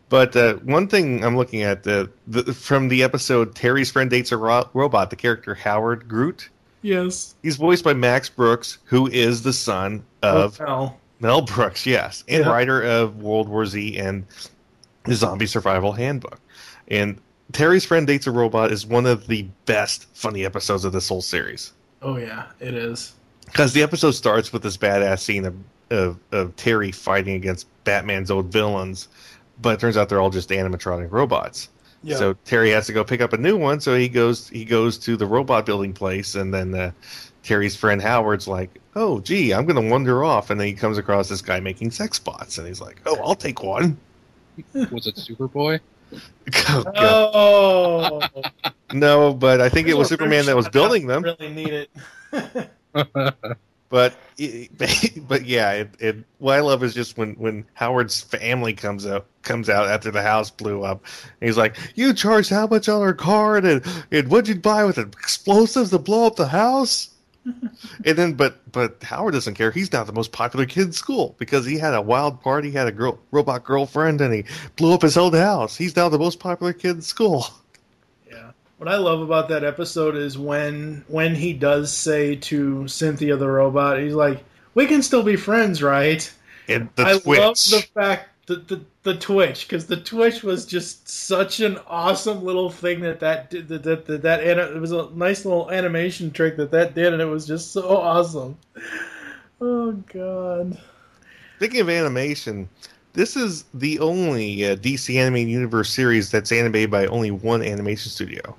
But 0.08 0.36
uh, 0.36 0.54
one 0.58 0.88
thing 0.88 1.26
I'm 1.26 1.36
looking 1.36 1.64
at 1.64 1.82
the, 1.82 2.12
the 2.28 2.54
from 2.54 2.90
the 2.90 3.02
episode 3.02 3.56
Terry's 3.56 3.90
friend 3.92 4.08
dates 4.08 4.32
a 4.32 4.38
ro- 4.38 4.70
robot. 4.76 5.10
The 5.10 5.16
character 5.16 5.56
Howard 5.56 6.08
Groote. 6.08 6.48
yes. 6.84 7.34
He's 7.42 7.56
voiced 7.56 7.84
by 7.84 7.94
Max 7.96 8.30
Brooks, 8.30 8.78
who 8.86 9.08
is 9.08 9.42
the 9.42 9.52
son 9.52 10.06
of 10.22 10.58
Hotel. 10.60 11.00
Mel 11.20 11.42
Brooks, 11.42 11.88
yes, 11.88 12.24
and 12.28 12.46
Yeah. 12.46 12.52
writer 12.52 12.84
of 12.84 13.24
World 13.24 13.50
War 13.50 13.66
Z 13.66 13.98
and 13.98 14.26
the 15.06 15.16
Zombie 15.16 15.48
Survival 15.48 15.92
Handbook. 15.92 16.40
And 16.88 17.20
Terry's 17.52 17.84
friend 17.84 18.06
dates 18.06 18.28
a 18.28 18.32
robot 18.32 18.72
is 18.72 18.86
one 18.86 19.08
of 19.08 19.26
the 19.26 19.48
best 19.66 20.06
funny 20.14 20.46
episodes 20.46 20.86
of 20.86 20.94
this 20.94 21.10
whole 21.10 21.24
series. 21.24 21.74
Oh 22.04 22.18
yeah, 22.18 22.46
it 22.60 22.76
is. 22.76 23.14
Because 23.46 23.74
the 23.74 23.84
episode 23.84 24.12
starts 24.12 24.52
with 24.52 24.64
this 24.64 24.78
badass 24.78 25.20
scene 25.20 25.46
of, 25.46 25.56
of, 25.92 26.18
of 26.32 26.56
Terry 26.56 26.92
fighting 26.92 27.36
against 27.36 27.68
Batman's 27.84 28.32
old 28.32 28.52
villains, 28.52 29.08
but 29.62 29.76
it 29.76 29.80
turns 29.80 29.98
out 29.98 30.10
they're 30.10 30.20
all 30.20 30.30
just 30.30 30.50
animatronic 30.50 31.12
robots. 31.12 31.70
Yeah. 32.04 32.18
So 32.18 32.34
Terry 32.46 32.70
has 32.72 32.86
to 32.88 32.94
go 32.94 33.04
pick 33.04 33.22
up 33.22 33.34
a 33.34 33.38
new 33.38 33.58
one. 33.58 33.80
So 33.80 33.96
he 33.96 34.08
goes 34.08 34.48
he 34.50 34.64
goes 34.64 34.98
to 35.00 35.18
the 35.18 35.26
robot 35.26 35.66
building 35.66 35.92
place, 35.94 36.36
and 36.36 36.54
then 36.54 36.74
uh, 36.76 36.92
Terry's 37.42 37.76
friend 37.76 38.00
Howard's 38.02 38.48
like, 38.48 38.80
"Oh, 38.96 39.20
gee, 39.22 39.54
I'm 39.54 39.66
going 39.66 39.82
to 39.84 39.90
wander 39.90 40.24
off," 40.24 40.52
and 40.52 40.60
then 40.60 40.68
he 40.68 40.74
comes 40.74 41.00
across 41.00 41.30
this 41.30 41.42
guy 41.42 41.60
making 41.60 41.92
sex 41.92 42.20
bots, 42.20 42.60
and 42.60 42.68
he's 42.68 42.80
like, 42.80 43.02
"Oh, 43.08 43.18
I'll 43.24 43.36
take 43.36 43.64
one." 43.64 43.98
Was 44.92 45.08
it 45.08 45.16
Superboy? 45.16 45.80
Oh, 46.70 46.84
God. 46.84 47.32
Oh, 47.34 48.22
No, 48.94 49.34
but 49.34 49.60
I 49.60 49.68
think 49.70 49.88
it 49.88 49.98
was 49.98 50.08
Superman 50.08 50.46
that 50.46 50.56
was 50.56 50.70
building 50.70 51.08
them. 51.08 51.24
Really 51.24 51.50
need 51.50 51.74
it. 51.74 52.70
But 53.90 54.16
but 55.28 55.46
yeah, 55.46 55.72
it, 55.72 55.90
it 56.00 56.18
what 56.40 56.58
I 56.58 56.62
love 56.62 56.84
is 56.84 56.94
just 56.94 57.18
when 57.18 57.34
when 57.36 57.66
Howard's 57.76 58.22
family 58.22 58.74
comes 58.74 59.06
out 59.06 59.28
comes 59.44 59.70
out 59.70 59.88
after 59.88 60.12
the 60.12 60.22
house 60.22 60.50
blew 60.50 60.84
up. 60.84 61.06
He's 61.40 61.58
like, 61.58 61.78
"You 61.96 62.14
charged 62.14 62.50
how 62.50 62.68
much 62.68 62.90
on 62.90 63.02
our 63.02 63.14
card, 63.14 63.64
and 63.66 63.86
and 64.12 64.30
what'd 64.30 64.48
you 64.48 64.56
buy 64.56 64.84
with 64.86 64.98
it? 64.98 65.14
Explosives 65.14 65.92
to 65.92 66.00
blow 66.00 66.26
up 66.26 66.36
the 66.36 66.48
house?" 66.48 67.10
and 67.46 68.18
then, 68.18 68.34
but 68.34 68.70
but 68.72 69.02
Howard 69.04 69.34
doesn't 69.36 69.54
care. 69.54 69.72
He's 69.72 69.94
now 69.94 70.04
the 70.04 70.12
most 70.14 70.32
popular 70.32 70.66
kid 70.66 70.88
in 70.88 70.92
school 70.92 71.36
because 71.38 71.66
he 71.66 71.78
had 71.78 71.94
a 71.94 72.02
wild 72.02 72.42
party, 72.42 72.72
had 72.72 72.88
a 72.88 72.92
girl 72.92 73.20
robot 73.32 73.64
girlfriend, 73.64 74.20
and 74.20 74.34
he 74.34 74.46
blew 74.78 74.94
up 74.94 75.04
his 75.04 75.16
own 75.16 75.34
house. 75.34 75.78
He's 75.78 75.96
now 75.96 76.10
the 76.10 76.20
most 76.20 76.40
popular 76.40 76.74
kid 76.74 76.98
in 76.98 77.02
school. 77.02 77.48
What 78.78 78.90
I 78.90 78.98
love 78.98 79.22
about 79.22 79.48
that 79.50 79.64
episode 79.64 80.16
is 80.16 80.38
when 80.38 81.06
when 81.08 81.34
he 81.36 81.54
does 81.54 81.92
say 81.92 82.36
to 82.36 82.88
Cynthia 82.88 83.38
the 83.38 83.48
robot, 83.48 84.00
he's 84.00 84.14
like, 84.14 84.44
"We 84.74 84.86
can 84.86 85.02
still 85.02 85.24
be 85.24 85.38
friends, 85.38 85.82
right?" 85.82 86.30
And 86.68 86.90
the 86.96 87.06
I 87.06 87.20
twitch. 87.20 87.40
love 87.40 87.56
the 87.56 87.88
fact 87.94 88.30
that 88.48 88.68
the, 88.68 88.82
the 89.04 89.16
twitch 89.16 89.68
because 89.68 89.88
the 89.88 89.98
twitch 89.98 90.44
was 90.44 90.66
just 90.66 91.08
such 91.08 91.62
an 91.62 91.80
awesome 91.88 92.44
little 92.44 92.70
thing 92.70 93.00
that 93.02 93.20
that 93.22 93.50
did 93.50 93.70
that 93.70 93.84
that 93.84 94.08
that, 94.08 94.22
that 94.24 94.40
it 94.42 94.80
was 94.80 94.92
a 94.92 95.10
nice 95.12 95.46
little 95.46 95.72
animation 95.72 96.32
trick 96.32 96.58
that 96.58 96.72
that 96.72 96.96
did 96.96 97.14
and 97.14 97.22
it 97.22 97.26
was 97.26 97.48
just 97.48 97.72
so 97.72 97.98
awesome. 97.98 98.58
Oh 99.62 99.94
god. 100.14 100.78
Speaking 101.58 101.80
of 101.80 101.90
animation, 101.90 102.68
this 103.14 103.38
is 103.38 103.64
the 103.74 103.98
only 104.00 104.66
uh, 104.66 104.76
DC 104.76 105.16
Animated 105.16 105.50
Universe 105.50 105.90
series 105.90 106.30
that's 106.30 106.52
animated 106.52 106.92
by 106.92 107.06
only 107.06 107.32
one 107.32 107.64
animation 107.64 108.12
studio. 108.12 108.56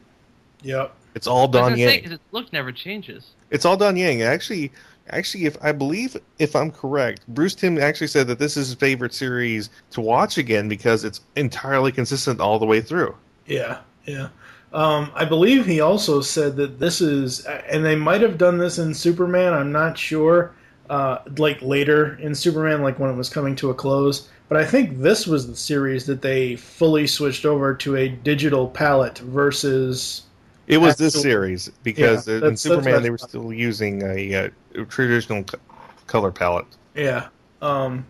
Yep. 0.63 0.95
It's 1.15 1.27
all 1.27 1.39
I 1.39 1.47
was 1.47 1.51
Don 1.51 1.63
gonna 1.71 1.77
say, 1.77 1.83
Yang. 1.95 2.03
'cause 2.03 2.13
its 2.13 2.23
look 2.33 2.53
never 2.53 2.73
changes. 2.73 3.29
It's 3.51 3.65
all 3.65 3.77
Dong 3.77 3.97
Yang. 3.97 4.23
Actually, 4.23 4.73
actually, 5.09 5.47
if 5.47 5.57
I 5.63 5.73
believe, 5.73 6.17
if 6.39 6.55
I'm 6.55 6.71
correct, 6.71 7.21
Bruce 7.29 7.55
Timm 7.55 7.79
actually 7.79 8.09
said 8.09 8.27
that 8.29 8.39
this 8.39 8.57
is 8.57 8.69
his 8.69 8.75
favorite 8.77 9.15
series 9.15 9.71
to 9.93 10.01
watch 10.01 10.37
again 10.37 10.69
because 10.69 11.05
it's 11.05 11.21
entirely 11.37 11.93
consistent 11.93 12.41
all 12.41 12.59
the 12.59 12.67
way 12.67 12.81
through. 12.81 13.15
Yeah, 13.47 13.79
yeah. 14.07 14.29
Um, 14.73 15.11
I 15.15 15.25
believe 15.25 15.65
he 15.65 15.81
also 15.81 16.21
said 16.21 16.57
that 16.57 16.79
this 16.79 17.01
is, 17.01 17.47
and 17.47 17.85
they 17.85 17.97
might 17.97 18.21
have 18.21 18.37
done 18.37 18.59
this 18.59 18.79
in 18.79 18.93
Superman. 18.93 19.55
I'm 19.55 19.73
not 19.73 19.97
sure. 19.97 20.53
Uh, 20.91 21.19
like 21.39 21.61
later 21.63 22.17
in 22.21 22.35
Superman, 22.35 22.83
like 22.83 22.99
when 22.99 23.11
it 23.11 23.17
was 23.17 23.29
coming 23.29 23.57
to 23.57 23.71
a 23.71 23.75
close. 23.75 24.29
But 24.49 24.59
I 24.59 24.65
think 24.65 25.01
this 25.01 25.27
was 25.27 25.49
the 25.49 25.57
series 25.57 26.07
that 26.07 26.23
they 26.23 26.55
fully 26.57 27.07
switched 27.09 27.45
over 27.47 27.75
to 27.75 27.97
a 27.97 28.09
digital 28.09 28.69
palette 28.69 29.19
versus. 29.19 30.23
It 30.67 30.79
was 30.79 30.97
this 30.97 31.21
series 31.21 31.71
because 31.83 32.27
Yeah, 32.27 32.35
in 32.35 32.41
that's- 32.41 32.63
that's 32.63 32.63
Superman 32.63 33.03
they 33.03 33.11
were 33.11 33.19
still 33.19 33.53
using 33.53 34.03
a, 34.03 34.35
uh 34.35 34.49
traditional 34.89 35.45
c- 35.49 35.59
color 36.07 36.31
palette. 36.33 36.67
Yeah. 36.95 37.29
Um, 37.63 38.05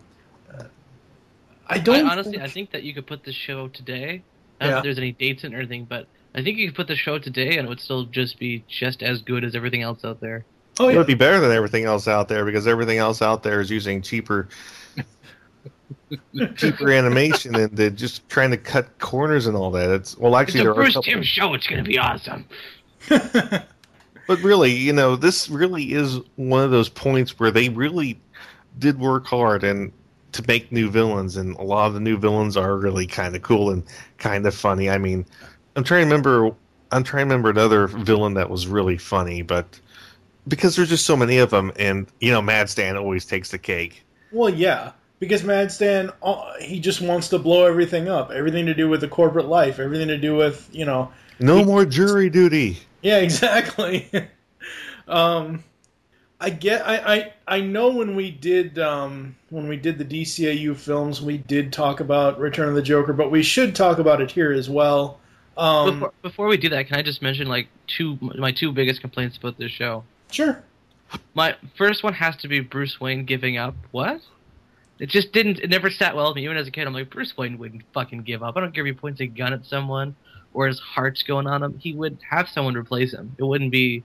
I 1.69 1.75
I 1.75 1.77
don't 1.79 2.07
honestly, 2.07 2.39
I 2.41 2.47
think 2.47 2.71
that 2.71 2.83
you 2.83 2.93
could 2.93 3.05
put 3.07 3.23
the 3.23 3.33
show 3.33 3.67
today. 3.67 4.21
I 4.59 4.65
don't 4.65 4.69
know 4.71 4.75
Yeah. 4.75 4.77
if 4.77 4.83
there's 4.83 4.97
any 4.97 5.11
dates 5.11 5.43
and 5.43 5.53
everything, 5.53 5.85
but 5.85 6.07
I 6.33 6.41
think 6.41 6.57
you 6.57 6.67
could 6.67 6.75
put 6.75 6.87
the 6.87 6.95
show 6.95 7.19
today, 7.19 7.57
and 7.57 7.65
it 7.67 7.69
would 7.69 7.79
still 7.79 8.05
just 8.05 8.39
be 8.39 8.63
just 8.67 9.03
as 9.03 9.21
good 9.21 9.43
as 9.43 9.55
everything 9.55 9.81
else 9.81 10.03
out 10.05 10.19
there. 10.21 10.45
Oh 10.79 10.87
yeah. 10.87 10.95
It 10.95 10.97
would 10.99 11.07
be 11.07 11.13
better 11.15 11.39
than 11.39 11.51
everything 11.51 11.85
else 11.85 12.07
out 12.07 12.27
there 12.27 12.45
because 12.45 12.67
everything 12.67 12.97
else 12.99 13.21
out 13.21 13.43
there 13.43 13.59
is 13.61 13.69
using 13.69 14.01
cheaper, 14.01 14.47
cheaper 16.55 16.91
animation 16.91 17.55
and 17.55 17.75
they're 17.75 17.89
just 17.89 18.27
trying 18.29 18.51
to 18.51 18.57
cut 18.57 18.97
corners 18.99 19.47
and 19.47 19.55
all 19.55 19.71
that. 19.71 19.89
It's 19.89 20.17
well, 20.17 20.35
actually, 20.35 20.61
it's 20.61 20.61
a 20.61 20.63
there 20.63 20.71
are 20.71 20.73
a 20.73 20.75
Bruce 20.75 20.93
couple- 20.93 21.03
Tim 21.03 21.23
show. 21.23 21.53
It's 21.53 21.67
gonna 21.67 21.83
be 21.83 21.97
awesome. 21.97 22.45
But 24.27 24.43
really, 24.43 24.73
you 24.75 24.91
know, 24.91 25.15
this 25.15 25.49
really 25.49 25.93
is 25.93 26.19
one 26.35 26.61
of 26.61 26.69
those 26.69 26.89
points 26.89 27.39
where 27.39 27.49
they 27.49 27.69
really 27.69 28.19
did 28.77 28.99
work 28.99 29.25
hard 29.25 29.63
and 29.63 29.91
to 30.33 30.43
make 30.47 30.69
new 30.69 30.89
villains, 30.89 31.37
and 31.37 31.55
a 31.55 31.63
lot 31.63 31.87
of 31.87 31.93
the 31.93 32.01
new 32.01 32.17
villains 32.17 32.57
are 32.57 32.75
really 32.75 33.07
kind 33.07 33.35
of 33.37 33.41
cool 33.41 33.69
and 33.71 33.83
kind 34.17 34.45
of 34.45 34.53
funny. 34.53 34.89
I 34.89 34.97
mean, 34.97 35.25
I'm 35.77 35.83
trying 35.85 36.01
to 36.01 36.05
remember. 36.05 36.51
I'm 36.91 37.03
trying 37.03 37.21
to 37.21 37.33
remember 37.33 37.49
another 37.49 37.87
villain 37.87 38.33
that 38.33 38.49
was 38.49 38.67
really 38.67 38.97
funny, 38.97 39.41
but 39.41 39.79
because 40.47 40.75
there's 40.75 40.89
just 40.89 41.05
so 41.05 41.15
many 41.15 41.37
of 41.37 41.49
them, 41.49 41.71
and 41.77 42.05
you 42.19 42.31
know, 42.31 42.41
Mad 42.41 42.69
Stan 42.69 42.97
always 42.97 43.25
takes 43.25 43.51
the 43.51 43.57
cake. 43.57 44.03
Well, 44.33 44.49
yeah, 44.49 44.91
because 45.19 45.43
Mad 45.43 45.71
Stan, 45.71 46.11
uh, 46.21 46.53
he 46.59 46.79
just 46.79 47.01
wants 47.01 47.29
to 47.29 47.39
blow 47.39 47.65
everything 47.65 48.07
up. 48.07 48.31
Everything 48.31 48.65
to 48.65 48.73
do 48.73 48.89
with 48.89 49.01
the 49.01 49.07
corporate 49.07 49.47
life. 49.47 49.79
Everything 49.79 50.07
to 50.07 50.17
do 50.17 50.35
with 50.35 50.69
you 50.71 50.85
know. 50.85 51.11
No 51.39 51.63
more 51.63 51.85
jury 51.85 52.29
duty. 52.29 52.77
Yeah, 53.01 53.17
exactly. 53.19 54.09
um, 55.07 55.63
I 56.39 56.49
get. 56.51 56.87
I, 56.87 56.97
I 56.97 57.33
I 57.47 57.61
know 57.61 57.89
when 57.89 58.15
we 58.15 58.29
did 58.29 58.77
um, 58.77 59.35
when 59.49 59.67
we 59.67 59.77
did 59.77 59.97
the 59.97 60.05
DCAU 60.05 60.75
films, 60.75 61.21
we 61.21 61.37
did 61.37 61.73
talk 61.73 61.99
about 61.99 62.39
Return 62.39 62.69
of 62.69 62.75
the 62.75 62.81
Joker, 62.81 63.13
but 63.13 63.31
we 63.31 63.41
should 63.41 63.75
talk 63.75 63.97
about 63.97 64.21
it 64.21 64.31
here 64.31 64.51
as 64.51 64.69
well. 64.69 65.19
Um, 65.57 65.93
before, 65.95 66.13
before 66.21 66.47
we 66.47 66.57
do 66.57 66.69
that, 66.69 66.87
can 66.87 66.97
I 66.97 67.01
just 67.01 67.23
mention 67.23 67.47
like 67.47 67.67
two 67.87 68.17
my 68.21 68.51
two 68.51 68.71
biggest 68.71 69.01
complaints 69.01 69.37
about 69.37 69.57
this 69.57 69.71
show? 69.71 70.03
Sure. 70.31 70.63
My 71.33 71.55
first 71.77 72.03
one 72.03 72.13
has 72.13 72.35
to 72.37 72.47
be 72.47 72.59
Bruce 72.59 72.99
Wayne 72.99 73.25
giving 73.25 73.57
up. 73.57 73.73
What? 73.91 74.21
It 74.99 75.09
just 75.09 75.31
didn't. 75.31 75.59
It 75.59 75.69
never 75.69 75.89
sat 75.89 76.15
well 76.15 76.27
with 76.27 76.35
me. 76.35 76.45
Even 76.45 76.57
as 76.57 76.67
a 76.67 76.71
kid, 76.71 76.87
I'm 76.87 76.93
like 76.93 77.09
Bruce 77.09 77.35
Wayne 77.37 77.57
wouldn't 77.57 77.83
fucking 77.93 78.23
give 78.23 78.41
up. 78.43 78.57
I 78.57 78.61
don't 78.61 78.73
care 78.73 78.85
if 78.85 78.95
he 78.95 78.99
points 78.99 79.21
a 79.21 79.27
gun 79.27 79.53
at 79.53 79.65
someone 79.65 80.15
or 80.53 80.67
his 80.67 80.79
heart's 80.79 81.23
going 81.23 81.45
on 81.47 81.61
him. 81.61 81.77
He 81.77 81.93
would 81.93 82.17
have 82.29 82.49
someone 82.49 82.75
replace 82.75 83.13
him. 83.13 83.35
It 83.37 83.43
wouldn't 83.43 83.71
be, 83.71 84.03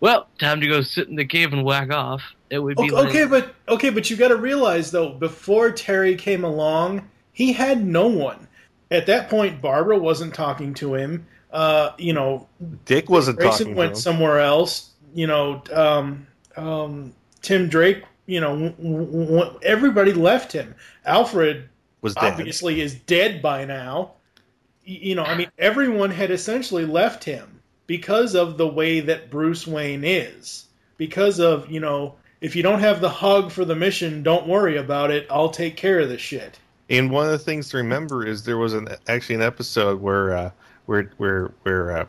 well, 0.00 0.28
time 0.38 0.60
to 0.60 0.66
go 0.66 0.82
sit 0.82 1.08
in 1.08 1.16
the 1.16 1.24
cave 1.24 1.52
and 1.54 1.64
whack 1.64 1.90
off. 1.90 2.22
It 2.50 2.58
would 2.58 2.76
be 2.76 2.84
Okay, 2.84 2.92
like, 2.92 3.08
okay, 3.08 3.24
but 3.24 3.54
okay, 3.68 3.90
but 3.90 4.10
you 4.10 4.16
got 4.16 4.28
to 4.28 4.36
realize 4.36 4.90
though, 4.90 5.10
before 5.10 5.70
Terry 5.72 6.14
came 6.14 6.44
along, 6.44 7.08
he 7.32 7.52
had 7.52 7.84
no 7.84 8.06
one. 8.06 8.46
At 8.90 9.06
that 9.06 9.30
point, 9.30 9.60
Barbara 9.62 9.98
wasn't 9.98 10.34
talking 10.34 10.74
to 10.74 10.94
him. 10.94 11.26
Uh, 11.50 11.92
you 11.98 12.12
know, 12.12 12.46
Dick 12.84 13.08
wasn't 13.08 13.38
Grayson 13.38 13.58
talking 13.58 13.74
to 13.74 13.78
went 13.78 13.90
him. 13.92 13.96
somewhere 13.96 14.40
else. 14.40 14.90
You 15.14 15.26
know, 15.26 15.62
um, 15.72 16.26
um, 16.56 17.14
Tim 17.40 17.68
Drake. 17.68 18.04
You 18.26 18.40
know, 18.40 18.70
w- 18.70 19.06
w- 19.06 19.26
w- 19.26 19.58
everybody 19.62 20.12
left 20.12 20.52
him. 20.52 20.74
Alfred 21.04 21.68
Was 22.02 22.14
dead. 22.14 22.32
obviously 22.32 22.80
is 22.80 22.94
dead 22.94 23.40
by 23.40 23.64
now. 23.64 24.12
You 24.84 25.14
know, 25.14 25.24
I 25.24 25.36
mean, 25.36 25.50
everyone 25.58 26.10
had 26.10 26.30
essentially 26.30 26.84
left 26.84 27.24
him 27.24 27.60
because 27.86 28.34
of 28.34 28.56
the 28.56 28.66
way 28.66 29.00
that 29.00 29.30
Bruce 29.30 29.66
Wayne 29.66 30.04
is. 30.04 30.66
Because 30.96 31.40
of, 31.40 31.70
you 31.70 31.80
know, 31.80 32.14
if 32.40 32.56
you 32.56 32.62
don't 32.62 32.80
have 32.80 33.00
the 33.00 33.08
hug 33.08 33.50
for 33.50 33.64
the 33.64 33.74
mission, 33.74 34.22
don't 34.22 34.46
worry 34.46 34.76
about 34.76 35.10
it. 35.10 35.26
I'll 35.30 35.50
take 35.50 35.76
care 35.76 36.00
of 36.00 36.08
the 36.08 36.18
shit. 36.18 36.58
And 36.88 37.10
one 37.10 37.26
of 37.26 37.32
the 37.32 37.38
things 37.38 37.68
to 37.70 37.76
remember 37.78 38.24
is 38.24 38.44
there 38.44 38.58
was 38.58 38.72
an 38.72 38.88
actually 39.08 39.34
an 39.36 39.42
episode 39.42 40.00
where 40.00 40.36
uh, 40.36 40.50
where 40.86 41.10
where 41.16 41.50
where 41.62 41.96
uh, 41.98 42.06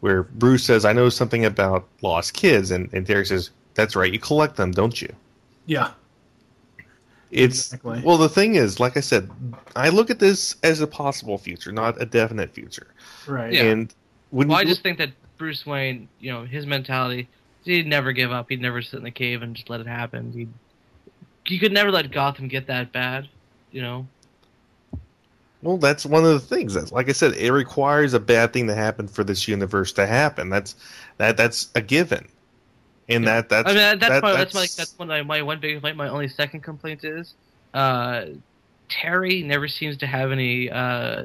where 0.00 0.22
Bruce 0.22 0.64
says, 0.64 0.84
"I 0.84 0.92
know 0.92 1.08
something 1.08 1.44
about 1.44 1.86
lost 2.00 2.34
kids," 2.34 2.70
and 2.70 2.88
and 2.92 3.04
Terry 3.06 3.26
says, 3.26 3.50
"That's 3.74 3.96
right, 3.96 4.12
you 4.12 4.20
collect 4.20 4.56
them, 4.56 4.70
don't 4.70 5.02
you?" 5.02 5.12
Yeah. 5.70 5.92
It's 7.30 7.72
Exactly. 7.72 8.02
well, 8.04 8.18
the 8.18 8.28
thing 8.28 8.56
is, 8.56 8.80
like 8.80 8.96
I 8.96 9.00
said, 9.00 9.30
I 9.76 9.88
look 9.88 10.10
at 10.10 10.18
this 10.18 10.56
as 10.64 10.80
a 10.80 10.86
possible 10.86 11.38
future, 11.38 11.70
not 11.70 12.00
a 12.02 12.04
definite 12.04 12.52
future. 12.52 12.88
Right. 13.24 13.52
Yeah. 13.52 13.66
And 13.66 13.94
when 14.30 14.48
Well, 14.48 14.58
I 14.58 14.64
just 14.64 14.82
think 14.82 14.98
that 14.98 15.10
Bruce 15.38 15.64
Wayne, 15.64 16.08
you 16.18 16.32
know, 16.32 16.44
his 16.44 16.66
mentality, 16.66 17.28
he'd 17.62 17.86
never 17.86 18.10
give 18.10 18.32
up. 18.32 18.46
He'd 18.48 18.60
never 18.60 18.82
sit 18.82 18.96
in 18.96 19.04
the 19.04 19.12
cave 19.12 19.42
and 19.42 19.54
just 19.54 19.70
let 19.70 19.80
it 19.80 19.86
happen. 19.86 20.32
He 20.32 20.48
he 21.46 21.60
could 21.60 21.72
never 21.72 21.92
let 21.92 22.10
Gotham 22.10 22.48
get 22.48 22.66
that 22.66 22.90
bad, 22.90 23.28
you 23.70 23.80
know. 23.80 24.08
Well, 25.62 25.76
that's 25.76 26.04
one 26.04 26.24
of 26.24 26.32
the 26.32 26.40
things. 26.40 26.74
That's 26.74 26.90
like 26.90 27.08
I 27.08 27.12
said, 27.12 27.34
it 27.34 27.52
requires 27.52 28.12
a 28.12 28.18
bad 28.20 28.52
thing 28.52 28.66
to 28.66 28.74
happen 28.74 29.06
for 29.06 29.22
this 29.22 29.46
universe 29.46 29.92
to 29.92 30.06
happen. 30.06 30.48
That's 30.48 30.74
that 31.18 31.36
that's 31.36 31.68
a 31.76 31.80
given, 31.80 32.26
and 33.10 33.26
that 33.26 33.48
that's 33.48 33.66
I 33.66 33.72
mean, 33.72 33.76
that, 33.78 34.00
that's 34.00 34.12
that- 34.12 34.22
my, 34.22 34.32
that's, 34.32 34.54
my 34.54 34.66
that's 34.76 34.94
one 34.98 35.10
of 35.10 35.26
my 35.26 35.42
one 35.42 35.60
big 35.60 35.74
complaint. 35.74 35.96
My 35.96 36.08
only 36.08 36.28
second 36.28 36.62
complaint 36.62 37.04
is, 37.04 37.34
uh, 37.74 38.26
Terry 38.88 39.42
never 39.42 39.68
seems 39.68 39.96
to 39.98 40.06
have 40.06 40.32
any 40.32 40.70
uh, 40.70 41.24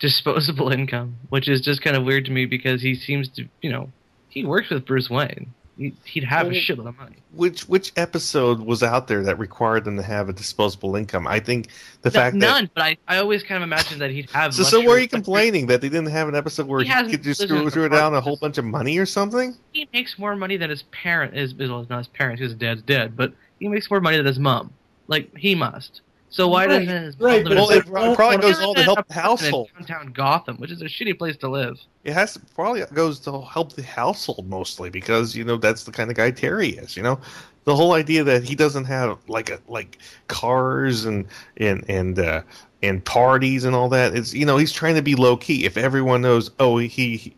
disposable 0.00 0.70
income, 0.72 1.16
which 1.28 1.48
is 1.48 1.60
just 1.60 1.82
kind 1.82 1.96
of 1.96 2.04
weird 2.04 2.24
to 2.26 2.30
me 2.30 2.46
because 2.46 2.82
he 2.82 2.94
seems 2.94 3.28
to, 3.30 3.48
you 3.62 3.70
know, 3.70 3.90
he 4.28 4.44
works 4.44 4.70
with 4.70 4.86
Bruce 4.86 5.08
Wayne. 5.08 5.54
He, 5.76 5.92
he'd 6.04 6.22
have 6.24 6.46
a 6.46 6.50
Well, 6.50 6.56
shitload 6.58 6.88
of 6.88 6.96
money. 6.98 7.16
which 7.32 7.68
which 7.68 7.92
episode 7.96 8.60
was 8.60 8.82
out 8.84 9.08
there 9.08 9.24
that 9.24 9.38
required 9.40 9.84
them 9.84 9.96
to 9.96 10.02
have 10.04 10.28
a 10.28 10.32
disposable 10.32 10.94
income? 10.94 11.26
I 11.26 11.40
think 11.40 11.66
the 12.02 12.10
No- 12.10 12.12
fact 12.12 12.38
that 12.38 12.46
none, 12.46 12.70
but 12.74 12.82
I, 12.84 12.96
I 13.08 13.18
always 13.18 13.42
kind 13.42 13.56
of 13.62 13.66
imagined 13.66 14.00
that 14.00 14.10
he'd 14.12 14.30
have. 14.30 14.54
so 14.54 14.62
so 14.62 14.80
where 14.80 14.96
are 14.96 15.00
you 15.00 15.08
complaining 15.20 15.66
that 15.66 15.80
they 15.80 15.88
didn't 15.88 16.10
have 16.12 16.28
an 16.28 16.36
episode 16.36 16.66
where 16.68 16.82
He 16.82 16.92
he, 16.92 17.10
could 17.10 17.22
just 17.24 17.42
screw, 17.42 17.68
screw 17.70 17.88
down 17.88 18.14
a 18.14 18.20
whole 18.20 18.36
bunch 18.36 18.56
of 18.58 18.64
money 18.64 18.98
or 18.98 19.06
something? 19.06 19.56
He 19.72 19.88
makes 19.92 20.16
more 20.18 20.36
money 20.36 20.56
than 20.56 20.70
his 20.70 20.84
parent 20.84 21.36
is. 21.36 21.52
Well, 21.54 21.84
not 21.90 21.98
his 21.98 22.08
parents, 22.08 22.38
because 22.40 22.52
his 22.52 22.58
dad's 22.60 22.82
dead. 22.82 23.16
But 23.16 23.32
he 23.58 23.66
makes 23.66 23.90
more 23.90 24.00
money 24.00 24.16
than 24.16 24.26
his 24.26 24.38
mom. 24.38 24.72
Like 25.08 25.36
he 25.36 25.56
must. 25.56 26.02
So 26.34 26.48
why 26.48 26.66
Right, 26.66 26.84
doesn't 26.84 27.04
his 27.04 27.20
right, 27.20 27.44
Well, 27.48 27.70
in 27.70 27.78
it 27.78 27.86
probably 27.86 28.38
goes 28.38 28.58
all 28.60 28.74
to 28.74 28.82
help 28.82 29.06
the 29.06 29.14
household. 29.14 29.70
downtown 29.78 30.12
Gotham, 30.12 30.56
which 30.56 30.72
is 30.72 30.82
a 30.82 30.86
shitty 30.86 31.16
place 31.16 31.36
to 31.36 31.48
live. 31.48 31.78
It 32.02 32.12
has 32.12 32.32
to, 32.32 32.40
probably 32.56 32.82
goes 32.92 33.20
to 33.20 33.40
help 33.42 33.74
the 33.74 33.84
household 33.84 34.48
mostly 34.48 34.90
because 34.90 35.36
you 35.36 35.44
know 35.44 35.56
that's 35.56 35.84
the 35.84 35.92
kind 35.92 36.10
of 36.10 36.16
guy 36.16 36.32
Terry 36.32 36.70
is. 36.70 36.96
You 36.96 37.04
know, 37.04 37.20
the 37.66 37.76
whole 37.76 37.92
idea 37.92 38.24
that 38.24 38.42
he 38.42 38.56
doesn't 38.56 38.86
have 38.86 39.16
like 39.28 39.48
a 39.48 39.60
like 39.68 39.98
cars 40.26 41.04
and 41.04 41.24
and 41.58 41.84
and 41.88 42.18
uh, 42.18 42.42
and 42.82 43.04
parties 43.04 43.62
and 43.62 43.76
all 43.76 43.88
that. 43.90 44.16
It's 44.16 44.34
you 44.34 44.44
know 44.44 44.56
he's 44.56 44.72
trying 44.72 44.96
to 44.96 45.02
be 45.02 45.14
low 45.14 45.36
key. 45.36 45.64
If 45.64 45.76
everyone 45.76 46.22
knows, 46.22 46.50
oh 46.58 46.78
he. 46.78 46.88
he 46.88 47.36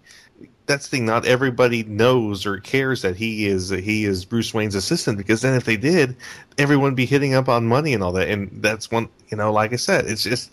that's 0.67 0.89
the 0.89 0.97
thing. 0.97 1.07
Not 1.07 1.27
everybody 1.27 1.85
knows 1.85 2.47
or 2.47 2.59
cares 2.61 3.03
that 3.03 3.17
he 3.17 3.47
is 3.47 3.71
he 3.71 4.05
is 4.05 4.25
Bruce 4.25 4.53
Wayne's 4.55 4.75
assistant 4.75 5.19
because 5.19 5.43
then 5.43 5.55
if 5.55 5.65
they 5.65 5.77
did, 5.77 6.17
everyone 6.59 6.91
would 6.91 6.97
be 6.97 7.07
hitting 7.07 7.35
up 7.35 7.49
on 7.49 7.67
money 7.67 7.95
and 7.95 8.03
all 8.03 8.13
that. 8.13 8.29
And 8.29 8.51
that's 8.63 8.91
one 8.91 9.09
you 9.29 9.37
know, 9.37 9.53
like 9.53 9.73
I 9.73 9.77
said, 9.77 10.07
it's 10.07 10.23
just 10.23 10.51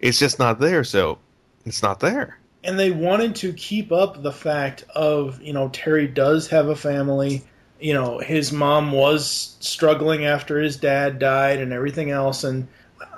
it's 0.00 0.18
just 0.18 0.38
not 0.38 0.60
there. 0.60 0.84
So 0.84 1.18
it's 1.64 1.82
not 1.82 2.00
there. 2.00 2.38
and 2.64 2.78
they 2.78 2.90
wanted 2.90 3.36
to 3.36 3.52
keep 3.52 3.92
up 3.92 4.22
the 4.22 4.32
fact 4.32 4.84
of 4.94 5.40
you 5.42 5.52
know 5.52 5.68
Terry 5.70 6.08
does 6.08 6.48
have 6.48 6.68
a 6.68 6.76
family. 6.76 7.44
You 7.80 7.94
know 7.94 8.18
his 8.18 8.52
mom 8.52 8.92
was 8.92 9.56
struggling 9.60 10.24
after 10.26 10.60
his 10.60 10.76
dad 10.76 11.18
died 11.18 11.60
and 11.60 11.72
everything 11.72 12.10
else, 12.10 12.44
and 12.44 12.68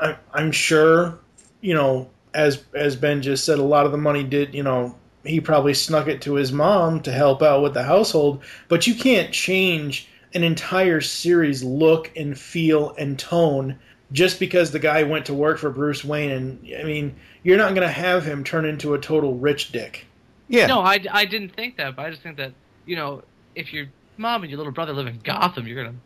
I, 0.00 0.16
I'm 0.32 0.52
sure, 0.52 1.18
you 1.60 1.74
know, 1.74 2.10
as 2.34 2.64
as 2.74 2.96
Ben 2.96 3.22
just 3.22 3.44
said, 3.44 3.58
a 3.58 3.62
lot 3.62 3.86
of 3.86 3.92
the 3.92 3.98
money 3.98 4.24
did, 4.24 4.54
you 4.54 4.62
know, 4.62 4.96
he 5.24 5.40
probably 5.40 5.74
snuck 5.74 6.08
it 6.08 6.22
to 6.22 6.34
his 6.34 6.52
mom 6.52 7.00
to 7.02 7.12
help 7.12 7.42
out 7.42 7.62
with 7.62 7.74
the 7.74 7.82
household. 7.82 8.42
But 8.68 8.86
you 8.86 8.94
can't 8.94 9.32
change 9.32 10.08
an 10.34 10.44
entire 10.44 11.00
series 11.00 11.62
look 11.62 12.10
and 12.16 12.38
feel 12.38 12.94
and 12.96 13.18
tone 13.18 13.78
just 14.12 14.40
because 14.40 14.70
the 14.70 14.78
guy 14.78 15.02
went 15.02 15.26
to 15.26 15.34
work 15.34 15.58
for 15.58 15.70
Bruce 15.70 16.04
Wayne. 16.04 16.30
And 16.30 16.74
I 16.78 16.84
mean, 16.84 17.14
you're 17.42 17.58
not 17.58 17.74
going 17.74 17.86
to 17.86 17.92
have 17.92 18.24
him 18.24 18.44
turn 18.44 18.64
into 18.64 18.94
a 18.94 18.98
total 18.98 19.34
rich 19.36 19.72
dick. 19.72 20.06
Yeah. 20.48 20.66
No, 20.66 20.80
I, 20.80 21.04
I 21.10 21.24
didn't 21.24 21.54
think 21.54 21.76
that, 21.76 21.96
but 21.96 22.06
I 22.06 22.10
just 22.10 22.22
think 22.22 22.36
that 22.38 22.52
you 22.86 22.96
know, 22.96 23.22
if 23.54 23.72
your 23.72 23.86
mom 24.16 24.42
and 24.42 24.50
your 24.50 24.56
little 24.56 24.72
brother 24.72 24.92
live 24.92 25.06
in 25.06 25.20
Gotham, 25.22 25.66
you're 25.66 25.84
gonna 25.84 25.96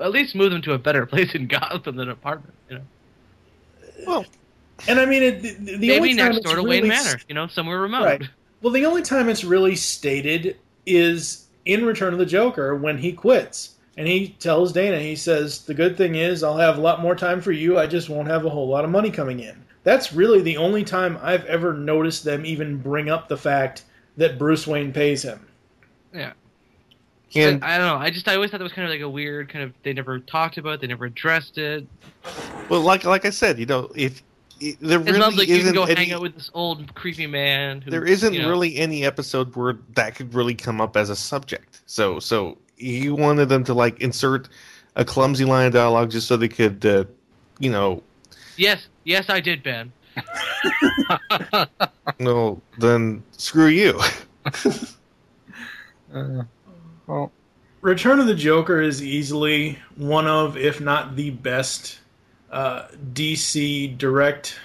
at 0.00 0.12
least 0.12 0.34
move 0.34 0.52
them 0.52 0.62
to 0.62 0.72
a 0.72 0.78
better 0.78 1.04
place 1.12 1.34
in 1.34 1.48
Gotham 1.48 1.96
than 1.96 2.08
an 2.08 2.10
apartment. 2.10 2.54
You 2.70 2.76
know, 2.76 2.82
Well, 4.06 4.26
and 4.86 5.00
I 5.00 5.06
mean, 5.06 5.22
it, 5.22 5.42
the, 5.42 5.54
the 5.54 5.78
maybe 5.78 5.96
only 5.96 6.08
time 6.14 6.26
next 6.26 6.36
it's 6.38 6.46
door 6.46 6.54
to 6.54 6.62
really 6.62 6.80
Wayne 6.82 6.88
Manor. 6.88 7.20
You 7.28 7.34
know, 7.34 7.48
somewhere 7.48 7.80
remote. 7.80 8.04
Right. 8.04 8.22
Well, 8.62 8.72
the 8.72 8.86
only 8.86 9.02
time 9.02 9.28
it's 9.28 9.44
really 9.44 9.76
stated 9.76 10.56
is 10.86 11.46
in 11.64 11.84
Return 11.84 12.12
of 12.12 12.18
the 12.18 12.26
Joker 12.26 12.74
when 12.74 12.98
he 12.98 13.12
quits. 13.12 13.74
And 13.96 14.06
he 14.06 14.28
tells 14.38 14.72
Dana, 14.72 15.00
he 15.00 15.16
says, 15.16 15.64
The 15.64 15.74
good 15.74 15.96
thing 15.96 16.14
is 16.14 16.42
I'll 16.42 16.56
have 16.56 16.78
a 16.78 16.80
lot 16.80 17.00
more 17.00 17.16
time 17.16 17.40
for 17.40 17.52
you. 17.52 17.78
I 17.78 17.86
just 17.86 18.08
won't 18.08 18.28
have 18.28 18.44
a 18.44 18.50
whole 18.50 18.68
lot 18.68 18.84
of 18.84 18.90
money 18.90 19.10
coming 19.10 19.40
in. 19.40 19.64
That's 19.82 20.12
really 20.12 20.40
the 20.40 20.56
only 20.56 20.84
time 20.84 21.18
I've 21.20 21.44
ever 21.46 21.74
noticed 21.74 22.24
them 22.24 22.46
even 22.46 22.78
bring 22.78 23.08
up 23.08 23.28
the 23.28 23.36
fact 23.36 23.84
that 24.16 24.38
Bruce 24.38 24.66
Wayne 24.66 24.92
pays 24.92 25.22
him. 25.22 25.46
Yeah. 26.12 26.32
And 27.34 27.62
I 27.64 27.76
don't 27.76 27.86
know. 27.86 27.96
I 27.96 28.10
just 28.10 28.26
I 28.28 28.34
always 28.34 28.50
thought 28.50 28.58
that 28.58 28.64
was 28.64 28.72
kind 28.72 28.86
of 28.86 28.90
like 28.90 29.02
a 29.02 29.08
weird 29.08 29.48
kind 29.48 29.64
of. 29.64 29.74
They 29.82 29.92
never 29.92 30.18
talked 30.18 30.56
about 30.56 30.74
it. 30.74 30.80
They 30.80 30.86
never 30.86 31.04
addressed 31.04 31.58
it. 31.58 31.86
well, 32.70 32.80
like 32.80 33.04
like 33.04 33.24
I 33.24 33.30
said, 33.30 33.58
you 33.58 33.66
know, 33.66 33.90
if 33.94 34.22
it, 34.60 34.78
there 34.80 35.00
It's 35.00 35.06
really 35.06 35.18
not 35.18 35.36
like 35.36 35.48
you 35.48 35.56
can 35.56 35.62
isn't 35.62 35.74
go 35.74 35.84
any, 35.84 35.94
hang 35.94 36.12
out 36.12 36.22
with 36.22 36.34
this 36.34 36.50
old 36.54 36.94
creepy 36.94 37.26
man. 37.26 37.80
Who, 37.80 37.90
there 37.90 38.04
isn't 38.04 38.32
you 38.32 38.42
know, 38.42 38.48
really 38.48 38.76
any 38.76 39.04
episode 39.04 39.54
where 39.56 39.78
that 39.94 40.14
could 40.14 40.34
really 40.34 40.54
come 40.54 40.80
up 40.80 40.96
as 40.96 41.10
a 41.10 41.16
subject. 41.16 41.80
So 41.86 42.18
so 42.18 42.58
you 42.76 43.14
wanted 43.14 43.48
them 43.48 43.64
to 43.64 43.74
like 43.74 44.00
insert 44.00 44.48
a 44.96 45.04
clumsy 45.04 45.44
line 45.44 45.66
of 45.66 45.72
dialogue 45.72 46.10
just 46.10 46.26
so 46.26 46.36
they 46.36 46.48
could, 46.48 46.84
uh, 46.84 47.04
you 47.58 47.70
know, 47.70 48.02
Yes, 48.58 48.88
yes, 49.04 49.30
I 49.30 49.40
did, 49.40 49.62
Ben. 49.62 49.92
no, 52.18 52.60
then 52.78 53.22
screw 53.32 53.68
you. 53.68 53.98
Uh, 56.10 56.42
well, 57.06 57.30
Return 57.82 58.18
of 58.18 58.26
the 58.26 58.34
Joker 58.34 58.80
is 58.80 59.02
easily 59.02 59.78
one 59.96 60.26
of, 60.26 60.56
if 60.56 60.80
not 60.80 61.16
the 61.16 61.28
best, 61.28 61.98
uh, 62.50 62.88
DC 63.12 63.96
direct 63.98 64.56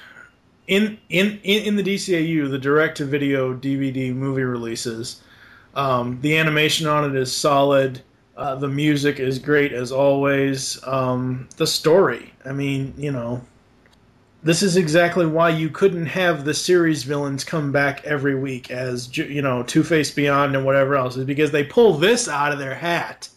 in, 0.68 0.98
in 1.10 1.40
in 1.44 1.76
the 1.76 1.84
DCAU, 1.84 2.50
the 2.50 2.58
direct 2.58 2.98
to 2.98 3.06
video 3.06 3.54
DVD 3.54 4.14
movie 4.14 4.44
releases. 4.44 5.22
Um, 5.76 6.20
the 6.22 6.38
animation 6.38 6.88
on 6.88 7.04
it 7.04 7.16
is 7.20 7.36
solid. 7.36 8.02
Uh, 8.38 8.56
the 8.56 8.68
music 8.68 9.20
is 9.20 9.40
great 9.40 9.74
as 9.74 9.92
always. 9.92 10.80
Um, 10.88 11.50
the 11.58 11.68
story, 11.68 12.34
I 12.46 12.52
mean, 12.52 12.94
you 12.98 13.12
know, 13.12 13.42
this 14.44 14.64
is 14.64 14.76
exactly 14.76 15.26
why 15.26 15.50
you 15.50 15.70
couldn't 15.70 16.08
have 16.08 16.44
the 16.44 16.54
series 16.54 17.04
villains 17.04 17.44
come 17.44 17.72
back 17.72 18.04
every 18.04 18.36
week 18.36 18.72
as 18.72 19.16
you 19.18 19.42
know 19.42 19.64
Two 19.64 19.84
Face 19.84 20.12
Beyond 20.12 20.56
and 20.56 20.66
whatever 20.66 20.96
else 20.96 21.18
is 21.18 21.26
because 21.26 21.52
they 21.52 21.64
pull 21.64 21.98
this 21.98 22.28
out 22.28 22.52
of 22.52 22.60
their 22.60 22.76
hat 22.76 23.30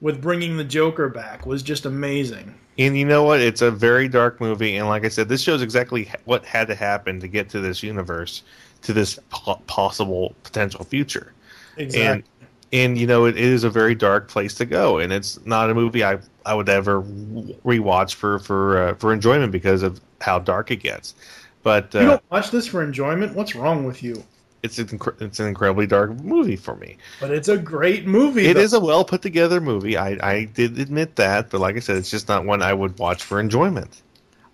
with 0.00 0.20
bringing 0.20 0.56
the 0.56 0.64
Joker 0.64 1.08
back 1.08 1.46
was 1.46 1.62
just 1.62 1.86
amazing. 1.86 2.54
And 2.78 2.96
you 2.96 3.06
know 3.06 3.22
what? 3.22 3.40
It's 3.40 3.62
a 3.62 3.70
very 3.70 4.06
dark 4.08 4.40
movie, 4.40 4.76
and 4.76 4.86
like 4.86 5.04
I 5.04 5.08
said, 5.08 5.28
this 5.28 5.40
shows 5.40 5.62
exactly 5.62 6.10
what 6.24 6.44
had 6.44 6.68
to 6.68 6.74
happen 6.74 7.20
to 7.20 7.28
get 7.28 7.48
to 7.50 7.60
this 7.60 7.82
universe, 7.82 8.42
to 8.82 8.92
this 8.92 9.18
po- 9.30 9.60
possible 9.66 10.34
potential 10.42 10.84
future. 10.84 11.32
And 11.78 12.22
and 12.72 12.98
you 12.98 13.06
know, 13.06 13.24
it 13.24 13.36
is 13.36 13.64
a 13.64 13.70
very 13.70 13.94
dark 13.94 14.28
place 14.28 14.54
to 14.54 14.66
go, 14.66 14.98
and 14.98 15.12
it's 15.12 15.44
not 15.46 15.70
a 15.70 15.74
movie 15.74 16.04
I 16.04 16.18
I 16.44 16.54
would 16.54 16.68
ever 16.68 17.02
rewatch 17.02 18.14
for 18.14 18.38
for 18.40 18.82
uh, 18.82 18.94
for 18.96 19.12
enjoyment 19.12 19.52
because 19.52 19.82
of 19.82 20.00
how 20.20 20.38
dark 20.38 20.70
it 20.70 20.76
gets. 20.76 21.14
But 21.62 21.94
you 21.94 22.00
uh, 22.00 22.04
don't 22.04 22.22
watch 22.30 22.50
this 22.50 22.66
for 22.66 22.82
enjoyment. 22.82 23.34
What's 23.34 23.54
wrong 23.54 23.84
with 23.84 24.02
you? 24.02 24.22
It's 24.66 24.78
an 24.78 24.98
incre- 24.98 25.20
it's 25.20 25.40
an 25.40 25.46
incredibly 25.46 25.86
dark 25.86 26.10
movie 26.20 26.56
for 26.56 26.76
me. 26.76 26.98
But 27.20 27.30
it's 27.30 27.48
a 27.48 27.56
great 27.56 28.06
movie. 28.06 28.46
It 28.46 28.54
though. 28.54 28.60
is 28.60 28.72
a 28.74 28.80
well 28.80 29.04
put 29.04 29.22
together 29.22 29.60
movie. 29.60 29.96
I, 29.96 30.18
I 30.22 30.44
did 30.44 30.78
admit 30.78 31.16
that, 31.16 31.50
but 31.50 31.60
like 31.60 31.76
I 31.76 31.80
said, 31.80 31.96
it's 31.96 32.10
just 32.10 32.28
not 32.28 32.44
one 32.44 32.62
I 32.62 32.74
would 32.74 32.98
watch 32.98 33.22
for 33.22 33.40
enjoyment. 33.40 34.02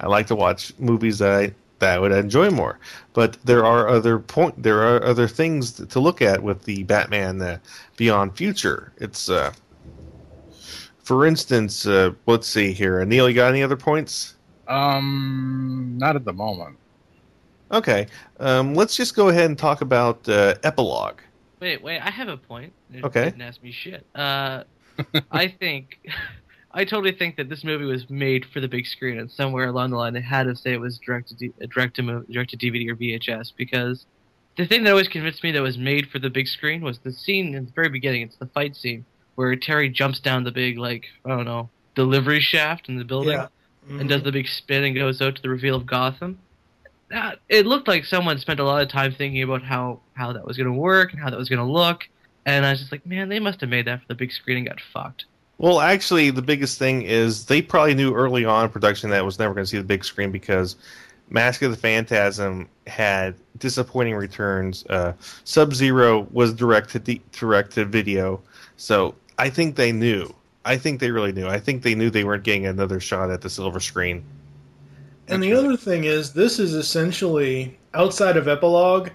I 0.00 0.06
like 0.06 0.26
to 0.28 0.36
watch 0.36 0.72
movies 0.78 1.18
that 1.18 1.32
I 1.32 1.54
that 1.80 1.96
I 1.96 1.98
would 1.98 2.12
enjoy 2.12 2.50
more. 2.50 2.78
But 3.12 3.38
there 3.44 3.64
are 3.64 3.88
other 3.88 4.18
point 4.20 4.62
there 4.62 4.82
are 4.82 5.02
other 5.04 5.26
things 5.26 5.72
to 5.72 6.00
look 6.00 6.22
at 6.22 6.42
with 6.42 6.64
the 6.64 6.84
Batman 6.84 7.42
uh, 7.42 7.58
Beyond 7.96 8.36
Future. 8.36 8.92
It's 8.98 9.28
uh, 9.28 9.52
for 11.02 11.26
instance, 11.26 11.86
uh, 11.86 12.12
let's 12.26 12.46
see 12.46 12.72
here. 12.72 13.04
Neil, 13.04 13.28
you 13.28 13.34
got 13.34 13.50
any 13.50 13.62
other 13.62 13.76
points? 13.76 14.36
um, 14.68 15.96
not 15.98 16.16
at 16.16 16.24
the 16.24 16.32
moment. 16.32 16.78
Okay, 17.72 18.06
um, 18.38 18.74
let's 18.74 18.96
just 18.96 19.16
go 19.16 19.28
ahead 19.28 19.46
and 19.46 19.58
talk 19.58 19.80
about 19.80 20.28
uh, 20.28 20.54
epilogue. 20.62 21.20
Wait, 21.60 21.82
wait. 21.82 22.00
I 22.00 22.10
have 22.10 22.28
a 22.28 22.36
point. 22.36 22.72
You 22.90 23.02
Okay. 23.04 23.24
Didn't 23.26 23.40
ask 23.42 23.62
me 23.62 23.72
shit. 23.72 24.04
Uh, 24.14 24.64
I 25.30 25.48
think, 25.48 25.98
I 26.72 26.84
totally 26.84 27.12
think 27.12 27.36
that 27.36 27.48
this 27.48 27.64
movie 27.64 27.84
was 27.84 28.10
made 28.10 28.44
for 28.46 28.60
the 28.60 28.68
big 28.68 28.86
screen, 28.86 29.18
and 29.18 29.30
somewhere 29.30 29.66
along 29.68 29.90
the 29.90 29.96
line 29.96 30.12
they 30.12 30.20
had 30.20 30.44
to 30.44 30.56
say 30.56 30.72
it 30.72 30.80
was 30.80 30.98
direct 30.98 31.28
to 31.28 31.34
D- 31.34 31.52
uh, 31.62 31.66
direct 31.72 31.96
to 31.96 32.02
mo- 32.02 32.24
direct 32.30 32.50
to 32.50 32.56
DVD 32.56 32.90
or 32.90 32.96
VHS 32.96 33.52
because 33.56 34.06
the 34.58 34.66
thing 34.66 34.82
that 34.84 34.90
always 34.90 35.08
convinced 35.08 35.42
me 35.42 35.50
that 35.52 35.58
it 35.58 35.62
was 35.62 35.78
made 35.78 36.08
for 36.10 36.18
the 36.18 36.28
big 36.30 36.48
screen 36.48 36.82
was 36.82 36.98
the 36.98 37.12
scene 37.12 37.54
in 37.54 37.64
the 37.66 37.72
very 37.72 37.88
beginning. 37.88 38.22
It's 38.22 38.36
the 38.36 38.46
fight 38.46 38.76
scene 38.76 39.04
where 39.36 39.54
Terry 39.56 39.88
jumps 39.88 40.20
down 40.20 40.44
the 40.44 40.52
big 40.52 40.76
like 40.78 41.06
I 41.24 41.30
don't 41.30 41.46
know 41.46 41.70
delivery 41.94 42.40
shaft 42.40 42.88
in 42.88 42.96
the 42.96 43.04
building 43.04 43.32
Yeah. 43.32 43.46
and 43.88 44.08
does 44.08 44.22
the 44.22 44.32
big 44.32 44.48
spin 44.48 44.84
and 44.84 44.94
goes 44.94 45.22
out 45.22 45.36
to 45.36 45.42
the 45.42 45.48
reveal 45.48 45.76
of 45.76 45.86
Gotham. 45.86 46.38
That 47.12 47.40
it 47.48 47.66
looked 47.66 47.88
like 47.88 48.06
someone 48.06 48.38
spent 48.38 48.58
a 48.58 48.64
lot 48.64 48.82
of 48.82 48.88
time 48.88 49.12
thinking 49.12 49.42
about 49.42 49.62
how 49.62 50.00
how 50.14 50.32
that 50.32 50.46
was 50.46 50.56
going 50.56 50.72
to 50.72 50.78
work 50.78 51.12
and 51.12 51.20
how 51.20 51.28
that 51.30 51.38
was 51.38 51.48
going 51.48 51.58
to 51.58 51.64
look, 51.64 52.08
and 52.46 52.64
I 52.64 52.70
was 52.70 52.80
just 52.80 52.90
like, 52.90 53.06
man, 53.06 53.28
they 53.28 53.38
must 53.38 53.60
have 53.60 53.70
made 53.70 53.86
that 53.86 54.00
for 54.00 54.08
the 54.08 54.14
big 54.14 54.32
screen 54.32 54.56
and 54.56 54.66
got 54.66 54.80
fucked. 54.80 55.26
Well, 55.58 55.80
actually, 55.80 56.30
the 56.30 56.42
biggest 56.42 56.78
thing 56.78 57.02
is 57.02 57.44
they 57.44 57.62
probably 57.62 57.94
knew 57.94 58.14
early 58.14 58.44
on 58.44 58.64
in 58.64 58.70
production 58.70 59.10
that 59.10 59.18
it 59.18 59.24
was 59.24 59.38
never 59.38 59.54
going 59.54 59.64
to 59.64 59.70
see 59.70 59.78
the 59.78 59.84
big 59.84 60.04
screen 60.04 60.32
because 60.32 60.76
Mask 61.28 61.62
of 61.62 61.70
the 61.70 61.76
Phantasm 61.76 62.68
had 62.86 63.34
disappointing 63.58 64.14
returns. 64.14 64.84
Uh, 64.88 65.12
Sub 65.44 65.74
Zero 65.74 66.26
was 66.32 66.52
direct 66.54 66.90
to 66.90 66.98
de- 66.98 67.22
direct 67.32 67.72
to 67.72 67.84
video, 67.84 68.40
so 68.76 69.14
I 69.38 69.50
think 69.50 69.76
they 69.76 69.92
knew. 69.92 70.34
I 70.64 70.78
think 70.78 71.00
they 71.00 71.10
really 71.10 71.32
knew. 71.32 71.46
I 71.46 71.58
think 71.58 71.82
they 71.82 71.94
knew 71.94 72.10
they 72.10 72.24
weren't 72.24 72.44
getting 72.44 72.66
another 72.66 73.00
shot 73.00 73.30
at 73.30 73.40
the 73.40 73.50
silver 73.50 73.80
screen. 73.80 74.24
And 75.32 75.42
the 75.42 75.54
other 75.54 75.76
thing 75.76 76.04
is, 76.04 76.32
this 76.32 76.58
is 76.58 76.74
essentially 76.74 77.78
outside 77.94 78.36
of 78.36 78.48
epilogue. 78.48 79.10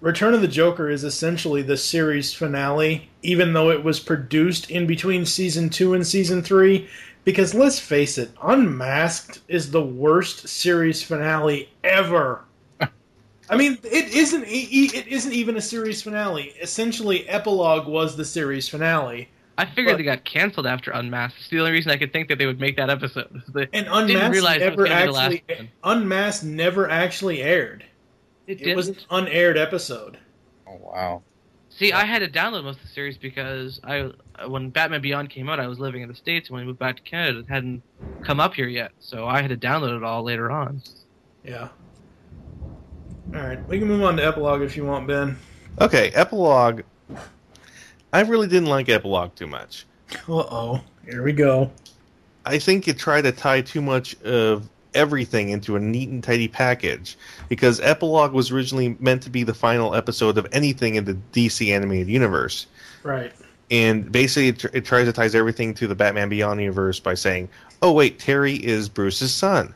Return 0.00 0.34
of 0.34 0.40
the 0.40 0.48
Joker 0.48 0.90
is 0.90 1.04
essentially 1.04 1.62
the 1.62 1.76
series 1.76 2.34
finale, 2.34 3.08
even 3.22 3.52
though 3.52 3.70
it 3.70 3.84
was 3.84 4.00
produced 4.00 4.70
in 4.70 4.86
between 4.86 5.24
season 5.24 5.70
two 5.70 5.94
and 5.94 6.06
season 6.06 6.42
three. 6.42 6.88
Because 7.24 7.54
let's 7.54 7.78
face 7.78 8.18
it, 8.18 8.30
Unmasked 8.42 9.40
is 9.46 9.70
the 9.70 9.82
worst 9.82 10.48
series 10.48 11.02
finale 11.02 11.68
ever. 11.84 12.44
I 12.80 13.56
mean, 13.56 13.78
it 13.84 14.12
isn't. 14.12 14.44
It 14.44 15.06
isn't 15.06 15.32
even 15.32 15.56
a 15.56 15.60
series 15.60 16.02
finale. 16.02 16.52
Essentially, 16.60 17.28
epilogue 17.28 17.86
was 17.86 18.16
the 18.16 18.24
series 18.24 18.68
finale. 18.68 19.28
I 19.62 19.66
figured 19.74 19.94
But- 19.94 19.98
they 19.98 20.02
got 20.04 20.24
canceled 20.24 20.66
after 20.66 20.90
Unmasked. 20.90 21.38
It's 21.40 21.48
the 21.50 21.58
only 21.60 21.72
reason 21.72 21.90
I 21.92 21.96
could 21.96 22.12
think 22.12 22.28
that 22.28 22.38
they 22.38 22.46
would 22.46 22.60
make 22.60 22.76
that 22.76 22.90
episode. 22.90 23.42
They 23.54 23.68
And 23.72 23.86
Unmasked 23.90 24.32
realize 24.32 24.60
it 24.62 24.76
was 24.76 24.88
never 24.88 25.06
the 25.06 25.12
last 25.12 25.32
actually. 25.34 25.56
one. 25.82 25.98
Unmasked 26.02 26.44
never 26.44 26.90
actually 26.90 27.42
aired. 27.42 27.84
It, 28.46 28.60
It 28.60 28.76
was 28.76 28.88
an 28.88 28.96
unaired 29.10 29.56
episode. 29.56 30.18
Oh 30.66 30.76
wow. 30.82 31.22
See, 31.70 31.92
I 31.92 32.04
had 32.04 32.18
to 32.18 32.28
download 32.28 32.64
most 32.64 32.76
of 32.78 32.82
the 32.82 32.88
series 32.88 33.16
because 33.16 33.80
I, 33.82 34.10
when 34.46 34.68
Batman 34.70 35.00
Beyond 35.00 35.30
came 35.30 35.48
out, 35.48 35.58
I 35.58 35.66
was 35.68 35.78
living 35.78 36.02
in 36.02 36.08
the 36.08 36.14
states. 36.14 36.48
and 36.48 36.54
When 36.54 36.62
I 36.62 36.66
moved 36.66 36.78
back 36.78 36.96
to 36.96 37.02
Canada, 37.02 37.38
it 37.38 37.48
hadn't 37.48 37.82
come 38.22 38.40
up 38.40 38.52
here 38.54 38.66
yet, 38.68 38.90
so 39.00 39.26
I 39.26 39.40
had 39.40 39.48
to 39.48 39.56
download 39.56 39.96
it 39.96 40.02
all 40.04 40.22
later 40.22 40.50
on. 40.50 40.82
Yeah. 41.44 41.68
All 43.34 43.40
right, 43.40 43.66
we 43.68 43.78
can 43.78 43.88
move 43.88 44.02
on 44.02 44.16
to 44.18 44.22
epilogue 44.26 44.60
if 44.60 44.76
you 44.76 44.84
want, 44.84 45.06
Ben. 45.06 45.38
Okay, 45.80 46.10
epilogue. 46.10 46.82
I 48.12 48.20
really 48.20 48.46
didn't 48.46 48.68
like 48.68 48.88
epilogue 48.88 49.34
too 49.34 49.46
much. 49.46 49.86
Uh 50.28 50.44
oh, 50.50 50.80
here 51.04 51.22
we 51.22 51.32
go. 51.32 51.70
I 52.44 52.58
think 52.58 52.88
it 52.88 52.98
tried 52.98 53.22
to 53.22 53.32
tie 53.32 53.60
too 53.62 53.80
much 53.80 54.20
of 54.22 54.68
everything 54.94 55.50
into 55.50 55.76
a 55.76 55.80
neat 55.80 56.08
and 56.08 56.22
tidy 56.22 56.48
package 56.48 57.16
because 57.48 57.80
epilogue 57.80 58.32
was 58.32 58.50
originally 58.50 58.96
meant 59.00 59.22
to 59.22 59.30
be 59.30 59.42
the 59.42 59.54
final 59.54 59.94
episode 59.94 60.36
of 60.36 60.46
anything 60.52 60.96
in 60.96 61.04
the 61.04 61.16
DC 61.32 61.72
animated 61.74 62.08
universe. 62.08 62.66
Right. 63.02 63.32
And 63.70 64.10
basically, 64.12 64.48
it, 64.48 64.58
tr- 64.58 64.68
it 64.74 64.84
tries 64.84 65.06
to 65.06 65.12
ties 65.12 65.34
everything 65.34 65.72
to 65.74 65.86
the 65.86 65.94
Batman 65.94 66.28
Beyond 66.28 66.60
universe 66.60 67.00
by 67.00 67.14
saying, 67.14 67.48
"Oh 67.80 67.92
wait, 67.92 68.18
Terry 68.18 68.54
is 68.54 68.88
Bruce's 68.88 69.32
son," 69.32 69.74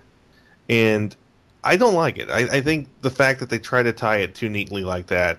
and 0.69 1.17
I 1.65 1.77
don't 1.77 1.95
like 1.95 2.19
it. 2.19 2.29
I, 2.31 2.59
I 2.59 2.61
think 2.61 2.89
the 3.01 3.11
fact 3.11 3.41
that 3.41 3.49
they 3.49 3.59
try 3.59 3.83
to 3.83 3.93
tie 3.93 4.19
it 4.19 4.35
too 4.35 4.51
neatly 4.51 4.85
like 4.85 5.07
that 5.07 5.39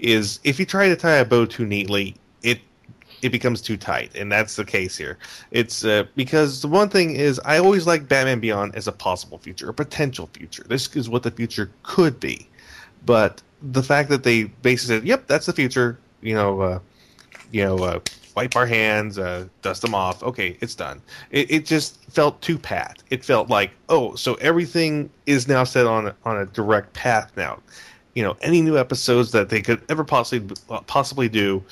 is 0.00 0.40
if 0.42 0.58
you 0.58 0.66
try 0.66 0.88
to 0.88 0.96
tie 0.96 1.16
a 1.16 1.24
bow 1.24 1.46
too 1.46 1.64
neatly, 1.64 2.16
it 2.42 2.60
it 3.22 3.30
becomes 3.30 3.62
too 3.62 3.76
tight, 3.76 4.14
and 4.16 4.30
that's 4.30 4.56
the 4.56 4.64
case 4.64 4.96
here. 4.96 5.16
It's 5.52 5.84
uh, 5.84 6.04
because 6.16 6.60
the 6.60 6.68
one 6.68 6.88
thing 6.88 7.14
is 7.14 7.40
I 7.44 7.58
always 7.58 7.86
like 7.86 8.08
Batman 8.08 8.40
Beyond 8.40 8.74
as 8.74 8.88
a 8.88 8.92
possible 8.92 9.38
future, 9.38 9.70
a 9.70 9.74
potential 9.74 10.28
future. 10.32 10.64
This 10.68 10.94
is 10.96 11.08
what 11.08 11.22
the 11.22 11.30
future 11.30 11.70
could 11.84 12.18
be, 12.18 12.48
but 13.06 13.40
the 13.62 13.82
fact 13.82 14.08
that 14.08 14.24
they 14.24 14.44
basically 14.44 14.96
said, 14.96 15.06
"Yep, 15.06 15.28
that's 15.28 15.46
the 15.46 15.52
future," 15.52 15.98
you 16.20 16.34
know, 16.34 16.60
uh, 16.60 16.78
you 17.52 17.64
know, 17.64 17.78
uh, 17.78 18.00
wipe 18.34 18.56
our 18.56 18.66
hands, 18.66 19.18
uh, 19.18 19.46
dust 19.62 19.82
them 19.82 19.94
off. 19.94 20.22
Okay, 20.22 20.56
it's 20.60 20.74
done. 20.74 21.00
It, 21.30 21.50
it 21.50 21.66
just 21.66 22.02
felt 22.10 22.40
too 22.42 22.58
pat. 22.58 23.02
It 23.10 23.24
felt 23.24 23.48
like, 23.48 23.70
oh, 23.88 24.16
so 24.16 24.34
everything 24.34 25.10
is 25.26 25.46
now 25.46 25.62
set 25.62 25.86
on 25.86 26.12
on 26.24 26.38
a 26.38 26.46
direct 26.46 26.92
path 26.92 27.30
now. 27.36 27.60
You 28.14 28.24
know, 28.24 28.36
any 28.42 28.60
new 28.60 28.76
episodes 28.76 29.30
that 29.30 29.48
they 29.48 29.62
could 29.62 29.80
ever 29.88 30.04
possibly 30.04 30.56
possibly 30.86 31.28
do 31.28 31.62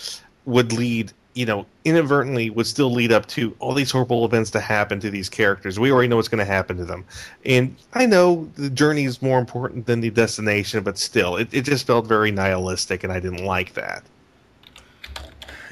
would 0.44 0.72
lead 0.72 1.12
you 1.34 1.46
know, 1.46 1.64
inadvertently 1.84 2.50
would 2.50 2.66
still 2.66 2.90
lead 2.92 3.12
up 3.12 3.26
to 3.26 3.54
all 3.60 3.72
these 3.72 3.90
horrible 3.90 4.24
events 4.24 4.50
to 4.50 4.60
happen 4.60 4.98
to 5.00 5.10
these 5.10 5.28
characters. 5.28 5.78
We 5.78 5.92
already 5.92 6.08
know 6.08 6.16
what's 6.16 6.28
going 6.28 6.44
to 6.44 6.44
happen 6.44 6.76
to 6.78 6.84
them. 6.84 7.04
And 7.44 7.76
I 7.94 8.06
know 8.06 8.50
the 8.56 8.68
journey 8.68 9.04
is 9.04 9.22
more 9.22 9.38
important 9.38 9.86
than 9.86 10.00
the 10.00 10.10
destination, 10.10 10.82
but 10.82 10.98
still, 10.98 11.36
it, 11.36 11.48
it 11.52 11.62
just 11.62 11.86
felt 11.86 12.06
very 12.06 12.32
nihilistic, 12.32 13.04
and 13.04 13.12
I 13.12 13.20
didn't 13.20 13.44
like 13.44 13.74
that. 13.74 14.02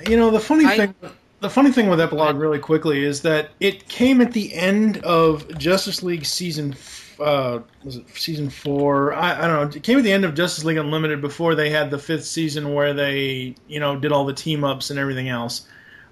You 0.08 0.16
know, 0.16 0.30
the 0.30 0.40
funny 0.40 0.64
I- 0.64 0.76
thing 0.76 0.94
the 1.40 1.50
funny 1.50 1.70
thing 1.70 1.88
with 1.88 2.00
Epilogue 2.00 2.36
really 2.36 2.58
quickly 2.58 3.04
is 3.04 3.22
that 3.22 3.50
it 3.60 3.88
came 3.88 4.20
at 4.20 4.32
the 4.32 4.52
end 4.54 4.96
of 4.98 5.46
Justice 5.56 6.02
League 6.02 6.24
season 6.24 6.72
f- 6.72 7.07
uh, 7.20 7.60
was 7.84 7.96
it 7.96 8.08
season 8.16 8.50
4? 8.50 9.14
I, 9.14 9.44
I 9.44 9.48
don't 9.48 9.70
know. 9.70 9.76
It 9.76 9.82
came 9.82 9.98
at 9.98 10.04
the 10.04 10.12
end 10.12 10.24
of 10.24 10.34
Justice 10.34 10.64
League 10.64 10.76
Unlimited 10.76 11.20
before 11.20 11.54
they 11.54 11.70
had 11.70 11.90
the 11.90 11.98
fifth 11.98 12.24
season 12.24 12.74
where 12.74 12.94
they, 12.94 13.54
you 13.66 13.80
know, 13.80 13.98
did 13.98 14.12
all 14.12 14.24
the 14.24 14.32
team 14.32 14.64
ups 14.64 14.90
and 14.90 14.98
everything 14.98 15.28
else. 15.28 15.66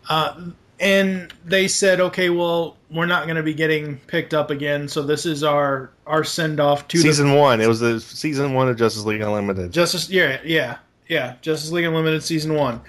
Uh, 0.09 0.51
and 0.79 1.33
they 1.45 1.69
said, 1.69 2.01
"Okay, 2.01 2.31
well, 2.31 2.77
we're 2.91 3.07
not 3.07 3.25
going 3.25 3.37
to 3.37 3.43
be 3.43 3.55
getting 3.55 3.97
picked 4.07 4.35
up 4.35 4.51
again, 4.51 4.89
so 4.89 5.03
this 5.03 5.27
is 5.27 5.43
our 5.43 5.91
our 6.07 6.23
send 6.23 6.61
off 6.61 6.87
to 6.89 6.99
the 6.99 7.03
Season 7.03 7.33
one, 7.33 7.61
it 7.61 7.67
was 7.67 7.81
the 7.81 8.01
season 8.01 8.53
one 8.53 8.69
of 8.69 8.77
Justice 8.77 9.05
League 9.05 9.21
Unlimited. 9.21 9.73
Justice, 9.73 10.11
yeah, 10.11 10.39
yeah, 10.45 10.79
yeah. 11.09 11.37
Justice 11.41 11.71
League 11.71 11.85
Unlimited 11.85 12.23
season 12.23 12.55
one. 12.55 12.81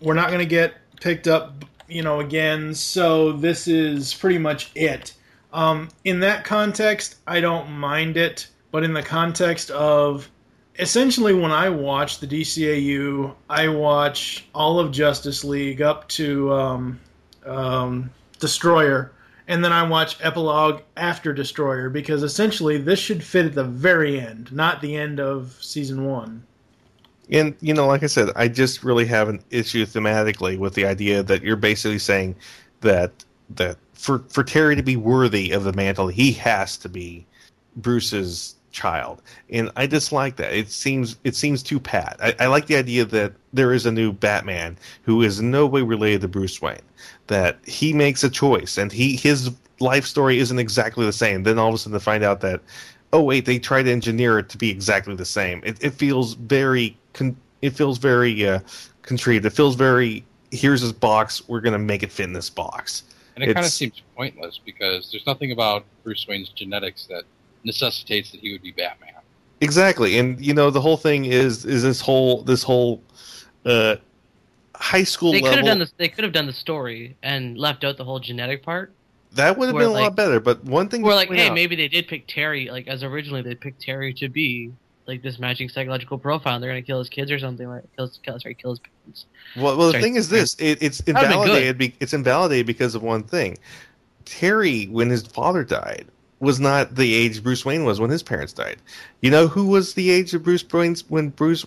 We're 0.00 0.14
not 0.14 0.28
going 0.28 0.40
to 0.40 0.46
get 0.46 0.74
picked 1.00 1.26
up, 1.26 1.64
you 1.88 2.02
know, 2.02 2.20
again. 2.20 2.74
So 2.74 3.32
this 3.32 3.66
is 3.66 4.14
pretty 4.14 4.38
much 4.38 4.70
it. 4.74 5.14
Um, 5.52 5.88
in 6.04 6.20
that 6.20 6.44
context, 6.44 7.16
I 7.26 7.40
don't 7.40 7.70
mind 7.70 8.16
it, 8.16 8.48
but 8.70 8.84
in 8.84 8.92
the 8.92 9.02
context 9.02 9.70
of 9.70 10.30
essentially 10.78 11.34
when 11.34 11.50
I 11.50 11.68
watch 11.68 12.18
the 12.18 12.26
DCAU, 12.26 13.34
I 13.48 13.68
watch 13.68 14.46
all 14.54 14.78
of 14.78 14.92
Justice 14.92 15.44
League 15.44 15.82
up 15.82 16.08
to 16.10 16.52
um, 16.52 17.00
um, 17.44 18.10
Destroyer, 18.38 19.12
and 19.48 19.64
then 19.64 19.72
I 19.72 19.82
watch 19.82 20.16
Epilogue 20.20 20.82
after 20.96 21.32
Destroyer 21.32 21.90
because 21.90 22.22
essentially 22.22 22.78
this 22.78 22.98
should 22.98 23.22
fit 23.22 23.46
at 23.46 23.54
the 23.54 23.64
very 23.64 24.20
end, 24.20 24.52
not 24.52 24.80
the 24.80 24.96
end 24.96 25.20
of 25.20 25.58
season 25.60 26.04
one. 26.04 26.44
And 27.30 27.54
you 27.60 27.74
know, 27.74 27.86
like 27.86 28.02
I 28.02 28.06
said, 28.06 28.30
I 28.34 28.48
just 28.48 28.82
really 28.82 29.06
have 29.06 29.28
an 29.28 29.42
issue 29.50 29.86
thematically 29.86 30.58
with 30.58 30.74
the 30.74 30.84
idea 30.84 31.22
that 31.22 31.42
you're 31.42 31.56
basically 31.56 31.98
saying 31.98 32.36
that 32.80 33.12
that 33.50 33.76
for 34.00 34.20
for 34.30 34.42
Terry 34.42 34.74
to 34.76 34.82
be 34.82 34.96
worthy 34.96 35.52
of 35.52 35.64
the 35.64 35.72
mantle, 35.72 36.08
he 36.08 36.32
has 36.32 36.76
to 36.78 36.88
be 36.88 37.26
Bruce's 37.76 38.56
child, 38.72 39.20
and 39.50 39.70
I 39.76 39.86
dislike 39.86 40.36
that. 40.36 40.52
It 40.52 40.70
seems 40.70 41.16
it 41.24 41.36
seems 41.36 41.62
too 41.62 41.78
pat. 41.78 42.16
I, 42.20 42.34
I 42.40 42.46
like 42.46 42.66
the 42.66 42.76
idea 42.76 43.04
that 43.04 43.34
there 43.52 43.72
is 43.72 43.84
a 43.84 43.92
new 43.92 44.12
Batman 44.12 44.78
who 45.02 45.22
is 45.22 45.42
no 45.42 45.66
way 45.66 45.82
related 45.82 46.22
to 46.22 46.28
Bruce 46.28 46.62
Wayne. 46.62 46.80
That 47.26 47.58
he 47.66 47.92
makes 47.92 48.24
a 48.24 48.30
choice, 48.30 48.78
and 48.78 48.90
he 48.90 49.16
his 49.16 49.50
life 49.80 50.06
story 50.06 50.38
isn't 50.38 50.58
exactly 50.58 51.04
the 51.04 51.12
same. 51.12 51.42
Then 51.42 51.58
all 51.58 51.68
of 51.68 51.74
a 51.74 51.78
sudden, 51.78 51.92
to 51.92 52.00
find 52.00 52.24
out 52.24 52.40
that 52.40 52.60
oh 53.12 53.22
wait, 53.22 53.44
they 53.44 53.58
try 53.58 53.82
to 53.82 53.90
engineer 53.90 54.38
it 54.38 54.48
to 54.48 54.58
be 54.58 54.70
exactly 54.70 55.14
the 55.14 55.24
same. 55.26 55.60
It, 55.64 55.82
it 55.84 55.90
feels 55.90 56.34
very 56.34 56.96
con- 57.12 57.36
it 57.60 57.70
feels 57.70 57.98
very 57.98 58.48
uh, 58.48 58.60
contrived. 59.02 59.44
It 59.44 59.50
feels 59.50 59.74
very 59.74 60.24
here's 60.52 60.80
his 60.80 60.92
box. 60.92 61.46
We're 61.48 61.60
gonna 61.60 61.78
make 61.78 62.02
it 62.02 62.10
fit 62.10 62.24
in 62.24 62.32
this 62.32 62.48
box. 62.48 63.02
And 63.36 63.44
it 63.44 63.54
kind 63.54 63.64
of 63.64 63.72
seems 63.72 64.02
pointless 64.16 64.60
because 64.64 65.10
there's 65.10 65.26
nothing 65.26 65.52
about 65.52 65.84
Bruce 66.04 66.26
Wayne's 66.28 66.48
genetics 66.50 67.06
that 67.06 67.24
necessitates 67.64 68.30
that 68.32 68.40
he 68.40 68.52
would 68.52 68.62
be 68.62 68.72
Batman. 68.72 69.14
Exactly, 69.60 70.18
and 70.18 70.44
you 70.44 70.54
know 70.54 70.70
the 70.70 70.80
whole 70.80 70.96
thing 70.96 71.26
is 71.26 71.64
is 71.64 71.82
this 71.82 72.00
whole 72.00 72.42
this 72.42 72.62
whole 72.62 73.02
uh, 73.66 73.96
high 74.74 75.04
school 75.04 75.32
They 75.32 75.42
could 75.42 75.54
have 75.56 75.66
done 75.66 75.78
this. 75.78 75.92
They 75.96 76.08
could 76.08 76.24
have 76.24 76.32
done 76.32 76.46
the 76.46 76.52
story 76.52 77.16
and 77.22 77.58
left 77.58 77.84
out 77.84 77.96
the 77.98 78.04
whole 78.04 78.18
genetic 78.20 78.62
part. 78.62 78.92
that 79.32 79.56
would 79.58 79.66
have 79.66 79.76
been 79.76 79.86
a 79.86 79.90
lot 79.90 80.16
better. 80.16 80.40
But 80.40 80.64
one 80.64 80.88
thing, 80.88 81.04
Or 81.04 81.10
to 81.10 81.16
like, 81.16 81.30
hey, 81.30 81.48
out- 81.48 81.54
maybe 81.54 81.76
they 81.76 81.88
did 81.88 82.08
pick 82.08 82.26
Terry. 82.26 82.70
Like 82.70 82.88
as 82.88 83.04
originally 83.04 83.42
they 83.42 83.54
picked 83.54 83.82
Terry 83.82 84.14
to 84.14 84.28
be 84.30 84.72
like 85.10 85.22
this 85.22 85.38
matching 85.38 85.68
psychological 85.68 86.16
profile. 86.18 86.54
and 86.54 86.62
They're 86.64 86.70
gonna 86.70 86.82
kill 86.82 86.98
his 86.98 87.08
kids 87.08 87.30
or 87.30 87.38
something. 87.38 87.68
Like 87.68 87.84
kill, 87.96 88.06
his- 88.06 88.18
kill 88.22 88.38
sorry, 88.40 88.54
kill 88.54 88.70
his 88.70 88.78
parents. 88.80 89.26
Well, 89.56 89.76
well, 89.76 89.86
the 89.88 89.92
Sorry. 89.92 90.02
thing 90.02 90.16
is 90.16 90.28
this: 90.28 90.54
it, 90.58 90.78
it's 90.82 90.98
That'd 90.98 91.14
be 91.16 91.20
good. 91.20 91.32
invalidated. 91.32 91.78
Be, 91.78 91.94
it's 92.00 92.14
invalidated 92.14 92.66
because 92.66 92.94
of 92.94 93.02
one 93.02 93.22
thing. 93.22 93.58
Terry, 94.24 94.86
when 94.86 95.10
his 95.10 95.26
father 95.26 95.64
died, 95.64 96.06
was 96.38 96.60
not 96.60 96.94
the 96.94 97.12
age 97.14 97.42
Bruce 97.42 97.64
Wayne 97.64 97.84
was 97.84 98.00
when 98.00 98.10
his 98.10 98.22
parents 98.22 98.52
died. 98.52 98.78
You 99.20 99.30
know 99.30 99.46
who 99.48 99.66
was 99.66 99.94
the 99.94 100.10
age 100.10 100.32
of 100.34 100.42
Bruce 100.42 100.64
Wayne's 100.72 101.08
when 101.10 101.30
Bruce, 101.30 101.66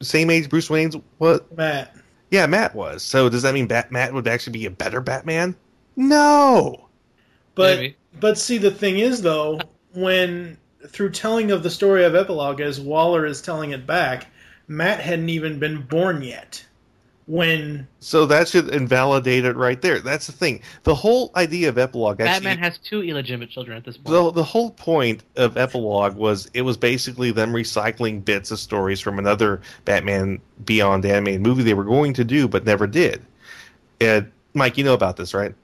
same 0.00 0.30
age 0.30 0.48
Bruce 0.48 0.68
Wayne's 0.70 0.96
what? 1.18 1.50
Matt. 1.56 1.96
Yeah, 2.30 2.46
Matt 2.46 2.74
was. 2.74 3.02
So 3.02 3.28
does 3.28 3.42
that 3.42 3.54
mean 3.54 3.66
Bat, 3.66 3.92
Matt 3.92 4.12
would 4.12 4.26
actually 4.28 4.54
be 4.58 4.66
a 4.66 4.70
better 4.70 5.00
Batman? 5.00 5.54
No. 5.96 6.88
But 7.54 7.78
Maybe. 7.78 7.96
but 8.20 8.36
see 8.38 8.58
the 8.58 8.70
thing 8.70 8.98
is 8.98 9.22
though, 9.22 9.60
when 9.94 10.58
through 10.88 11.10
telling 11.10 11.50
of 11.50 11.62
the 11.62 11.70
story 11.70 12.04
of 12.04 12.14
Epilogue 12.14 12.60
as 12.60 12.80
Waller 12.80 13.26
is 13.26 13.40
telling 13.42 13.72
it 13.72 13.86
back, 13.86 14.28
Matt 14.68 15.00
hadn't 15.00 15.28
even 15.28 15.58
been 15.58 15.82
born 15.82 16.22
yet. 16.22 16.64
When 17.26 17.88
So 18.00 18.26
that 18.26 18.48
should 18.48 18.68
invalidate 18.68 19.46
it 19.46 19.56
right 19.56 19.80
there. 19.80 19.98
That's 20.00 20.26
the 20.26 20.32
thing. 20.32 20.60
The 20.82 20.94
whole 20.94 21.30
idea 21.34 21.70
of 21.70 21.78
epilogue 21.78 22.20
actually 22.20 22.44
Batman 22.44 22.58
has 22.58 22.76
two 22.76 23.02
illegitimate 23.02 23.48
children 23.48 23.78
at 23.78 23.84
this 23.84 23.96
point. 23.96 24.08
the, 24.14 24.30
the 24.30 24.44
whole 24.44 24.72
point 24.72 25.22
of 25.36 25.56
epilogue 25.56 26.16
was 26.16 26.50
it 26.52 26.60
was 26.60 26.76
basically 26.76 27.30
them 27.30 27.54
recycling 27.54 28.22
bits 28.22 28.50
of 28.50 28.58
stories 28.58 29.00
from 29.00 29.18
another 29.18 29.62
Batman 29.86 30.38
Beyond 30.66 31.06
animated 31.06 31.40
movie 31.40 31.62
they 31.62 31.72
were 31.72 31.84
going 31.84 32.12
to 32.12 32.24
do 32.24 32.46
but 32.46 32.66
never 32.66 32.86
did. 32.86 33.24
And 34.02 34.30
Mike, 34.52 34.76
you 34.76 34.84
know 34.84 34.92
about 34.92 35.16
this, 35.16 35.32
right? 35.32 35.54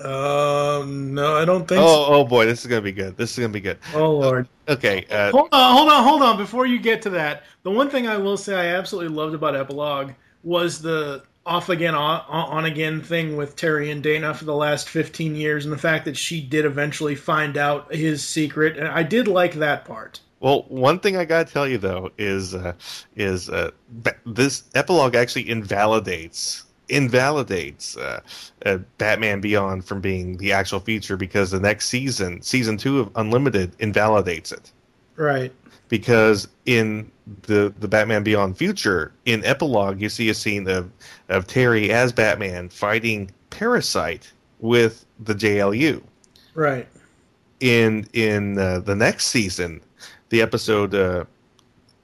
Um 0.00 1.14
no, 1.14 1.36
I 1.36 1.44
don't 1.44 1.66
think 1.66 1.80
Oh, 1.80 2.06
oh 2.08 2.24
boy, 2.24 2.46
this 2.46 2.60
is 2.60 2.66
gonna 2.66 2.82
be 2.82 2.92
good. 2.92 3.16
This 3.16 3.32
is 3.32 3.38
gonna 3.38 3.52
be 3.52 3.60
good. 3.60 3.78
Oh 3.94 4.12
lord. 4.12 4.48
Okay, 4.68 5.06
uh, 5.10 5.30
Hold 5.30 5.48
on, 5.52 5.76
hold 5.76 5.88
on, 5.88 6.04
hold 6.04 6.22
on. 6.22 6.36
Before 6.36 6.66
you 6.66 6.78
get 6.78 7.02
to 7.02 7.10
that, 7.10 7.44
the 7.62 7.70
one 7.70 7.88
thing 7.88 8.06
I 8.06 8.16
will 8.16 8.36
say 8.36 8.54
I 8.54 8.76
absolutely 8.76 9.14
loved 9.14 9.34
about 9.34 9.56
Epilogue 9.56 10.12
was 10.42 10.80
the 10.82 11.22
off 11.46 11.68
again, 11.68 11.94
on, 11.94 12.22
on 12.28 12.64
again 12.64 13.00
thing 13.00 13.36
with 13.36 13.56
Terry 13.56 13.90
and 13.90 14.02
Dana 14.02 14.34
for 14.34 14.44
the 14.44 14.54
last 14.54 14.88
15 14.88 15.36
years, 15.36 15.64
and 15.64 15.72
the 15.72 15.78
fact 15.78 16.04
that 16.04 16.16
she 16.16 16.40
did 16.40 16.64
eventually 16.64 17.14
find 17.14 17.56
out 17.56 17.94
his 17.94 18.26
secret. 18.26 18.76
And 18.76 18.88
I 18.88 19.04
did 19.04 19.28
like 19.28 19.54
that 19.54 19.84
part. 19.84 20.20
Well, 20.40 20.64
one 20.68 20.98
thing 20.98 21.16
I 21.16 21.24
gotta 21.24 21.50
tell 21.50 21.66
you 21.66 21.78
though 21.78 22.10
is 22.18 22.54
uh, 22.54 22.74
is 23.16 23.48
uh, 23.48 23.70
this 24.26 24.64
epilogue 24.74 25.14
actually 25.14 25.48
invalidates 25.48 26.64
invalidates 26.88 27.96
uh, 27.96 28.20
uh, 28.64 28.78
Batman 28.98 29.40
Beyond 29.40 29.84
from 29.84 30.00
being 30.00 30.36
the 30.36 30.52
actual 30.52 30.80
feature 30.80 31.16
because 31.16 31.50
the 31.50 31.60
next 31.60 31.88
season, 31.88 32.40
season 32.42 32.76
two 32.76 33.00
of 33.00 33.10
Unlimited, 33.16 33.72
invalidates 33.78 34.52
it 34.52 34.70
Right. 35.16 35.52
because 35.88 36.46
in 36.66 37.10
the 37.42 37.72
the 37.80 37.88
Batman 37.88 38.22
Beyond 38.22 38.56
future 38.56 39.12
in 39.24 39.44
epilogue 39.44 40.00
you 40.00 40.08
see 40.08 40.28
a 40.28 40.34
scene 40.34 40.68
of 40.68 40.90
of 41.28 41.46
Terry 41.46 41.90
as 41.90 42.12
Batman 42.12 42.68
fighting 42.68 43.30
Parasite 43.50 44.32
with 44.60 45.04
the 45.20 45.34
JLU 45.34 46.02
Right. 46.54 46.86
in 47.60 48.06
in 48.12 48.58
uh, 48.58 48.78
the 48.80 48.94
next 48.94 49.26
season, 49.26 49.80
the 50.28 50.40
episode, 50.42 50.94
uh, 50.94 51.24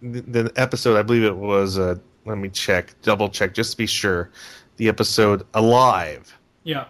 the, 0.03 0.21
the 0.23 0.53
episode 0.57 0.99
I 0.99 1.03
believe 1.03 1.25
it 1.25 1.37
was. 1.37 1.79
Uh, 1.79 1.97
let 2.25 2.39
me 2.39 2.49
check, 2.49 2.95
double 3.03 3.29
check, 3.29 3.53
just 3.53 3.73
to 3.73 3.77
be 3.77 3.87
sure. 3.87 4.31
The 4.77 4.89
episode 4.89 5.45
"Alive," 5.55 6.37
Yeah. 6.65 6.87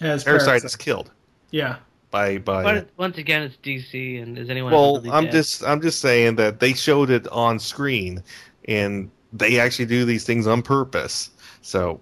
As 0.00 0.24
Parasite 0.24 0.46
Parasite. 0.46 0.64
is 0.64 0.76
killed 0.76 1.10
Yeah. 1.50 1.76
by 2.10 2.38
by. 2.38 2.62
But 2.62 2.88
once 2.96 3.18
again, 3.18 3.42
it's 3.42 3.56
DC, 3.56 4.20
and 4.22 4.36
is 4.38 4.50
anyone? 4.50 4.72
well, 4.72 4.96
really 4.96 5.10
I'm 5.10 5.24
dead? 5.24 5.32
just 5.32 5.64
I'm 5.64 5.80
just 5.80 6.00
saying 6.00 6.36
that 6.36 6.60
they 6.60 6.72
showed 6.74 7.10
it 7.10 7.26
on 7.28 7.58
screen, 7.58 8.22
and 8.66 9.10
they 9.32 9.58
actually 9.60 9.86
do 9.86 10.04
these 10.04 10.24
things 10.24 10.46
on 10.46 10.62
purpose. 10.62 11.30
So, 11.62 12.00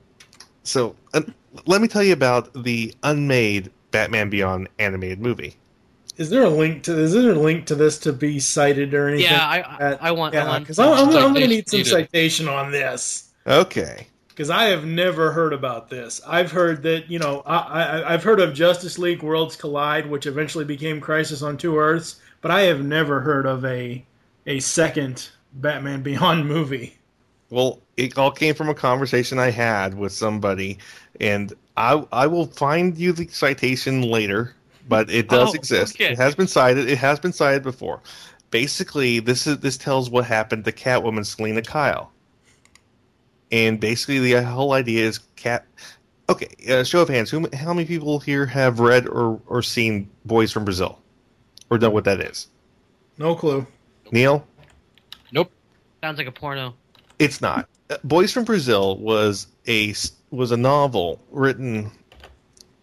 so 0.63 0.97
uh, 1.15 1.23
let 1.67 1.81
me 1.83 1.89
tell 1.89 2.03
you 2.03 2.13
about 2.13 2.51
the 2.65 2.95
unmade 3.03 3.71
Batman 3.91 4.31
Beyond 4.31 4.69
animated 4.79 5.21
movie. 5.21 5.57
Is 6.17 6.29
there 6.31 6.45
a 6.45 6.51
link 6.51 6.83
to 6.85 6.99
is 6.99 7.13
there 7.13 7.31
a 7.33 7.39
link 7.39 7.67
to 7.67 7.75
this 7.75 7.99
to 8.01 8.13
be 8.13 8.41
cited 8.41 8.95
or 8.95 9.09
anything? 9.09 9.31
Yeah, 9.31 9.47
I 9.47 9.61
I, 9.61 9.99
I 10.09 10.11
want 10.11 10.35
yeah, 10.35 10.49
one. 10.49 10.63
because 10.63 10.79
I'm, 10.79 10.89
I'm, 10.93 11.09
I'm 11.09 11.33
going 11.35 11.43
to 11.43 11.49
need 11.49 11.69
some 11.69 11.85
citation 11.85 12.49
on 12.49 12.71
this 12.73 13.31
Okay. 13.47 14.07
Because 14.41 14.49
I 14.49 14.71
have 14.71 14.87
never 14.87 15.33
heard 15.33 15.53
about 15.53 15.91
this. 15.91 16.19
I've 16.27 16.51
heard 16.51 16.83
that 16.85 17.11
you 17.11 17.19
know 17.19 17.43
I, 17.45 17.59
I 17.59 18.15
I've 18.15 18.25
heard 18.25 18.41
of 18.41 18.55
Justice 18.55 18.99
League 18.99 19.23
Worlds 19.23 19.55
Collide, 19.55 20.09
which 20.09 20.25
eventually 20.25 20.65
became 20.65 20.99
Crisis 20.99 21.43
on 21.43 21.59
Two 21.59 21.77
Earths, 21.77 22.19
but 22.41 22.51
I 22.51 22.63
have 22.63 22.83
never 22.83 23.21
heard 23.21 23.45
of 23.45 23.67
a 23.67 24.03
a 24.47 24.59
second 24.61 25.29
Batman 25.53 26.03
Beyond 26.03 26.47
movie. 26.49 26.97
Well, 27.51 27.83
it 27.99 28.17
all 28.17 28.31
came 28.31 28.55
from 28.55 28.71
a 28.71 28.75
conversation 28.75 29.39
I 29.39 29.51
had 29.51 29.93
with 29.93 30.13
somebody, 30.13 30.79
and 31.21 31.53
I 31.77 32.03
I 32.11 32.27
will 32.27 32.47
find 32.47 32.97
you 32.97 33.13
the 33.13 33.29
citation 33.29 34.01
later, 34.01 34.55
but 34.89 35.11
it 35.11 35.29
does 35.29 35.51
Oh, 35.51 35.53
exist. 35.53 35.97
okay. 35.97 36.13
It 36.13 36.17
has 36.17 36.35
been 36.35 36.49
cited. 36.49 36.89
It 36.89 36.97
has 36.97 37.21
been 37.21 37.35
cited 37.35 37.63
before. 37.63 38.01
Basically, 38.51 39.21
this 39.21 39.47
is 39.47 39.59
this 39.59 39.77
tells 39.77 40.09
what 40.09 40.25
happened 40.25 40.65
to 40.65 40.73
Catwoman 40.73 41.27
Selina 41.27 41.61
Kyle, 41.61 42.11
and 43.51 43.81
basically 43.81 44.19
the 44.19 44.43
whole 44.43 44.73
idea 44.73 45.07
is 45.07 45.19
Cat. 45.37 45.67
Okay, 46.29 46.49
uh, 46.71 46.85
show 46.85 47.03
of 47.03 47.09
hands. 47.09 47.31
Who, 47.31 47.49
how 47.55 47.75
many 47.75 47.87
people 47.87 48.21
here 48.21 48.47
have 48.47 48.81
read 48.81 49.09
or 49.09 49.41
or 49.47 49.63
seen 49.63 50.09
Boys 50.25 50.53
from 50.53 50.65
Brazil, 50.65 50.99
or 51.71 51.79
know 51.79 51.91
what 51.91 52.05
that 52.05 52.21
is? 52.21 52.49
No 53.19 53.35
clue. 53.35 53.67
Neil. 54.13 54.47
Nope. 55.33 55.51
Sounds 56.03 56.19
like 56.19 56.27
a 56.27 56.33
porno. 56.33 56.75
It's 57.19 57.41
not. 57.41 57.69
Uh, 57.91 57.97
Boys 58.05 58.33
from 58.33 58.45
Brazil 58.45 58.97
was 58.99 59.47
a 59.67 59.95
was 60.31 60.53
a 60.53 60.57
novel 60.57 61.21
written 61.31 61.91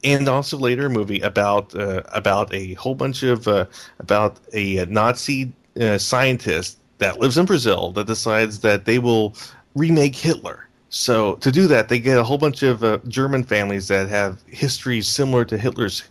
and 0.03 0.27
also 0.27 0.57
later 0.57 0.87
a 0.87 0.89
movie 0.89 1.19
about 1.21 1.75
uh, 1.75 2.01
about 2.13 2.53
a 2.53 2.73
whole 2.75 2.95
bunch 2.95 3.23
of 3.23 3.47
uh, 3.47 3.65
about 3.99 4.39
a 4.53 4.85
Nazi 4.85 5.51
uh, 5.79 5.97
scientist 5.97 6.79
that 6.99 7.19
lives 7.19 7.37
in 7.37 7.45
Brazil 7.45 7.91
that 7.93 8.07
decides 8.07 8.59
that 8.59 8.85
they 8.85 8.99
will 8.99 9.35
remake 9.77 10.15
Hitler. 10.15 10.67
So 10.89 11.35
to 11.35 11.51
do 11.51 11.67
that, 11.67 11.89
they 11.89 11.99
get 11.99 12.17
a 12.17 12.23
whole 12.23 12.37
bunch 12.37 12.63
of 12.63 12.83
uh, 12.83 12.99
German 13.07 13.43
families 13.43 13.87
that 13.89 14.09
have 14.09 14.41
histories 14.47 15.07
similar 15.07 15.45
to 15.45 15.57
Hitler's 15.57 16.03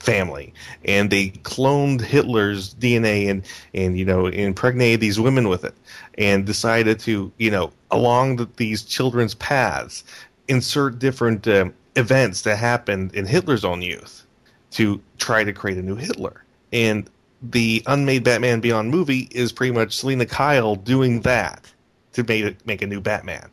family, 0.00 0.52
and 0.84 1.10
they 1.10 1.30
cloned 1.30 2.00
Hitler's 2.00 2.74
DNA 2.74 3.28
and 3.28 3.44
and 3.74 3.98
you 3.98 4.04
know 4.04 4.26
impregnated 4.26 5.00
these 5.00 5.18
women 5.20 5.48
with 5.48 5.64
it, 5.64 5.74
and 6.16 6.44
decided 6.46 7.00
to 7.00 7.32
you 7.38 7.50
know 7.50 7.72
along 7.90 8.36
the, 8.36 8.48
these 8.56 8.82
children's 8.82 9.34
paths 9.34 10.04
insert 10.48 10.98
different 10.98 11.46
um, 11.48 11.72
events 11.96 12.42
that 12.42 12.56
happened 12.56 13.14
in 13.14 13.26
Hitler's 13.26 13.64
own 13.64 13.82
youth 13.82 14.24
to 14.72 15.00
try 15.18 15.44
to 15.44 15.52
create 15.52 15.78
a 15.78 15.82
new 15.82 15.96
Hitler. 15.96 16.44
And 16.72 17.08
the 17.42 17.82
unmade 17.86 18.24
Batman 18.24 18.60
Beyond 18.60 18.90
movie 18.90 19.28
is 19.30 19.52
pretty 19.52 19.72
much 19.72 19.96
Selina 19.96 20.26
Kyle 20.26 20.74
doing 20.74 21.20
that 21.22 21.72
to 22.12 22.24
make 22.24 22.66
make 22.66 22.82
a 22.82 22.86
new 22.86 23.00
Batman. 23.00 23.50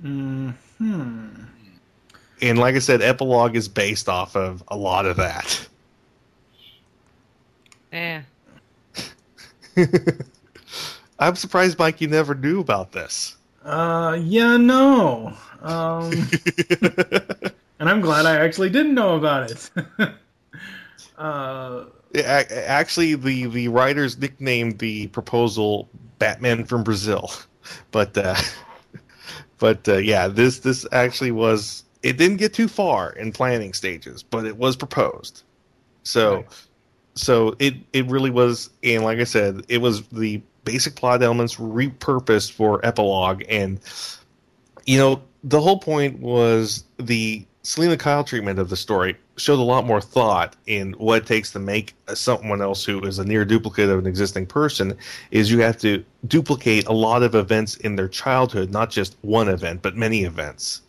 Hmm. 0.00 0.50
And 2.42 2.58
like 2.58 2.74
I 2.74 2.78
said, 2.78 3.02
Epilogue 3.02 3.54
is 3.54 3.68
based 3.68 4.08
off 4.08 4.34
of 4.34 4.62
a 4.68 4.76
lot 4.76 5.04
of 5.04 5.16
that. 5.18 5.68
Eh. 7.92 8.22
I'm 11.18 11.36
surprised, 11.36 11.78
Mike, 11.78 12.00
you 12.00 12.08
never 12.08 12.34
knew 12.34 12.60
about 12.60 12.92
this. 12.92 13.36
Uh, 13.62 14.18
yeah, 14.20 14.56
no. 14.56 15.34
Um, 15.60 16.10
and 17.78 17.88
I'm 17.88 18.00
glad 18.00 18.24
I 18.24 18.36
actually 18.36 18.70
didn't 18.70 18.94
know 18.94 19.16
about 19.16 19.50
it. 19.50 19.70
uh, 21.18 21.84
Yeah, 22.14 22.44
Actually, 22.66 23.16
the, 23.16 23.46
the 23.46 23.68
writers 23.68 24.18
nicknamed 24.18 24.78
the 24.78 25.08
proposal 25.08 25.88
"Batman 26.18 26.64
from 26.64 26.82
Brazil," 26.82 27.30
but 27.90 28.16
uh, 28.16 28.36
but 29.58 29.88
uh, 29.88 29.98
yeah, 29.98 30.28
this 30.28 30.60
this 30.60 30.86
actually 30.92 31.32
was. 31.32 31.84
It 32.02 32.16
didn't 32.16 32.38
get 32.38 32.54
too 32.54 32.66
far 32.66 33.12
in 33.12 33.30
planning 33.30 33.74
stages, 33.74 34.22
but 34.22 34.46
it 34.46 34.56
was 34.56 34.74
proposed. 34.74 35.42
So, 36.02 36.46
so 37.14 37.54
it 37.58 37.74
it 37.92 38.06
really 38.06 38.30
was, 38.30 38.70
and 38.82 39.04
like 39.04 39.18
I 39.18 39.24
said, 39.24 39.66
it 39.68 39.78
was 39.78 40.06
the 40.08 40.40
basic 40.64 40.94
plot 40.96 41.22
elements 41.22 41.56
repurposed 41.56 42.52
for 42.52 42.84
epilogue, 42.86 43.42
and 43.50 43.80
you 44.86 44.98
know 44.98 45.22
the 45.44 45.60
whole 45.60 45.78
point 45.78 46.20
was 46.20 46.84
the 46.98 47.44
Selina 47.62 47.96
Kyle 47.96 48.24
treatment 48.24 48.58
of 48.58 48.70
the 48.70 48.76
story 48.76 49.16
showed 49.36 49.58
a 49.58 49.62
lot 49.62 49.84
more 49.84 50.00
thought 50.00 50.56
in 50.66 50.92
what 50.94 51.22
it 51.22 51.26
takes 51.26 51.52
to 51.52 51.58
make 51.58 51.94
someone 52.14 52.62
else 52.62 52.84
who 52.84 53.00
is 53.02 53.18
a 53.18 53.24
near 53.24 53.44
duplicate 53.44 53.90
of 53.90 53.98
an 53.98 54.06
existing 54.06 54.46
person 54.46 54.96
is 55.30 55.50
you 55.50 55.60
have 55.60 55.76
to 55.78 56.02
duplicate 56.26 56.86
a 56.86 56.92
lot 56.92 57.22
of 57.22 57.34
events 57.34 57.76
in 57.76 57.96
their 57.96 58.08
childhood 58.08 58.70
not 58.70 58.90
just 58.90 59.16
one 59.22 59.48
event 59.48 59.82
but 59.82 59.96
many 59.96 60.24
events 60.24 60.82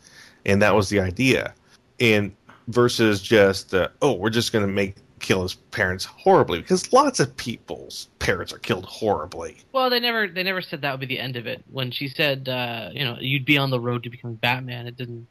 and 0.46 0.62
that 0.62 0.74
was 0.74 0.90
the 0.90 1.00
idea 1.00 1.54
and 2.00 2.34
versus 2.68 3.22
just 3.22 3.74
uh, 3.74 3.90
oh 4.02 4.14
we're 4.14 4.30
just 4.30 4.54
going 4.54 4.66
to 4.66 4.72
make 4.72 4.96
kill 5.20 5.44
his 5.44 5.56
parents 5.56 6.04
horribly 6.06 6.60
because 6.60 6.92
lots 6.92 7.20
of 7.20 7.36
people's 7.38 8.08
parents 8.20 8.52
are 8.52 8.58
killed 8.58 8.86
horribly 8.86 9.58
Well, 9.72 9.90
they 9.90 10.00
never 10.00 10.28
they 10.28 10.44
never 10.44 10.62
said 10.62 10.82
that 10.82 10.92
would 10.92 11.00
be 11.00 11.06
the 11.06 11.20
end 11.20 11.38
of 11.38 11.48
it. 11.48 11.64
When 11.70 11.92
she 11.92 12.08
said, 12.08 12.50
uh, 12.50 12.90
you 12.92 13.06
know, 13.06 13.18
you'd 13.20 13.46
be 13.46 13.58
on 13.58 13.70
the 13.70 13.80
road 13.80 14.04
to 14.04 14.10
becoming 14.10 14.36
Batman, 14.36 14.88
it 14.88 14.98
didn't. 14.98 15.28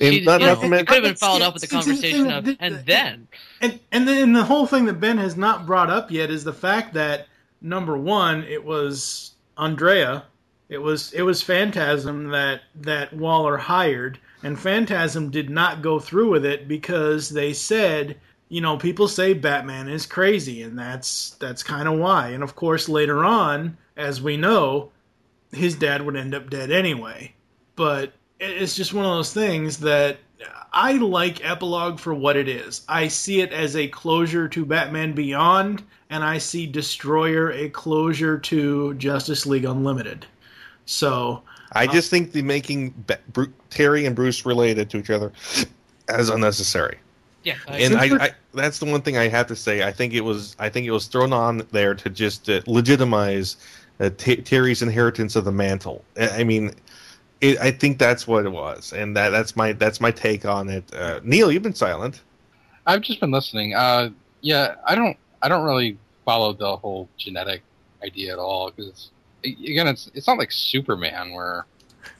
And 0.00 0.14
She- 0.14 0.20
not- 0.24 0.40
know, 0.40 0.52
it 0.78 0.86
could 0.86 0.94
have 0.94 1.02
been 1.04 1.14
followed 1.14 1.42
up 1.42 1.54
with 1.54 1.62
the 1.62 1.66
it's- 1.66 1.86
it's 1.86 1.86
conversation 1.86 2.20
interesting 2.26 2.32
of, 2.38 2.44
that- 2.44 2.56
and 2.60 2.86
then 2.86 3.28
and 3.60 3.78
and 3.92 4.08
then 4.08 4.32
the 4.32 4.44
whole 4.44 4.66
thing 4.66 4.86
that 4.86 5.00
Ben 5.00 5.18
has 5.18 5.36
not 5.36 5.66
brought 5.66 5.90
up 5.90 6.10
yet 6.10 6.30
is 6.30 6.44
the 6.44 6.52
fact 6.52 6.94
that 6.94 7.26
number 7.60 7.96
one, 7.98 8.44
it 8.44 8.64
was 8.64 9.32
Andrea, 9.58 10.24
it 10.70 10.78
was 10.78 11.12
it 11.12 11.22
was 11.22 11.42
Phantasm 11.42 12.28
that 12.30 12.62
that 12.80 13.12
Waller 13.12 13.58
hired, 13.58 14.18
and 14.42 14.58
Phantasm 14.58 15.30
did 15.30 15.50
not 15.50 15.82
go 15.82 15.98
through 15.98 16.30
with 16.30 16.46
it 16.46 16.66
because 16.66 17.28
they 17.28 17.52
said, 17.52 18.16
you 18.48 18.60
know, 18.62 18.76
people 18.78 19.06
say 19.06 19.34
Batman 19.34 19.88
is 19.88 20.06
crazy, 20.06 20.62
and 20.62 20.78
that's 20.78 21.30
that's 21.40 21.62
kind 21.62 21.86
of 21.88 21.98
why. 21.98 22.28
And 22.28 22.42
of 22.42 22.56
course, 22.56 22.88
later 22.88 23.22
on, 23.24 23.76
as 23.98 24.22
we 24.22 24.38
know, 24.38 24.90
his 25.52 25.74
dad 25.74 26.06
would 26.06 26.16
end 26.16 26.34
up 26.34 26.48
dead 26.48 26.70
anyway. 26.70 27.34
But 27.76 28.04
it- 28.04 28.14
it's 28.40 28.74
just 28.74 28.94
one 28.94 29.04
of 29.04 29.12
those 29.12 29.32
things 29.32 29.78
that 29.78 30.18
I 30.72 30.92
like 30.92 31.44
Epilogue 31.44 31.98
for 31.98 32.14
what 32.14 32.36
it 32.36 32.48
is. 32.48 32.82
I 32.88 33.08
see 33.08 33.40
it 33.40 33.52
as 33.52 33.76
a 33.76 33.88
closure 33.88 34.48
to 34.48 34.64
Batman 34.64 35.12
Beyond, 35.12 35.82
and 36.08 36.24
I 36.24 36.38
see 36.38 36.66
Destroyer 36.66 37.50
a 37.52 37.68
closure 37.68 38.38
to 38.38 38.94
Justice 38.94 39.46
League 39.46 39.64
Unlimited. 39.64 40.26
So 40.86 41.42
I 41.72 41.86
just 41.86 42.10
think 42.10 42.32
the 42.32 42.42
making 42.42 42.94
Ba- 43.06 43.18
Bru- 43.32 43.52
Terry 43.68 44.06
and 44.06 44.16
Bruce 44.16 44.46
related 44.46 44.90
to 44.90 44.98
each 44.98 45.10
other 45.10 45.32
as 46.08 46.28
unnecessary. 46.28 46.98
yeah, 47.44 47.56
I, 47.68 47.78
And 47.78 47.96
I, 47.96 48.24
I, 48.24 48.30
that's 48.54 48.78
the 48.78 48.86
one 48.86 49.02
thing 49.02 49.16
I 49.16 49.28
have 49.28 49.46
to 49.48 49.56
say. 49.56 49.82
I 49.86 49.92
think 49.92 50.14
it 50.14 50.22
was, 50.22 50.56
I 50.58 50.68
think 50.68 50.86
it 50.86 50.90
was 50.90 51.06
thrown 51.06 51.32
on 51.32 51.66
there 51.70 51.94
to 51.94 52.10
just 52.10 52.48
uh, 52.48 52.60
legitimize 52.66 53.56
uh, 54.00 54.10
T- 54.16 54.36
Terry's 54.36 54.82
inheritance 54.82 55.36
of 55.36 55.44
the 55.44 55.52
mantle. 55.52 56.04
I 56.18 56.40
I 56.40 56.44
mean, 56.44 56.72
it, 57.40 57.58
I 57.58 57.70
think 57.70 57.98
that's 57.98 58.26
what 58.26 58.44
it 58.44 58.50
was, 58.50 58.92
and 58.92 59.16
that 59.16 59.30
that's 59.30 59.56
my 59.56 59.72
that's 59.72 60.00
my 60.00 60.10
take 60.10 60.44
on 60.44 60.68
it. 60.68 60.84
Uh, 60.94 61.20
Neil, 61.24 61.50
you've 61.50 61.62
been 61.62 61.74
silent. 61.74 62.20
I've 62.86 63.00
just 63.02 63.20
been 63.20 63.30
listening. 63.30 63.74
Uh, 63.74 64.10
yeah, 64.40 64.74
I 64.86 64.94
don't, 64.94 65.16
I 65.42 65.48
don't 65.48 65.64
really 65.64 65.98
follow 66.24 66.52
the 66.52 66.76
whole 66.76 67.08
genetic 67.18 67.62
idea 68.02 68.32
at 68.32 68.38
all 68.38 68.70
because, 68.70 69.10
again, 69.44 69.86
it's 69.86 70.10
it's 70.14 70.26
not 70.26 70.38
like 70.38 70.50
Superman 70.50 71.32
where, 71.32 71.66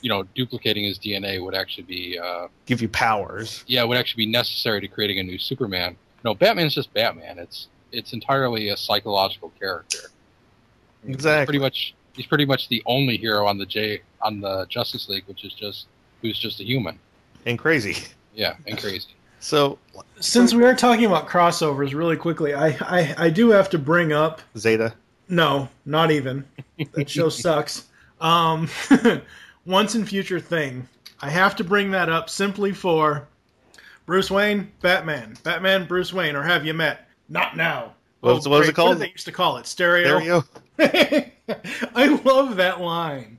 you 0.03 0.09
know, 0.11 0.23
duplicating 0.35 0.85
his 0.85 0.99
DNA 0.99 1.43
would 1.43 1.55
actually 1.55 1.85
be, 1.85 2.19
uh, 2.19 2.49
Give 2.67 2.83
you 2.83 2.89
powers. 2.89 3.65
yeah, 3.67 3.83
would 3.85 3.97
actually 3.97 4.27
be 4.27 4.31
necessary 4.31 4.81
to 4.83 4.89
creating 4.89 5.19
a 5.19 5.23
new 5.23 5.39
Superman. 5.39 5.97
No, 6.25 6.35
Batman's 6.35 6.75
just 6.75 6.93
Batman. 6.93 7.39
It's 7.39 7.69
it's 7.93 8.13
entirely 8.13 8.69
a 8.69 8.77
psychological 8.77 9.51
character. 9.59 10.11
Exactly. 11.07 11.47
Pretty 11.47 11.59
much, 11.59 11.95
he's 12.15 12.27
pretty 12.27 12.45
much 12.45 12.69
the 12.69 12.83
only 12.87 13.17
hero 13.17 13.47
on 13.47 13.59
the 13.59 13.67
J 13.67 14.03
on 14.23 14.41
the 14.41 14.67
Justice 14.69 15.09
League, 15.09 15.25
which 15.27 15.45
is 15.45 15.53
just 15.55 15.87
who's 16.23 16.39
just 16.39 16.61
a 16.61 16.65
human. 16.65 16.99
and 17.47 17.59
crazy. 17.59 17.97
Yeah, 18.35 18.55
and 18.67 18.79
crazy. 18.79 19.09
So 19.43 19.79
since 20.21 20.53
we 20.53 20.65
are 20.65 20.75
talking 20.75 21.07
about 21.07 21.27
crossovers 21.27 21.95
really 21.95 22.19
quickly, 22.19 22.53
I, 22.53 22.77
I, 22.83 23.15
I 23.17 23.31
do 23.31 23.49
have 23.49 23.71
to 23.71 23.79
bring 23.79 24.13
up 24.13 24.43
Zeta. 24.59 24.93
No, 25.31 25.71
not 25.87 26.11
even. 26.11 26.45
That 26.93 27.09
show 27.09 27.29
sucks. 27.31 27.89
Um, 28.21 28.69
once 29.65 29.95
and 29.95 30.07
future 30.07 30.41
thing. 30.41 30.87
I 31.23 31.31
have 31.31 31.57
to 31.57 31.65
bring 31.65 31.91
that 31.93 32.11
up 32.11 32.29
simply 32.29 32.73
for 32.73 33.29
Bruce 34.05 34.31
Wayne, 34.31 34.71
Batman, 34.83 35.39
Batman, 35.43 35.87
Bruce 35.87 36.13
Wayne, 36.13 36.37
or 36.37 36.43
have 36.43 36.67
you 36.67 36.75
met? 36.75 37.09
Not 37.31 37.57
now. 37.57 37.95
What 38.21 38.35
was- 38.37 38.49
what 38.49 38.61
was 38.61 38.69
it 38.69 38.75
called? 38.75 38.91
What 38.91 38.95
did 38.99 39.09
they 39.09 39.13
used 39.13 39.27
to 39.27 39.33
call 39.33 39.57
it? 39.57 39.67
Stereo. 39.67 40.19
Stereo. 40.21 40.45
I 41.95 42.21
love 42.25 42.57
that 42.57 42.81
line. 42.81 43.39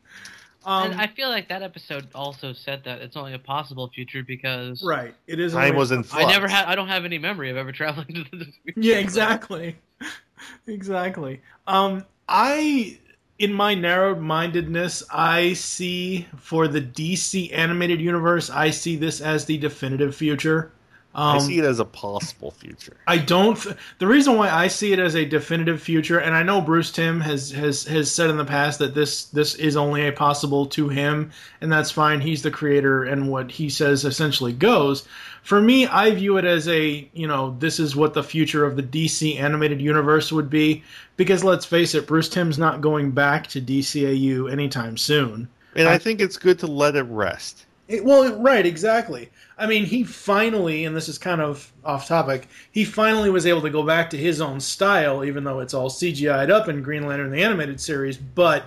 Um, 0.63 0.91
and 0.91 1.01
I 1.01 1.07
feel 1.07 1.29
like 1.29 1.47
that 1.49 1.63
episode 1.63 2.07
also 2.13 2.53
said 2.53 2.84
that 2.84 3.01
it's 3.01 3.17
only 3.17 3.34
a 3.34 3.39
possible 3.39 3.89
future 3.89 4.21
because 4.23 4.84
right. 4.84 5.15
It 5.25 5.39
is. 5.39 5.53
Time 5.53 5.75
was 5.75 5.91
in 5.91 6.03
flux. 6.03 6.25
I 6.25 6.29
never 6.32 6.47
had. 6.47 6.65
I 6.65 6.75
don't 6.75 6.88
have 6.88 7.03
any 7.03 7.17
memory 7.17 7.49
of 7.49 7.57
ever 7.57 7.71
traveling 7.71 8.07
to 8.13 8.38
the 8.38 8.45
future. 8.45 8.79
Yeah, 8.79 8.97
exactly. 8.97 9.75
exactly. 10.67 11.41
Um, 11.65 12.05
I, 12.29 12.99
in 13.39 13.53
my 13.53 13.73
narrowed 13.73 14.19
mindedness, 14.19 15.01
I 15.11 15.53
see 15.53 16.27
for 16.38 16.67
the 16.67 16.82
DC 16.82 17.51
animated 17.57 17.99
universe, 17.99 18.51
I 18.51 18.69
see 18.69 18.95
this 18.95 19.19
as 19.19 19.45
the 19.45 19.57
definitive 19.57 20.15
future. 20.15 20.71
Um, 21.14 21.36
I 21.36 21.39
see 21.39 21.59
it 21.59 21.66
as 21.66 21.80
a 21.80 21.86
possible 21.86 22.51
future. 22.51 22.95
I 23.05 23.18
don't. 23.18 23.62
The 23.99 24.07
reason 24.07 24.38
why 24.38 24.49
I 24.49 24.68
see 24.68 24.93
it 24.93 24.99
as 24.99 25.14
a 25.14 25.26
definitive 25.26 25.82
future, 25.82 26.20
and 26.20 26.34
I 26.34 26.43
know 26.43 26.62
Bruce 26.62 26.89
Timm 26.89 27.20
has 27.20 27.51
has 27.51 27.84
has 27.84 28.09
said 28.09 28.30
in 28.30 28.38
the 28.38 28.45
past 28.45 28.80
that 28.80 28.95
this 28.95 29.26
this 29.26 29.55
is 29.55 29.76
only 29.76 30.07
a 30.07 30.14
possible 30.14 30.66
to 30.68 30.88
him, 30.88 31.32
and 31.59 31.72
that's 31.72 31.91
fine. 31.91 32.22
He's 32.22 32.43
the 32.43 32.51
creator, 32.51 33.03
and 33.03 33.30
what 33.30 33.51
he 33.51 33.70
says 33.70 34.05
essentially 34.05 34.53
goes. 34.53 35.05
For 35.43 35.59
me, 35.59 35.86
I 35.86 36.12
view 36.12 36.38
it 36.38 36.45
as 36.45 36.70
a 36.70 37.09
you 37.14 37.28
know 37.28 37.57
this 37.59 37.78
is 37.78 37.93
what 37.93 38.14
the 38.14 38.24
future 38.24 38.64
of 38.64 38.78
the 38.78 38.84
DC 38.84 39.38
animated 39.38 39.82
universe 39.82 40.32
would 40.32 40.49
be, 40.49 40.82
because 41.18 41.43
let's 41.43 41.66
face 41.66 41.93
it, 41.93 42.07
Bruce 42.07 42.30
Timm's 42.30 42.57
not 42.57 42.80
going 42.80 43.12
back 43.12 43.47
to 43.47 43.59
DCAU 43.59 44.49
anytime 44.49 44.95
soon. 44.95 45.49
And 45.76 45.89
I 45.89 45.97
think 45.97 46.22
it's 46.22 46.38
good 46.38 46.59
to 46.59 46.68
let 46.68 46.95
it 46.95 47.03
rest. 47.03 47.66
It, 47.91 48.05
well, 48.05 48.39
right, 48.39 48.65
exactly. 48.65 49.29
I 49.57 49.67
mean, 49.67 49.83
he 49.83 50.05
finally, 50.05 50.85
and 50.85 50.95
this 50.95 51.09
is 51.09 51.17
kind 51.17 51.41
of 51.41 51.71
off 51.83 52.07
topic, 52.07 52.47
he 52.71 52.85
finally 52.85 53.29
was 53.29 53.45
able 53.45 53.61
to 53.63 53.69
go 53.69 53.83
back 53.83 54.09
to 54.11 54.17
his 54.17 54.39
own 54.39 54.61
style, 54.61 55.25
even 55.25 55.43
though 55.43 55.59
it's 55.59 55.73
all 55.73 55.89
CGI'd 55.89 56.49
up 56.49 56.69
in 56.69 56.83
Green 56.83 57.05
Lantern 57.05 57.31
the 57.31 57.43
animated 57.43 57.81
series. 57.81 58.15
But 58.15 58.63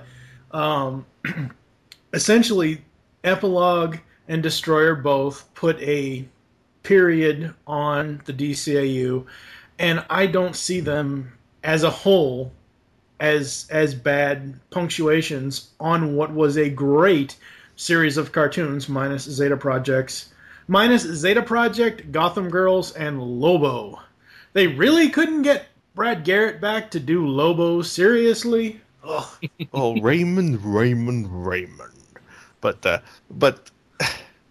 um, 0.51 1.07
essentially, 2.13 2.85
Epilogue 3.25 3.97
and 4.29 4.43
Destroyer 4.43 4.95
both 4.95 5.53
put 5.55 5.81
a 5.81 6.27
period 6.83 7.55
on 7.67 8.21
the 8.27 8.33
DCAU, 8.35 9.25
and 9.79 10.05
I 10.11 10.27
don't 10.27 10.55
see 10.55 10.81
them 10.81 11.33
as 11.63 11.83
a 11.83 11.91
whole 11.91 12.53
as 13.21 13.67
as 13.71 13.95
bad 13.95 14.61
punctuations 14.71 15.71
on 15.81 16.15
what 16.15 16.31
was 16.33 16.59
a 16.59 16.69
great 16.69 17.37
series 17.77 18.17
of 18.17 18.33
cartoons 18.33 18.89
minus 18.89 19.25
Zeta 19.25 19.57
Projects, 19.57 20.31
minus 20.69 21.03
Zeta 21.03 21.43
Project, 21.43 22.13
Gotham 22.13 22.49
Girls, 22.49 22.93
and 22.93 23.23
Lobo. 23.23 24.01
They 24.53 24.67
really 24.67 25.09
couldn't 25.09 25.43
get 25.43 25.67
Brad 25.95 26.25
Garrett 26.25 26.61
back 26.61 26.91
to 26.93 27.01
do 27.01 27.27
Lobo 27.27 27.83
seriously. 27.83 28.81
Ugh. 29.05 29.27
oh, 29.73 30.01
Raymond, 30.01 30.65
Raymond, 30.65 31.47
Raymond. 31.47 31.93
But 32.61 32.85
uh, 32.87 33.01
but 33.31 33.71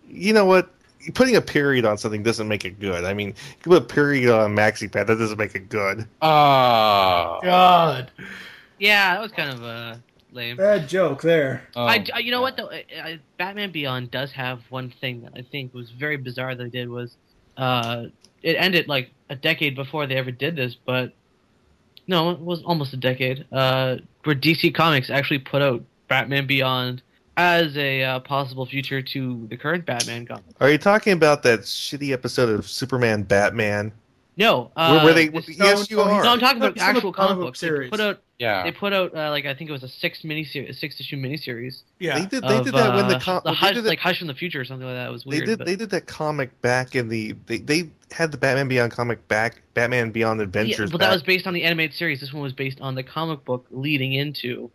you 0.10 0.34
know 0.34 0.46
what? 0.46 0.70
Putting 1.16 1.36
a 1.36 1.42
period 1.42 1.84
on 1.84 1.98
something 1.98 2.24
doesn't 2.24 2.48
make 2.48 2.64
it 2.64 2.80
good. 2.80 3.04
I 3.04 3.14
mean, 3.14 3.30
you 3.30 3.64
put 3.64 3.82
a 3.82 3.86
period 3.86 4.30
on 4.30 4.56
Maxi 4.56 4.90
Pad, 4.90 5.08
that 5.08 5.18
doesn't 5.18 5.38
make 5.38 5.54
it 5.54 5.68
good. 5.68 6.08
Ah. 6.22 7.42
God, 7.44 8.10
Yeah, 8.80 9.16
that 9.16 9.22
was 9.22 9.32
kind 9.34 9.50
of 9.50 9.64
uh, 9.64 9.96
lame. 10.34 10.58
bad 10.58 10.88
joke 10.90 11.22
there. 11.22 11.68
Oh, 11.76 11.86
I, 11.86 12.06
I- 12.14 12.20
you 12.20 12.32
know 12.32 12.42
what 12.42 12.58
though, 12.58 12.70
I, 12.70 12.86
I, 13.02 13.20
Batman 13.38 13.72
Beyond 13.72 14.12
does 14.12 14.32
have 14.34 14.62
one 14.70 14.94
thing 15.02 15.22
that 15.22 15.34
I 15.36 15.42
think 15.42 15.74
was 15.74 15.90
very 15.92 16.18
bizarre. 16.18 16.56
That 16.56 16.64
they 16.72 16.80
did 16.80 16.90
was, 16.90 17.16
uh, 17.58 18.06
it 18.42 18.54
ended 18.54 18.88
like 18.88 19.12
a 19.30 19.36
decade 19.36 19.76
before 19.76 20.08
they 20.08 20.16
ever 20.16 20.32
did 20.32 20.56
this, 20.56 20.76
but 20.76 21.14
no, 22.08 22.32
it 22.32 22.40
was 22.40 22.62
almost 22.64 22.94
a 22.94 22.98
decade. 22.98 23.46
Uh, 23.52 23.98
where 24.24 24.36
DC 24.36 24.74
Comics 24.76 25.10
actually 25.10 25.40
put 25.40 25.62
out 25.62 25.84
Batman 26.08 26.46
Beyond 26.48 27.02
as 27.38 27.76
a 27.78 28.04
uh, 28.04 28.20
possible 28.20 28.66
future 28.66 29.02
to 29.02 29.48
the 29.50 29.58
current 29.58 29.86
Batman 29.86 30.26
comic. 30.26 30.44
Are 30.60 30.70
you 30.70 30.78
talking 30.78 31.14
about 31.14 31.44
that 31.44 31.62
shitty 31.62 32.12
episode 32.12 32.50
of 32.50 32.70
Superman 32.70 33.24
Batman? 33.24 33.92
No, 34.36 34.72
uh, 34.76 34.92
where, 34.96 35.04
where 35.06 35.14
they? 35.14 35.28
this- 35.28 35.48
yes, 35.48 35.92
you 35.92 35.98
no, 35.98 36.04
are. 36.04 36.24
no, 36.24 36.32
I'm 36.32 36.40
talking 36.40 36.58
about 36.58 36.74
That's 36.76 36.86
the 36.88 36.98
actual 36.98 37.14
comic 37.14 37.28
comic 37.30 37.36
book 37.38 37.46
books. 37.50 37.60
They 37.62 37.68
series. 37.68 37.90
put 37.92 38.00
out, 38.00 38.20
yeah. 38.40 38.64
they 38.64 38.72
put 38.72 38.92
out 38.92 39.16
uh, 39.16 39.30
like 39.30 39.46
I 39.46 39.54
think 39.54 39.70
it 39.70 39.74
was 39.74 39.84
a 39.84 39.88
six 39.88 40.24
mini 40.24 40.44
six 40.44 41.00
issue 41.00 41.18
miniseries. 41.18 41.84
Yeah, 42.00 42.18
They 42.18 42.26
did. 42.26 42.44
They 42.44 42.58
of, 42.58 42.66
did 42.66 42.74
that 42.74 42.96
when 42.96 43.08
the, 43.10 43.18
uh, 43.18 43.20
com- 43.20 43.42
the 43.46 43.52
they 43.52 43.56
Hush, 43.58 43.74
did 43.76 43.84
that- 43.84 43.90
like 43.90 44.00
Hush 44.00 44.18
from 44.18 44.28
the 44.28 44.34
Future 44.34 44.62
or 44.62 44.66
something 44.66 44.88
like 44.88 44.96
that. 44.96 45.08
It 45.08 45.12
was 45.12 45.24
They 45.24 45.30
weird. 45.38 45.46
did. 45.46 45.58
but- 45.60 45.68
They 45.68 45.76
did 45.76 45.92
that 45.92 46.08
comic 46.08 46.60
back 46.62 46.96
in 46.96 47.10
the. 47.10 47.34
They, 47.46 47.58
they 47.60 47.90
had 48.12 48.32
the 48.32 48.38
Batman 48.38 48.68
Beyond 48.68 48.92
comic 48.92 49.28
back. 49.28 49.62
Batman 49.76 50.10
Beyond 50.12 50.40
Yeah, 50.40 50.46
Adventures. 50.46 50.90
but 50.92 51.00
back. 51.00 51.10
that 51.10 51.14
was 51.14 51.22
based 51.24 51.46
on 51.46 51.54
the 51.54 51.64
animated 51.64 51.96
series. 51.96 52.20
This 52.20 52.34
one 52.34 52.42
was 52.42 52.54
based 52.54 52.82
on 52.82 52.96
the 52.96 53.04
comic 53.04 53.46
book 53.46 53.68
leading 53.70 54.14
into. 54.14 54.72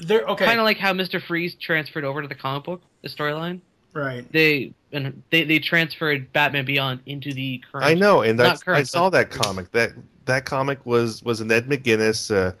they're 0.00 0.22
okay. 0.26 0.44
Kind 0.44 0.60
of 0.60 0.64
like 0.64 0.76
how 0.78 0.92
Mister 0.92 1.18
Freeze 1.18 1.54
transferred 1.54 2.04
over 2.04 2.20
to 2.20 2.28
the 2.28 2.34
comic 2.34 2.64
book, 2.64 2.82
the 3.02 3.08
storyline. 3.08 3.60
Right. 3.94 4.30
They 4.32 4.72
and 4.92 5.22
they, 5.30 5.44
they 5.44 5.58
transferred 5.58 6.32
Batman 6.32 6.64
Beyond 6.64 7.00
into 7.06 7.32
the 7.32 7.62
current. 7.70 7.86
I 7.86 7.94
know, 7.94 8.22
and 8.22 8.38
not 8.38 8.44
that's, 8.44 8.62
current, 8.62 8.80
I 8.80 8.82
saw 8.84 9.10
but- 9.10 9.18
that 9.18 9.30
comic. 9.30 9.70
That 9.72 9.92
that 10.24 10.44
comic 10.44 10.84
was 10.86 11.22
was 11.22 11.40
an 11.40 11.50
Ed 11.50 11.68
McGuinness 11.68 12.34
uh, 12.34 12.52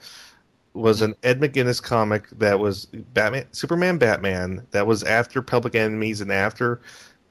was 0.74 1.02
an 1.02 1.14
Ed 1.22 1.40
McGuinness 1.40 1.82
comic 1.82 2.28
that 2.38 2.58
was 2.58 2.86
Batman, 2.86 3.46
Superman, 3.52 3.98
Batman. 3.98 4.66
That 4.70 4.86
was 4.86 5.02
after 5.04 5.42
Public 5.42 5.74
Enemies 5.74 6.20
and 6.20 6.32
after 6.32 6.80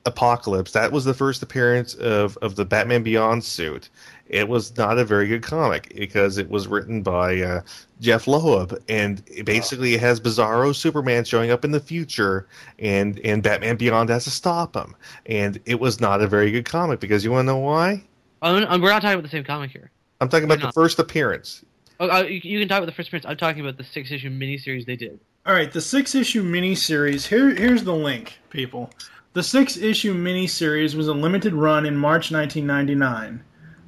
Apocalypse. 0.06 0.72
That 0.72 0.92
was 0.92 1.06
the 1.06 1.14
first 1.14 1.44
appearance 1.44 1.94
of 1.96 2.38
of 2.42 2.56
the 2.56 2.66
Batman 2.66 3.04
Beyond 3.04 3.44
suit. 3.44 3.90
It 4.30 4.48
was 4.50 4.76
not 4.78 4.98
a 4.98 5.06
very 5.06 5.28
good 5.28 5.44
comic 5.44 5.94
because 5.96 6.38
it 6.38 6.50
was 6.50 6.68
written 6.68 7.02
by 7.02 7.42
uh, 7.42 7.62
Jeph 8.02 8.28
Loeb, 8.28 8.82
and 8.90 9.24
it 9.28 9.46
basically 9.46 9.94
it 9.94 10.00
has 10.02 10.20
Bizarro 10.20 10.76
Superman 10.76 11.24
showing 11.24 11.52
up 11.52 11.64
in 11.64 11.72
the 11.72 11.80
future, 11.80 12.48
and 12.80 13.20
and 13.20 13.42
Batman 13.42 13.78
Beyond 13.78 14.10
has 14.10 14.26
to 14.26 14.32
stop 14.32 14.76
him. 14.76 14.96
And 15.26 15.60
it 15.66 15.80
was 15.80 16.00
not 16.00 16.22
a 16.22 16.28
very 16.28 16.52
good 16.52 16.66
comic 16.66 17.00
because 17.00 17.24
you 17.24 17.32
want 17.32 17.46
to 17.46 17.54
know 17.54 17.58
why? 17.58 18.04
Oh, 18.42 18.60
no, 18.60 18.66
we're 18.80 18.90
not 18.90 19.02
talking 19.02 19.14
about 19.14 19.24
the 19.24 19.30
same 19.30 19.44
comic 19.44 19.72
here. 19.72 19.92
I'm 20.22 20.30
talking 20.30 20.46
about 20.46 20.62
the 20.62 20.72
first 20.72 21.00
appearance. 21.00 21.64
Oh, 22.00 22.10
uh, 22.10 22.24
you, 22.24 22.42
you 22.44 22.60
can 22.60 22.68
talk 22.68 22.78
about 22.78 22.86
the 22.86 22.92
first 22.92 23.10
appearance. 23.10 23.26
I'm 23.26 23.38
talking 23.38 23.62
about 23.62 23.78
the 23.78 23.84
six 23.84 24.12
issue 24.12 24.30
miniseries 24.30 24.86
they 24.86 24.96
did. 24.96 25.20
All 25.46 25.54
right, 25.54 25.72
the 25.72 25.82
six 25.82 26.14
issue 26.14 26.44
miniseries. 26.44 27.26
Here, 27.26 27.56
here's 27.56 27.84
the 27.84 27.96
link, 27.96 28.38
people. 28.50 28.92
The 29.34 29.44
six 29.44 29.78
issue 29.78 30.14
miniseries 30.14 30.96
was 30.96 31.08
a 31.08 31.14
limited 31.14 31.54
run 31.54 31.86
in 31.86 31.96
March 31.96 32.32
1999. 32.32 33.44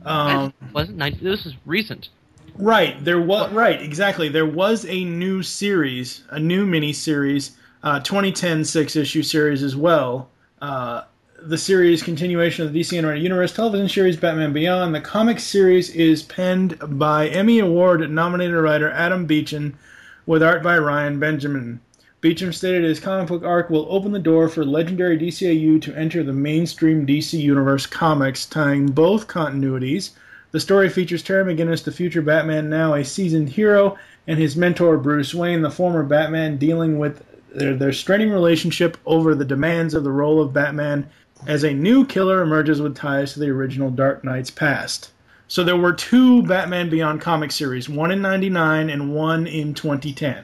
Um, 0.09 0.53
wasn't 0.73 0.97
19, 0.97 1.23
this 1.23 1.45
is 1.45 1.53
recent. 1.65 2.09
right, 2.55 3.03
there 3.05 3.21
was 3.21 3.51
right 3.51 3.81
exactly. 3.81 4.27
There 4.27 4.45
was 4.45 4.85
a 4.85 5.03
new 5.05 5.43
series, 5.43 6.23
a 6.31 6.39
new 6.39 6.65
miniseries, 6.65 7.51
uh, 7.83 7.99
2010 7.99 8.65
six 8.65 8.95
issue 8.95 9.23
series 9.23 9.63
as 9.63 9.75
well. 9.75 10.29
Uh, 10.61 11.03
the 11.41 11.57
series 11.57 12.03
continuation 12.03 12.65
of 12.65 12.73
the 12.73 12.79
DC 12.79 12.97
Animated 12.97 13.23
Universe 13.23 13.53
television 13.53 13.87
series 13.87 14.17
Batman 14.17 14.51
Beyond. 14.51 14.93
The 14.93 15.01
comic 15.01 15.39
series 15.39 15.89
is 15.91 16.23
penned 16.23 16.77
by 16.99 17.29
Emmy 17.29 17.59
Award 17.59 18.09
nominated 18.09 18.55
writer 18.55 18.91
Adam 18.91 19.25
Beechen 19.25 19.77
with 20.25 20.43
art 20.43 20.61
by 20.61 20.77
Ryan 20.77 21.19
Benjamin. 21.19 21.79
Beechen 22.21 22.51
stated 22.51 22.83
his 22.83 22.99
comic 22.99 23.29
book 23.29 23.43
arc 23.43 23.69
will 23.69 23.87
open 23.89 24.11
the 24.11 24.19
door 24.19 24.49
for 24.49 24.65
legendary 24.65 25.17
DCAU 25.17 25.81
to 25.81 25.95
enter 25.95 26.21
the 26.21 26.33
mainstream 26.33 27.07
DC 27.07 27.39
Universe 27.39 27.85
comics, 27.85 28.45
tying 28.45 28.87
both 28.87 29.27
continuities. 29.27 30.11
The 30.51 30.59
story 30.59 30.89
features 30.89 31.23
Terry 31.23 31.45
McGinnis, 31.45 31.81
the 31.81 31.93
future 31.93 32.21
Batman, 32.21 32.69
now 32.69 32.93
a 32.93 33.05
seasoned 33.05 33.47
hero, 33.47 33.97
and 34.27 34.37
his 34.37 34.57
mentor 34.57 34.97
Bruce 34.97 35.33
Wayne, 35.33 35.61
the 35.61 35.71
former 35.71 36.03
Batman, 36.03 36.57
dealing 36.57 36.99
with 36.99 37.23
their, 37.55 37.73
their 37.73 37.93
straining 37.93 38.31
relationship 38.31 38.97
over 39.05 39.33
the 39.33 39.45
demands 39.45 39.93
of 39.93 40.03
the 40.03 40.11
role 40.11 40.41
of 40.41 40.51
Batman 40.51 41.09
as 41.47 41.63
a 41.63 41.73
new 41.73 42.05
killer 42.05 42.41
emerges 42.41 42.81
with 42.81 42.97
ties 42.97 43.31
to 43.31 43.39
the 43.39 43.49
original 43.49 43.91
Dark 43.91 44.25
Knight's 44.25 44.51
past. 44.51 45.11
So 45.47 45.63
there 45.63 45.77
were 45.77 45.93
two 45.93 46.43
Batman 46.43 46.89
Beyond 46.89 47.21
comic 47.21 47.53
series, 47.53 47.87
one 47.87 48.11
in 48.11 48.21
99 48.21 48.89
and 48.89 49.15
one 49.15 49.47
in 49.47 49.73
2010. 49.73 50.43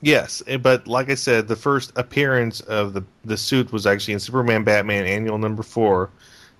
Yes, 0.00 0.42
eh, 0.46 0.56
but 0.56 0.86
like 0.86 1.10
I 1.10 1.14
said, 1.14 1.48
the 1.48 1.56
first 1.56 1.92
appearance 1.96 2.60
of 2.62 2.92
the 2.92 3.02
the 3.24 3.36
suit 3.36 3.72
was 3.72 3.86
actually 3.86 4.14
in 4.14 4.20
Superman 4.20 4.62
Batman 4.64 5.06
Annual 5.06 5.38
Number 5.38 5.62
Four. 5.62 6.10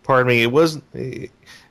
Pardon 0.02 0.26
me, 0.28 0.42
it 0.42 0.50
wasn't, 0.50 0.82
eh, 0.94 1.26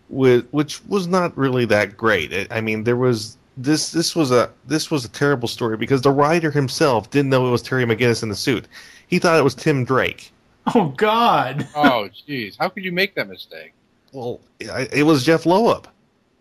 with 0.09 0.47
which 0.51 0.83
was 0.85 1.07
not 1.07 1.35
really 1.37 1.65
that 1.65 1.97
great. 1.97 2.31
It- 2.31 2.51
I 2.51 2.61
mean, 2.61 2.83
there 2.83 2.95
was 2.95 3.37
this 3.57 3.91
this 3.91 4.15
was 4.15 4.31
a 4.31 4.49
this 4.67 4.89
was 4.91 5.03
a 5.03 5.09
terrible 5.09 5.47
story 5.47 5.75
because 5.77 6.01
the 6.01 6.11
writer 6.11 6.51
himself 6.51 7.09
didn't 7.09 7.29
know 7.31 7.47
it 7.47 7.51
was 7.51 7.61
Terry 7.61 7.83
McGinnis 7.85 8.23
in 8.23 8.29
the 8.29 8.35
suit. 8.35 8.67
He 9.07 9.19
thought 9.19 9.37
it 9.39 9.43
was 9.43 9.55
Tim 9.55 9.83
Drake. 9.83 10.31
Oh 10.75 10.93
God! 10.97 11.67
Oh, 11.75 12.09
jeez. 12.27 12.55
How 12.59 12.69
could 12.69 12.83
you 12.85 12.91
make 12.91 13.15
that 13.15 13.27
mistake? 13.27 13.73
Well, 14.13 14.39
I- 14.71 14.87
it 14.93 15.03
was 15.03 15.23
Jeph 15.25 15.45
Loeb. 15.45 15.87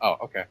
Oh, 0.01 0.17
okay. 0.25 0.45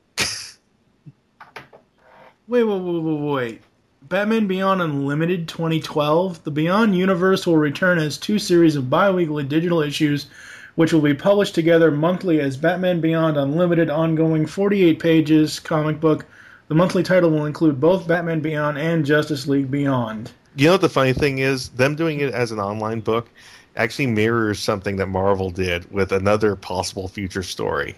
Wait, 2.48 2.64
wait, 2.64 2.80
wait, 2.80 3.00
wait, 3.02 3.34
wait. 3.34 3.62
Batman 4.08 4.45
Beyond 4.45 4.84
Unlimited 4.84 5.47
2012. 5.47 6.43
The 6.43 6.51
Beyond 6.51 6.95
universe 6.95 7.47
will 7.47 7.58
return 7.58 7.97
as 7.97 8.20
two 8.20 8.38
series 8.38 8.76
of 8.76 8.88
bi-weekly 8.88 9.43
digital 9.45 9.82
issues, 9.82 10.28
which 10.76 10.93
will 10.93 11.01
be 11.01 11.16
published 11.16 11.56
together 11.56 11.89
monthly 11.89 12.39
as 12.39 12.56
Batman 12.56 13.01
Beyond 13.01 13.36
Unlimited 13.36 13.89
ongoing 13.89 14.45
48 14.45 14.99
pages 14.99 15.60
comic 15.60 15.99
book. 15.99 16.28
The 16.68 16.76
monthly 16.76 17.01
title 17.01 17.32
will 17.32 17.47
include 17.47 17.80
both 17.80 18.08
Batman 18.08 18.41
Beyond 18.41 18.78
and 18.78 19.03
Justice 19.03 19.47
League 19.47 19.72
Beyond. 19.72 20.32
You 20.56 20.68
know 20.68 20.74
what 20.74 20.82
the 20.82 20.89
funny 20.89 21.14
thing 21.14 21.39
is? 21.39 21.70
Them 21.70 21.95
doing 21.95 22.20
it 22.20 22.32
as 22.32 22.51
an 22.51 22.60
online 22.60 22.99
book 22.99 23.28
actually 23.76 24.06
mirrors 24.06 24.60
something 24.60 24.97
that 24.97 25.08
Marvel 25.08 25.49
did 25.49 25.91
with 25.91 26.12
another 26.12 26.56
possible 26.56 27.08
future 27.08 27.43
story. 27.43 27.95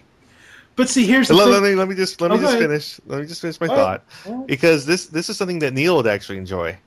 But 0.78 0.88
see, 0.88 1.06
here's 1.06 1.26
the 1.28 1.34
let, 1.34 1.44
thing. 1.44 1.52
let 1.54 1.62
me 1.64 1.74
let 1.74 1.88
me 1.88 1.94
just 1.96 2.20
let 2.20 2.30
me 2.30 2.38
just 2.38 2.56
finish. 2.56 3.00
Let 3.06 3.20
me 3.20 3.26
just 3.26 3.40
finish 3.42 3.60
my 3.60 3.66
Oh, 3.66 3.74
thought 3.74 4.04
oh. 4.26 4.44
because 4.46 4.86
this 4.86 5.06
this 5.06 5.28
is 5.28 5.36
something 5.36 5.58
that 5.58 5.74
Neil 5.74 5.96
would 5.96 6.06
actually 6.06 6.38
enjoy. 6.38 6.78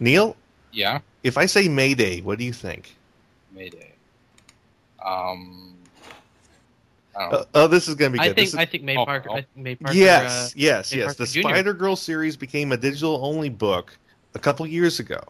Neil, 0.00 0.36
Yeah, 0.70 1.00
if 1.24 1.38
I 1.38 1.46
say 1.46 1.66
Mayday, 1.66 2.20
what 2.20 2.38
do 2.38 2.44
you 2.44 2.52
think? 2.52 2.94
Mayday. 3.52 3.92
Um, 5.04 5.74
I 7.16 7.22
don't 7.30 7.32
Uh, 7.32 7.44
oh, 7.54 7.66
this 7.66 7.88
is 7.88 7.94
going 7.94 8.12
to 8.12 8.18
be 8.18 8.22
I 8.22 8.28
good. 8.28 8.36
think 8.36 8.48
is- 8.48 8.54
I 8.54 8.66
think 8.66 8.84
May 8.84 8.96
Oh, 8.98 9.06
Parker. 9.06 9.30
oh. 9.30 9.36
I 9.36 9.36
think 9.38 9.56
May 9.56 9.74
Parker. 9.76 9.96
yes, 9.96 10.50
uh, 10.50 10.54
yes, 10.56 10.92
May 10.92 10.98
yes. 10.98 11.06
Parker 11.16 11.24
The 11.24 11.40
Jr.. 11.40 11.48
Spider 11.48 11.72
Girl 11.72 11.96
series 11.96 12.36
became 12.36 12.70
a 12.72 12.76
digital 12.76 13.18
only 13.24 13.48
book 13.48 13.96
a 14.34 14.38
couple 14.38 14.66
years 14.66 15.00
ago. 15.00 15.20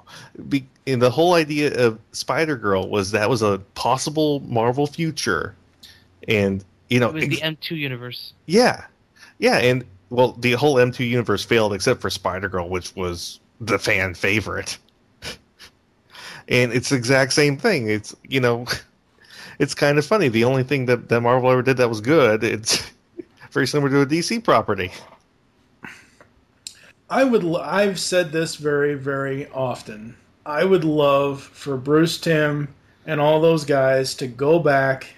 Be, 0.49 0.67
and 0.89 1.01
the 1.01 1.11
whole 1.11 1.35
idea 1.35 1.73
of 1.87 1.99
Spider 2.13 2.57
Girl 2.57 2.89
was 2.89 3.13
that 3.13 3.31
was 3.31 3.43
a 3.43 3.59
possible 3.77 4.41
Marvel 4.41 4.87
future, 4.89 5.55
and 6.27 6.65
you 6.91 7.01
know, 7.01 7.09
It 7.09 7.15
was 7.15 7.25
ex- 7.25 7.37
the 7.37 7.43
M2 7.43 7.77
universe. 7.77 8.33
yeah, 8.47 8.85
yeah, 9.39 9.59
and 9.59 9.85
well, 10.11 10.33
the 10.33 10.53
whole 10.53 10.77
M2 10.77 11.09
universe 11.09 11.45
failed 11.45 11.73
except 11.75 12.01
for 12.01 12.11
Spider 12.11 12.49
Girl, 12.49 12.69
which 12.69 12.95
was 12.97 13.41
the 13.61 13.79
fan 13.79 14.15
favorite. 14.15 14.79
and 16.49 16.73
it's 16.73 16.89
the 16.91 16.97
exact 16.97 17.33
same 17.33 17.57
thing. 17.57 17.89
It's 17.91 18.15
you 18.29 18.41
know, 18.41 18.67
it's 19.59 19.75
kind 19.75 19.99
of 19.99 20.07
funny. 20.07 20.29
The 20.29 20.45
only 20.45 20.63
thing 20.63 20.87
that, 20.87 21.09
that 21.09 21.21
Marvel 21.21 21.51
ever 21.51 21.63
did 21.63 21.77
that 21.77 21.89
was 21.89 22.01
good, 22.01 22.43
it's 22.45 22.91
very 23.51 23.67
similar 23.67 23.91
to 23.91 24.01
a 24.03 24.07
DC 24.07 24.43
property. 24.43 24.91
I 27.11 27.25
would. 27.25 27.43
l- 27.45 27.57
I've 27.59 27.99
said 27.99 28.33
this 28.33 28.57
very, 28.57 28.95
very 28.95 29.47
often. 29.49 30.17
I 30.45 30.65
would 30.65 30.85
love 30.85 31.43
for 31.43 31.77
Bruce 31.77 32.19
Timm 32.19 32.69
and 33.07 33.21
all 33.21 33.41
those 33.41 33.65
guys 33.65 34.15
to 34.17 34.27
go 34.27 34.59
back 34.59 35.15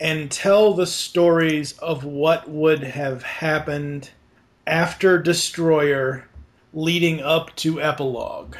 and 0.00 0.30
tell 0.30 0.74
the 0.74 0.86
stories 0.86 1.72
of 1.78 2.04
what 2.04 2.48
would 2.48 2.82
have 2.82 3.22
happened 3.22 4.10
after 4.66 5.18
Destroyer, 5.18 6.28
leading 6.74 7.20
up 7.20 7.54
to 7.56 7.80
Epilogue, 7.80 8.56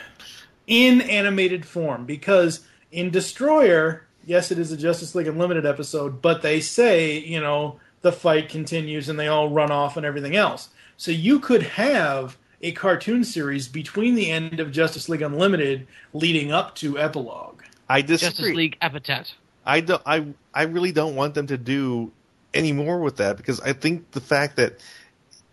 in 0.67 1.01
animated 1.01 1.67
form. 1.67 2.07
Because 2.07 2.61
in 2.93 3.11
Destroyer, 3.11 4.07
yes, 4.25 4.51
it 4.51 4.59
is 4.59 4.73
a 4.73 4.77
Justice 4.77 5.15
League 5.15 5.27
Unlimited 5.27 5.67
episode, 5.67 6.23
but 6.23 6.43
they 6.43 6.61
say, 6.61 7.19
you 7.19 7.41
know, 7.41 7.79
the 8.03 8.13
fight 8.13 8.49
continues 8.49 9.09
and 9.09 9.19
they 9.19 9.29
all 9.29 9.51
run 9.51 9.71
off 9.71 9.97
and 9.97 10.07
everything 10.07 10.37
else. 10.37 10.69
So 10.97 11.11
you 11.11 11.41
could 11.41 11.63
have 11.63 12.39
a 12.63 12.73
cartoon 12.73 13.25
series 13.25 13.69
between 13.69 14.15
the 14.15 14.31
end 14.31 14.61
of 14.61 14.73
Justice 14.73 15.09
League 15.09 15.23
Unlimited 15.23 15.87
leading 16.13 16.53
up 16.53 16.75
to 16.77 16.99
Epilogue. 16.99 17.63
I 17.89 18.01
disagree. 18.01 18.17
Justice 18.17 18.37
disagree. 18.37 18.55
League 18.55 18.79
Epitaph. 18.81 19.29
I 19.67 19.81
don't. 19.81 20.03
I 20.07 20.27
I 20.55 20.63
really 20.65 20.93
don't 20.93 21.17
want 21.17 21.35
them 21.35 21.49
to 21.49 21.59
do 21.59 22.13
any 22.55 22.73
more 22.73 23.01
with 23.01 23.17
that 23.17 23.37
because 23.37 23.61
I 23.61 23.73
think 23.73 24.11
the 24.13 24.21
fact 24.21 24.57
that 24.57 24.79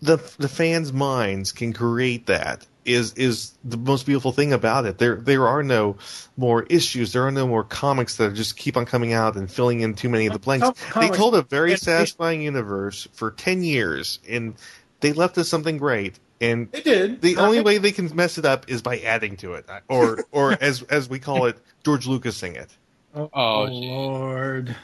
the 0.01 0.17
the 0.37 0.47
fans' 0.47 0.93
minds 0.93 1.51
can 1.51 1.73
create 1.73 2.27
that 2.27 2.65
is 2.85 3.13
is 3.13 3.53
the 3.63 3.77
most 3.77 4.05
beautiful 4.05 4.31
thing 4.31 4.53
about 4.53 4.85
it. 4.85 4.97
There 4.97 5.15
there 5.15 5.47
are 5.47 5.63
no 5.63 5.97
more 6.37 6.63
issues. 6.63 7.13
There 7.13 7.25
are 7.25 7.31
no 7.31 7.47
more 7.47 7.63
comics 7.63 8.17
that 8.17 8.33
just 8.33 8.57
keep 8.57 8.77
on 8.77 8.85
coming 8.85 9.13
out 9.13 9.35
and 9.35 9.49
filling 9.49 9.81
in 9.81 9.95
too 9.95 10.09
many 10.09 10.27
of 10.27 10.33
the 10.33 10.39
blanks. 10.39 10.69
They 10.95 11.09
told 11.09 11.35
a 11.35 11.41
very 11.41 11.77
satisfying 11.77 12.41
universe 12.41 13.07
for 13.13 13.31
ten 13.31 13.63
years, 13.63 14.19
and 14.29 14.55
they 14.99 15.13
left 15.13 15.37
us 15.37 15.49
something 15.49 15.77
great. 15.77 16.19
And 16.41 16.69
They 16.71 16.81
did. 16.81 17.21
the 17.21 17.37
only 17.37 17.61
way 17.61 17.77
they 17.77 17.93
can 17.93 18.13
mess 18.13 18.37
it 18.37 18.43
up 18.43 18.69
is 18.69 18.81
by 18.81 18.99
adding 18.99 19.37
to 19.37 19.53
it, 19.53 19.65
or 19.87 20.25
or 20.31 20.51
as 20.61 20.81
as 20.83 21.07
we 21.07 21.19
call 21.19 21.45
it, 21.45 21.57
George 21.85 22.05
Lucasing 22.05 22.55
it. 22.55 22.69
Oh, 23.15 23.29
Oh. 23.33 23.63
Lord. 23.65 24.75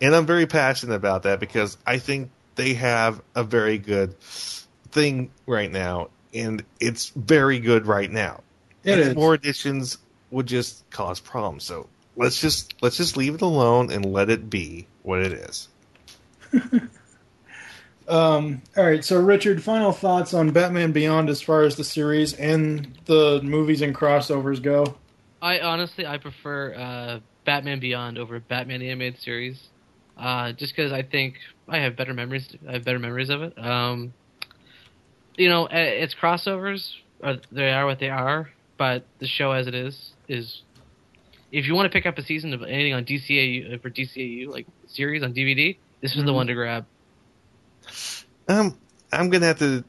And 0.00 0.14
I'm 0.14 0.26
very 0.26 0.46
passionate 0.46 0.94
about 0.94 1.22
that 1.22 1.40
because 1.40 1.76
I 1.86 1.98
think 1.98 2.30
they 2.56 2.74
have 2.74 3.22
a 3.34 3.44
very 3.44 3.78
good 3.78 4.18
thing 4.20 5.30
right 5.46 5.70
now, 5.70 6.10
and 6.32 6.64
it's 6.80 7.10
very 7.10 7.58
good 7.60 7.86
right 7.86 8.10
now. 8.10 8.42
It 8.82 8.98
And 8.98 9.00
is. 9.10 9.14
More 9.14 9.34
additions 9.34 9.98
would 10.30 10.46
just 10.46 10.88
cause 10.90 11.20
problems. 11.20 11.64
So 11.64 11.88
let's 12.16 12.40
just 12.40 12.74
let's 12.82 12.96
just 12.96 13.16
leave 13.16 13.34
it 13.36 13.42
alone 13.42 13.90
and 13.92 14.04
let 14.04 14.30
it 14.30 14.50
be 14.50 14.86
what 15.02 15.20
it 15.20 15.32
is. 15.32 15.68
Um, 18.06 18.60
all 18.76 18.84
right, 18.84 19.04
so 19.04 19.20
Richard, 19.20 19.62
final 19.62 19.92
thoughts 19.92 20.34
on 20.34 20.50
Batman 20.50 20.92
Beyond 20.92 21.30
as 21.30 21.40
far 21.40 21.62
as 21.62 21.76
the 21.76 21.84
series 21.84 22.34
and 22.34 22.98
the 23.06 23.40
movies 23.42 23.80
and 23.80 23.94
crossovers 23.94 24.62
go. 24.62 24.96
I 25.40 25.60
honestly 25.60 26.06
I 26.06 26.18
prefer 26.18 26.74
uh, 26.74 27.20
Batman 27.44 27.80
Beyond 27.80 28.18
over 28.18 28.40
Batman 28.40 28.80
the 28.80 28.88
animated 28.90 29.20
series, 29.20 29.68
uh, 30.18 30.52
just 30.52 30.74
because 30.76 30.92
I 30.92 31.02
think 31.02 31.36
I 31.68 31.78
have 31.78 31.96
better 31.96 32.12
memories. 32.14 32.48
I 32.68 32.72
have 32.72 32.84
better 32.84 32.98
memories 32.98 33.30
of 33.30 33.42
it. 33.42 33.58
Um, 33.58 34.12
you 35.36 35.48
know, 35.48 35.64
uh, 35.64 35.68
its 35.72 36.14
crossovers 36.14 36.92
are 37.22 37.36
they 37.52 37.70
are 37.72 37.86
what 37.86 37.98
they 38.00 38.10
are, 38.10 38.50
but 38.76 39.06
the 39.18 39.26
show 39.26 39.52
as 39.52 39.66
it 39.66 39.74
is 39.74 40.12
is. 40.28 40.62
If 41.52 41.68
you 41.68 41.74
want 41.76 41.86
to 41.86 41.96
pick 41.96 42.04
up 42.04 42.18
a 42.18 42.22
season 42.22 42.52
of 42.52 42.62
anything 42.64 42.94
on 42.94 43.04
DCAU 43.04 43.74
uh, 43.74 43.78
for 43.78 43.88
DCAU 43.88 44.48
like 44.50 44.66
series 44.88 45.22
on 45.22 45.32
DVD, 45.32 45.76
this 46.00 46.16
is 46.16 46.24
the 46.24 46.32
Mhm. 46.32 46.34
one 46.34 46.46
to 46.48 46.54
grab. 46.54 46.84
Um, 48.48 48.76
I'm 49.12 49.30
gonna 49.30 49.46
have 49.46 49.58
to 49.60 49.84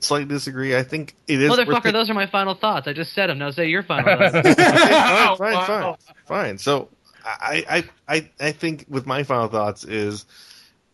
slightly 0.00 0.26
disagree. 0.26 0.76
I 0.76 0.82
think 0.82 1.14
it 1.26 1.40
is. 1.40 1.50
Motherfucker, 1.50 1.82
pick- 1.82 1.92
those 1.92 2.10
are 2.10 2.14
my 2.14 2.26
final 2.26 2.54
thoughts. 2.54 2.86
I 2.88 2.92
just 2.92 3.12
said 3.12 3.28
them. 3.28 3.38
Now 3.38 3.50
say 3.50 3.68
your 3.68 3.82
final 3.82 4.16
thoughts. 4.30 4.48
Fine, 4.48 5.36
fine, 5.38 5.66
fine, 5.66 5.96
fine. 6.26 6.58
So 6.58 6.88
I, 7.24 7.84
I, 8.08 8.14
I, 8.16 8.30
I 8.40 8.52
think 8.52 8.86
with 8.88 9.06
my 9.06 9.22
final 9.22 9.48
thoughts 9.48 9.84
is, 9.84 10.24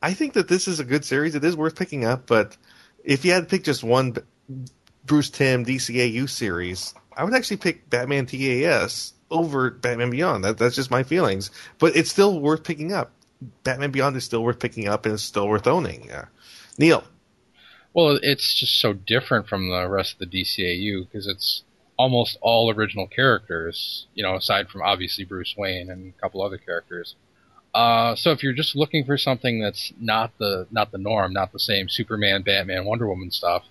I 0.02 0.14
think 0.14 0.34
that 0.34 0.48
this 0.48 0.68
is 0.68 0.80
a 0.80 0.84
good 0.84 1.04
series. 1.04 1.34
It 1.34 1.44
is 1.44 1.56
worth 1.56 1.76
picking 1.76 2.04
up, 2.04 2.26
but 2.26 2.56
if 3.04 3.24
you 3.24 3.32
had 3.32 3.40
to 3.44 3.46
pick 3.46 3.64
just 3.64 3.84
one 3.84 4.16
Bruce 5.04 5.30
Timm 5.30 5.64
DCAU 5.64 6.28
series, 6.28 6.94
I 7.16 7.24
would 7.24 7.34
actually 7.34 7.58
pick 7.58 7.88
Batman 7.88 8.26
TAS 8.26 9.12
over 9.30 9.70
Batman 9.70 10.10
Beyond. 10.10 10.44
That, 10.44 10.58
that's 10.58 10.76
just 10.76 10.90
my 10.90 11.02
feelings. 11.02 11.50
But 11.78 11.96
it's 11.96 12.10
still 12.10 12.40
worth 12.40 12.64
picking 12.64 12.92
up. 12.92 13.12
Batman 13.62 13.90
Beyond 13.90 14.16
is 14.16 14.24
still 14.24 14.42
worth 14.42 14.58
picking 14.58 14.88
up, 14.88 15.04
and 15.04 15.14
it's 15.14 15.22
still 15.22 15.48
worth 15.48 15.66
owning. 15.66 16.10
Uh, 16.10 16.26
Neil, 16.78 17.04
Well, 17.92 18.18
it's 18.22 18.58
just 18.58 18.80
so 18.80 18.92
different 18.92 19.48
from 19.48 19.68
the 19.68 19.88
rest 19.88 20.14
of 20.14 20.18
the 20.18 20.42
DCAU 20.42 21.06
because 21.08 21.26
it's 21.26 21.62
almost 21.96 22.36
all 22.40 22.72
original 22.72 23.06
characters, 23.06 24.06
you 24.14 24.22
know, 24.22 24.34
aside 24.36 24.68
from 24.68 24.82
obviously 24.82 25.24
Bruce 25.24 25.54
Wayne 25.56 25.90
and 25.90 26.12
a 26.16 26.20
couple 26.20 26.42
other 26.42 26.58
characters. 26.58 27.14
Uh, 27.74 28.14
so 28.14 28.30
if 28.30 28.42
you're 28.42 28.52
just 28.52 28.76
looking 28.76 29.04
for 29.04 29.18
something 29.18 29.60
that's 29.60 29.92
not 30.00 30.32
the 30.38 30.66
not 30.70 30.92
the 30.92 30.98
norm, 30.98 31.32
not 31.32 31.52
the 31.52 31.58
same 31.58 31.88
Superman, 31.88 32.42
Batman, 32.42 32.84
Wonder 32.84 33.08
Woman 33.08 33.30
stuff, 33.30 33.64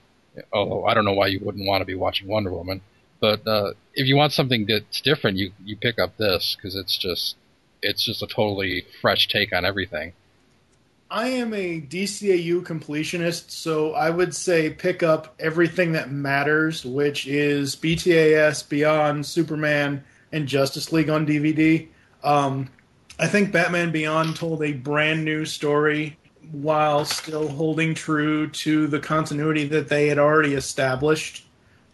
although 0.51 0.85
I 0.85 0.93
don't 0.93 1.05
know 1.05 1.13
why 1.13 1.27
you 1.27 1.39
wouldn't 1.41 1.65
want 1.65 1.81
to 1.81 1.85
be 1.85 1.95
watching 1.95 2.27
Wonder 2.27 2.51
Woman, 2.51 2.81
but 3.21 3.47
uh, 3.47 3.73
if 3.93 4.07
you 4.07 4.17
want 4.17 4.33
something 4.33 4.65
that's 4.65 4.99
different, 4.99 5.37
you 5.37 5.51
you 5.63 5.77
pick 5.77 5.99
up 5.99 6.17
this 6.17 6.57
because 6.57 6.75
it's 6.75 6.97
just 6.97 7.35
it's 7.83 8.03
just 8.03 8.23
a 8.23 8.27
totally 8.27 8.85
fresh 9.01 9.27
take 9.27 9.53
on 9.53 9.65
everything. 9.65 10.13
I 11.11 11.27
am 11.27 11.53
a 11.53 11.79
DCAU 11.79 12.63
completionist, 12.63 13.51
so 13.51 13.93
I 13.93 14.09
would 14.09 14.33
say 14.33 14.71
pick 14.71 15.03
up 15.03 15.35
everything 15.39 15.91
that 15.91 16.09
matters, 16.09 16.83
which 16.83 17.27
is 17.27 17.75
BTAS, 17.75 18.67
Beyond, 18.67 19.23
Superman, 19.23 20.03
and 20.31 20.47
Justice 20.47 20.91
League 20.91 21.11
on 21.11 21.27
DVD. 21.27 21.87
Um, 22.23 22.69
I 23.19 23.27
think 23.27 23.51
Batman 23.51 23.91
Beyond 23.91 24.35
told 24.35 24.63
a 24.63 24.73
brand 24.73 25.23
new 25.23 25.45
story 25.45 26.17
while 26.51 27.05
still 27.05 27.47
holding 27.47 27.93
true 27.93 28.49
to 28.49 28.87
the 28.87 28.99
continuity 28.99 29.65
that 29.65 29.89
they 29.89 30.07
had 30.07 30.17
already 30.17 30.55
established 30.55 31.45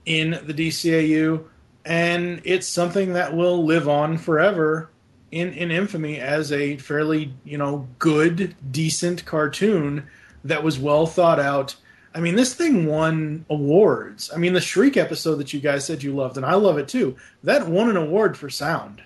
in 0.06 0.32
the 0.46 0.54
DCAU, 0.54 1.44
and 1.84 2.42
it's 2.46 2.68
something 2.68 3.14
that 3.14 3.36
will 3.36 3.66
live 3.66 3.90
on 3.90 4.18
forever 4.18 4.90
in 5.32 5.54
in 5.54 5.72
infamy 5.72 6.20
as 6.20 6.52
a 6.52 6.78
fairly 6.78 7.34
you 7.44 7.58
know 7.58 7.88
good 8.00 8.56
decent 8.72 9.26
cartoon 9.26 10.08
that 10.44 10.64
was 10.64 10.80
well 10.80 11.06
thought 11.06 11.40
out. 11.40 11.76
I 12.16 12.20
mean 12.22 12.36
this 12.36 12.54
thing 12.56 12.86
won 12.86 13.46
awards. 13.50 14.32
I 14.34 14.38
mean 14.38 14.54
the 14.54 14.62
shriek 14.62 14.98
episode 14.98 15.36
that 15.36 15.54
you 15.54 15.60
guys 15.60 15.86
said 15.86 16.02
you 16.02 16.16
loved 16.16 16.38
and 16.38 16.46
i 16.46 16.56
love 16.56 16.78
it 16.78 16.88
too 16.88 17.16
that 17.44 17.68
won 17.68 17.90
an 17.90 17.98
award 17.98 18.38
for 18.38 18.50
sound. 18.50 19.04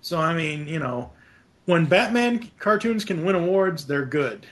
So 0.00 0.18
i 0.18 0.34
mean 0.34 0.66
you 0.68 0.78
know 0.78 1.10
when 1.64 1.86
batman 1.86 2.50
cartoons 2.58 3.04
can 3.04 3.24
win 3.24 3.34
awards 3.36 3.86
they're 3.86 4.04
good. 4.04 4.46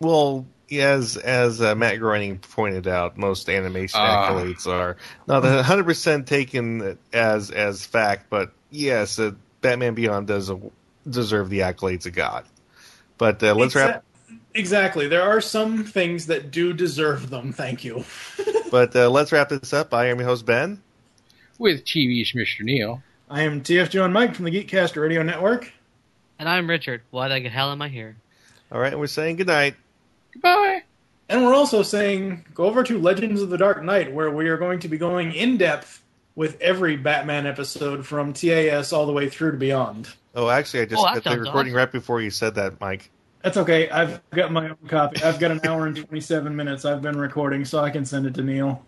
Well, 0.00 0.46
as 0.70 1.16
as 1.16 1.60
uh, 1.60 1.74
Matt 1.74 1.98
Groening 1.98 2.38
pointed 2.38 2.86
out, 2.86 3.16
most 3.16 3.48
animation 3.48 4.00
Ah. 4.00 4.30
accolades 4.30 4.66
are 4.66 4.96
not 5.26 5.42
hundred 5.64 5.84
percent 5.84 6.26
taken 6.26 6.98
as 7.12 7.50
as 7.50 7.84
fact, 7.86 8.26
but 8.30 8.52
yes, 8.70 9.18
uh, 9.18 9.32
Batman 9.60 9.94
Beyond 9.94 10.26
does 10.26 10.50
a, 10.50 10.60
deserve 11.08 11.50
the 11.50 11.60
accolades 11.60 12.06
it 12.06 12.12
got. 12.12 12.46
But 13.16 13.42
uh, 13.42 13.54
let's 13.54 13.74
wrap. 13.74 14.04
Exactly 14.54 15.08
there 15.08 15.22
are 15.22 15.40
some 15.40 15.84
things 15.84 16.26
that 16.26 16.50
do 16.50 16.72
deserve 16.72 17.30
them 17.30 17.52
thank 17.52 17.84
you 17.84 18.04
But 18.70 18.94
uh, 18.94 19.08
let's 19.08 19.32
wrap 19.32 19.48
this 19.48 19.72
up. 19.72 19.94
I 19.94 20.06
am 20.06 20.18
your 20.18 20.28
host 20.28 20.44
Ben. 20.44 20.82
With 21.58 21.84
TV's 21.84 22.32
Mr. 22.32 22.62
Neil. 22.62 23.02
I 23.30 23.42
am 23.42 23.62
TF 23.62 23.90
Joe 23.90 24.04
and 24.04 24.14
Mike 24.14 24.34
from 24.34 24.44
the 24.44 24.50
Geekcast 24.50 25.00
Radio 25.00 25.22
Network. 25.22 25.72
And 26.38 26.48
I'm 26.48 26.68
Richard. 26.68 27.02
Why 27.10 27.28
the 27.28 27.48
hell 27.48 27.72
am 27.72 27.82
I 27.82 27.88
here? 27.88 28.16
All 28.70 28.80
right, 28.80 28.92
and 28.92 29.00
we're 29.00 29.06
saying 29.06 29.36
goodnight. 29.36 29.74
Goodbye. 30.32 30.82
And 31.28 31.44
we're 31.44 31.54
also 31.54 31.82
saying 31.82 32.44
go 32.54 32.64
over 32.64 32.82
to 32.84 32.98
Legends 32.98 33.42
of 33.42 33.50
the 33.50 33.58
Dark 33.58 33.82
Knight, 33.82 34.12
where 34.12 34.30
we 34.30 34.48
are 34.48 34.56
going 34.56 34.80
to 34.80 34.88
be 34.88 34.98
going 34.98 35.32
in 35.32 35.56
depth 35.56 36.02
with 36.38 36.60
every 36.60 36.96
Batman 36.96 37.48
episode 37.48 38.06
from 38.06 38.32
TAS 38.32 38.92
all 38.92 39.06
the 39.06 39.12
way 39.12 39.28
through 39.28 39.50
to 39.50 39.56
beyond. 39.56 40.08
Oh, 40.36 40.48
actually, 40.48 40.82
I 40.82 40.84
just 40.84 41.02
Oh, 41.02 41.12
got 41.12 41.24
the 41.24 41.30
recording 41.30 41.72
awesome. 41.72 41.76
right 41.78 41.90
before 41.90 42.20
you 42.20 42.30
said 42.30 42.54
that, 42.54 42.80
Mike. 42.80 43.10
That's 43.42 43.56
okay. 43.56 43.90
I've 43.90 44.20
got 44.30 44.52
my 44.52 44.68
own 44.68 44.76
copy. 44.86 45.20
I've 45.20 45.40
got 45.40 45.50
an 45.50 45.60
hour 45.64 45.86
and 45.86 45.96
27 45.96 46.54
minutes 46.54 46.84
I've 46.84 47.02
been 47.02 47.18
recording, 47.18 47.64
so 47.64 47.80
I 47.80 47.90
can 47.90 48.04
send 48.04 48.24
it 48.26 48.34
to 48.34 48.42
Neil. 48.42 48.84